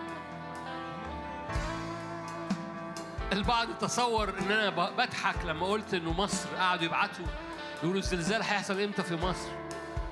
البعض 3.32 3.68
تصور 3.80 4.28
إن 4.28 4.52
أنا 4.52 4.70
بضحك 4.70 5.44
لما 5.44 5.66
قلت 5.66 5.94
إنه 5.94 6.12
مصر 6.12 6.48
قعدوا 6.56 6.84
يبعتوا 6.84 7.26
يقولوا 7.82 8.00
الزلزال 8.00 8.42
هيحصل 8.42 8.80
إمتى 8.80 9.02
في 9.02 9.16
مصر؟ 9.16 9.48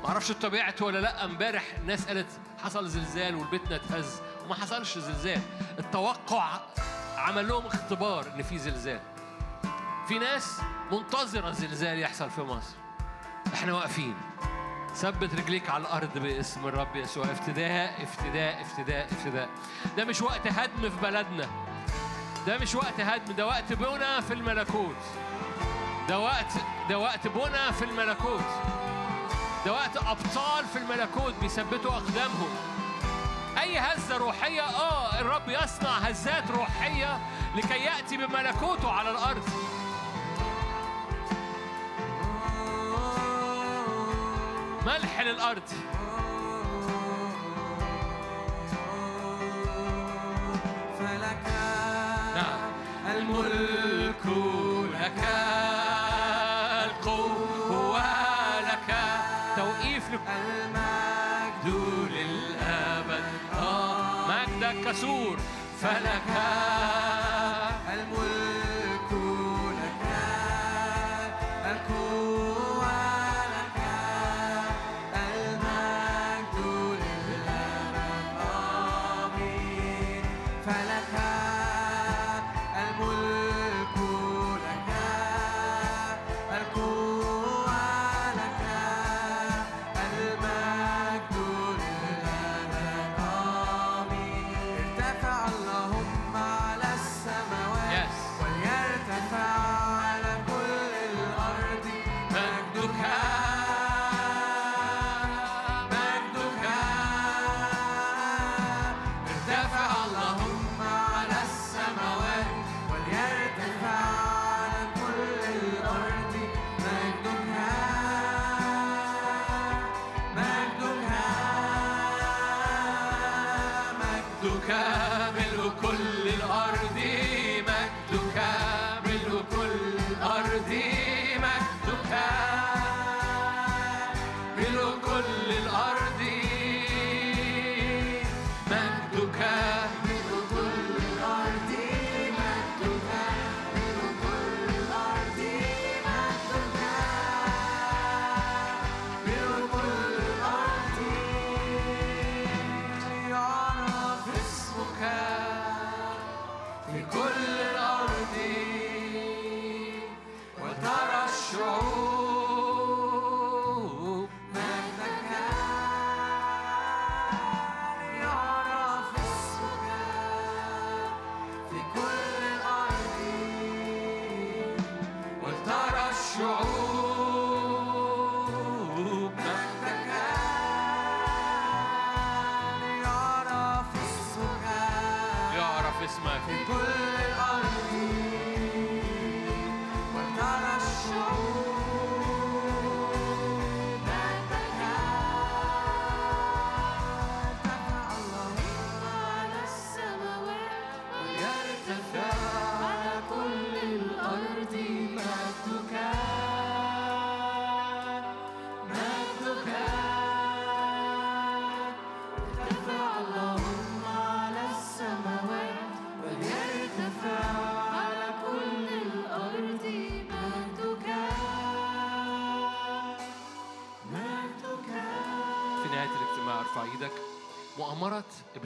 معرفش 0.04 0.32
طبيعته 0.32 0.84
ولا 0.84 0.98
لأ 0.98 1.24
امبارح 1.24 1.64
الناس 1.78 2.06
قالت 2.06 2.26
حصل 2.64 2.88
زلزال 2.88 3.34
والبيتنا 3.34 3.76
اتهز 3.76 4.20
وما 4.44 4.54
حصلش 4.54 4.98
زلزال. 4.98 5.40
التوقع 5.78 6.60
عمل 7.16 7.48
لهم 7.48 7.66
اختبار 7.66 8.26
إن 8.34 8.42
في 8.42 8.58
زلزال. 8.58 9.00
في 10.08 10.18
ناس 10.18 10.60
منتظرة 10.92 11.50
زلزال 11.50 11.98
يحصل 11.98 12.30
في 12.30 12.40
مصر. 12.40 12.74
إحنا 13.54 13.72
واقفين. 13.72 14.14
ثبت 14.94 15.34
رجليك 15.34 15.70
على 15.70 15.80
الأرض 15.82 16.18
باسم 16.18 16.68
الرب 16.68 16.96
يسوع. 16.96 17.24
افتداء 17.24 18.02
افتداء 18.02 18.62
افتداء 18.62 19.04
افتداء. 19.04 19.48
ده 19.96 20.04
مش 20.04 20.22
وقت 20.22 20.46
هدم 20.46 20.90
في 20.90 20.96
بلدنا. 21.02 21.48
ده 22.48 22.58
مش 22.58 22.74
وقت 22.74 23.00
هدم 23.00 23.32
ده 23.32 23.46
وقت 23.46 23.72
بنى 23.72 24.22
في 24.22 24.34
الملكوت. 24.34 24.96
ده 26.08 26.18
وقت 26.18 26.52
ده 26.88 26.98
وقت 26.98 27.28
بنى 27.28 27.72
في 27.72 27.84
الملكوت. 27.84 28.44
ده 29.66 29.72
وقت 29.72 29.96
أبطال 29.96 30.64
في 30.72 30.78
الملكوت 30.78 31.34
بيثبتوا 31.40 31.90
أقدامهم. 31.92 32.48
أي 33.60 33.78
هزة 33.78 34.16
روحية 34.16 34.62
آه 34.62 35.20
الرب 35.20 35.48
يصنع 35.48 35.90
هزات 35.90 36.50
روحية 36.50 37.18
لكي 37.56 37.78
يأتي 37.78 38.16
بملكوته 38.16 38.92
على 38.92 39.10
الأرض. 39.10 39.48
ملح 44.86 45.20
للأرض. 45.20 45.62
لك 54.94 55.22
القوة 56.84 58.02
لك 58.60 58.90
توقيف 59.56 60.04
المجد 60.12 61.66
للأبد. 62.12 63.24
آه 63.58 64.26
مجدك 64.28 64.76
كسور 64.90 65.36
فلك 65.80 66.30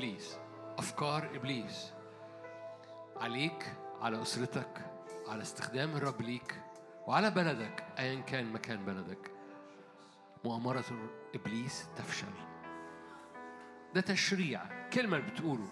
مؤامرة 0.03 0.15
إبليس 0.15 0.39
أفكار 0.79 1.37
إبليس. 1.37 1.93
عليك 3.17 3.77
على 4.01 4.23
أسرتك 4.23 4.91
على 5.29 5.43
استخدام 5.43 5.97
الرب 5.97 6.21
ليك 6.21 6.63
وعلى 7.07 7.31
بلدك 7.31 7.85
ايا 7.99 8.21
كان 8.21 8.53
مكان 8.53 8.85
بلدك. 8.85 9.31
مؤامرة 10.45 10.85
إبليس 11.35 11.87
تفشل. 11.97 12.33
ده 13.95 14.01
تشريع 14.01 14.89
كلمة 14.89 15.19
بتقوله. 15.19 15.69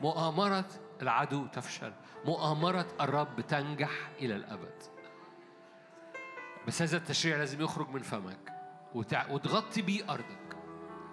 مؤامرة 0.00 0.68
العدو 1.02 1.46
تفشل. 1.46 1.92
مؤامرة 2.24 2.86
الرب 3.00 3.40
تنجح 3.40 4.10
إلى 4.18 4.36
الأبد. 4.36 4.82
بس 6.66 6.82
هذا 6.82 6.96
التشريع 6.96 7.36
لازم 7.36 7.62
يخرج 7.62 7.88
من 7.88 8.02
فمك. 8.02 8.52
وتغطي 8.94 9.82
بيه 9.82 10.12
أرضك. 10.12 10.56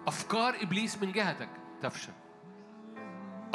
أفكار 0.06 0.62
إبليس 0.62 1.02
من 1.02 1.12
جهتك 1.12 1.50
تفشل. 1.82 2.12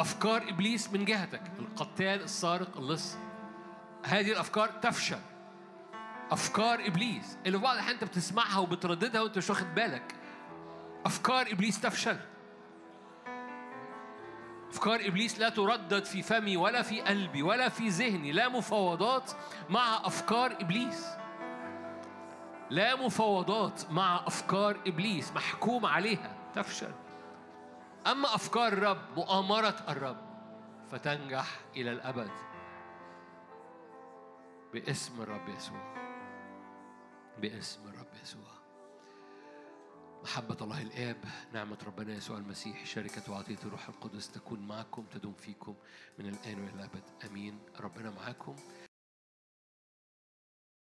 أفكار 0.00 0.48
إبليس 0.48 0.92
من 0.92 1.04
جهتك. 1.04 1.42
القتال 1.58 2.22
السارق 2.22 2.76
اللص. 2.76 3.16
هذه 4.04 4.32
الأفكار 4.32 4.68
تفشل. 4.68 5.18
أفكار 6.30 6.86
إبليس. 6.86 7.38
اللي 7.46 7.58
في 7.58 7.64
بعض 7.64 7.74
الأحيان 7.74 7.94
أنت 7.94 8.04
بتسمعها 8.04 8.58
وبترددها 8.58 9.20
وأنت 9.20 9.38
مش 9.38 9.50
واخد 9.50 9.74
بالك. 9.74 10.14
أفكار 11.06 11.52
إبليس 11.52 11.80
تفشل. 11.80 12.16
أفكار 14.70 15.00
إبليس 15.06 15.38
لا 15.38 15.48
تردد 15.48 16.04
في 16.04 16.22
فمي 16.22 16.56
ولا 16.56 16.82
في 16.82 17.00
قلبي 17.00 17.42
ولا 17.42 17.68
في 17.68 17.88
ذهني. 17.88 18.32
لا 18.32 18.48
مفاوضات 18.48 19.32
مع 19.68 20.00
أفكار 20.04 20.52
إبليس. 20.60 21.06
لا 22.70 22.96
مفاوضات 22.96 23.90
مع 23.90 24.22
أفكار 24.26 24.80
إبليس. 24.86 25.32
محكوم 25.32 25.86
عليها. 25.86 26.36
تفشل. 26.54 26.92
أما 28.10 28.34
أفكار 28.34 28.68
الرب 28.72 28.98
مؤامرة 29.16 29.84
الرب 29.88 30.16
فتنجح 30.90 31.60
إلى 31.76 31.92
الأبد 31.92 32.30
باسم 34.72 35.22
الرب 35.22 35.48
يسوع. 35.48 35.94
باسم 37.38 37.88
الرب 37.88 38.14
يسوع. 38.22 38.58
محبة 40.22 40.56
الله 40.60 40.82
الآب 40.82 41.24
نعمة 41.52 41.78
ربنا 41.86 42.14
يسوع 42.14 42.38
المسيح 42.38 42.86
شركة 42.86 43.32
وعطية 43.32 43.58
الروح 43.64 43.88
القدس 43.88 44.30
تكون 44.30 44.68
معكم 44.68 45.02
تدوم 45.02 45.32
فيكم 45.32 45.74
من 46.18 46.26
الآن 46.26 46.64
وإلى 46.64 46.74
الأبد. 46.74 47.02
أمين. 47.30 47.58
ربنا 47.80 48.10
معاكم. 48.10 48.56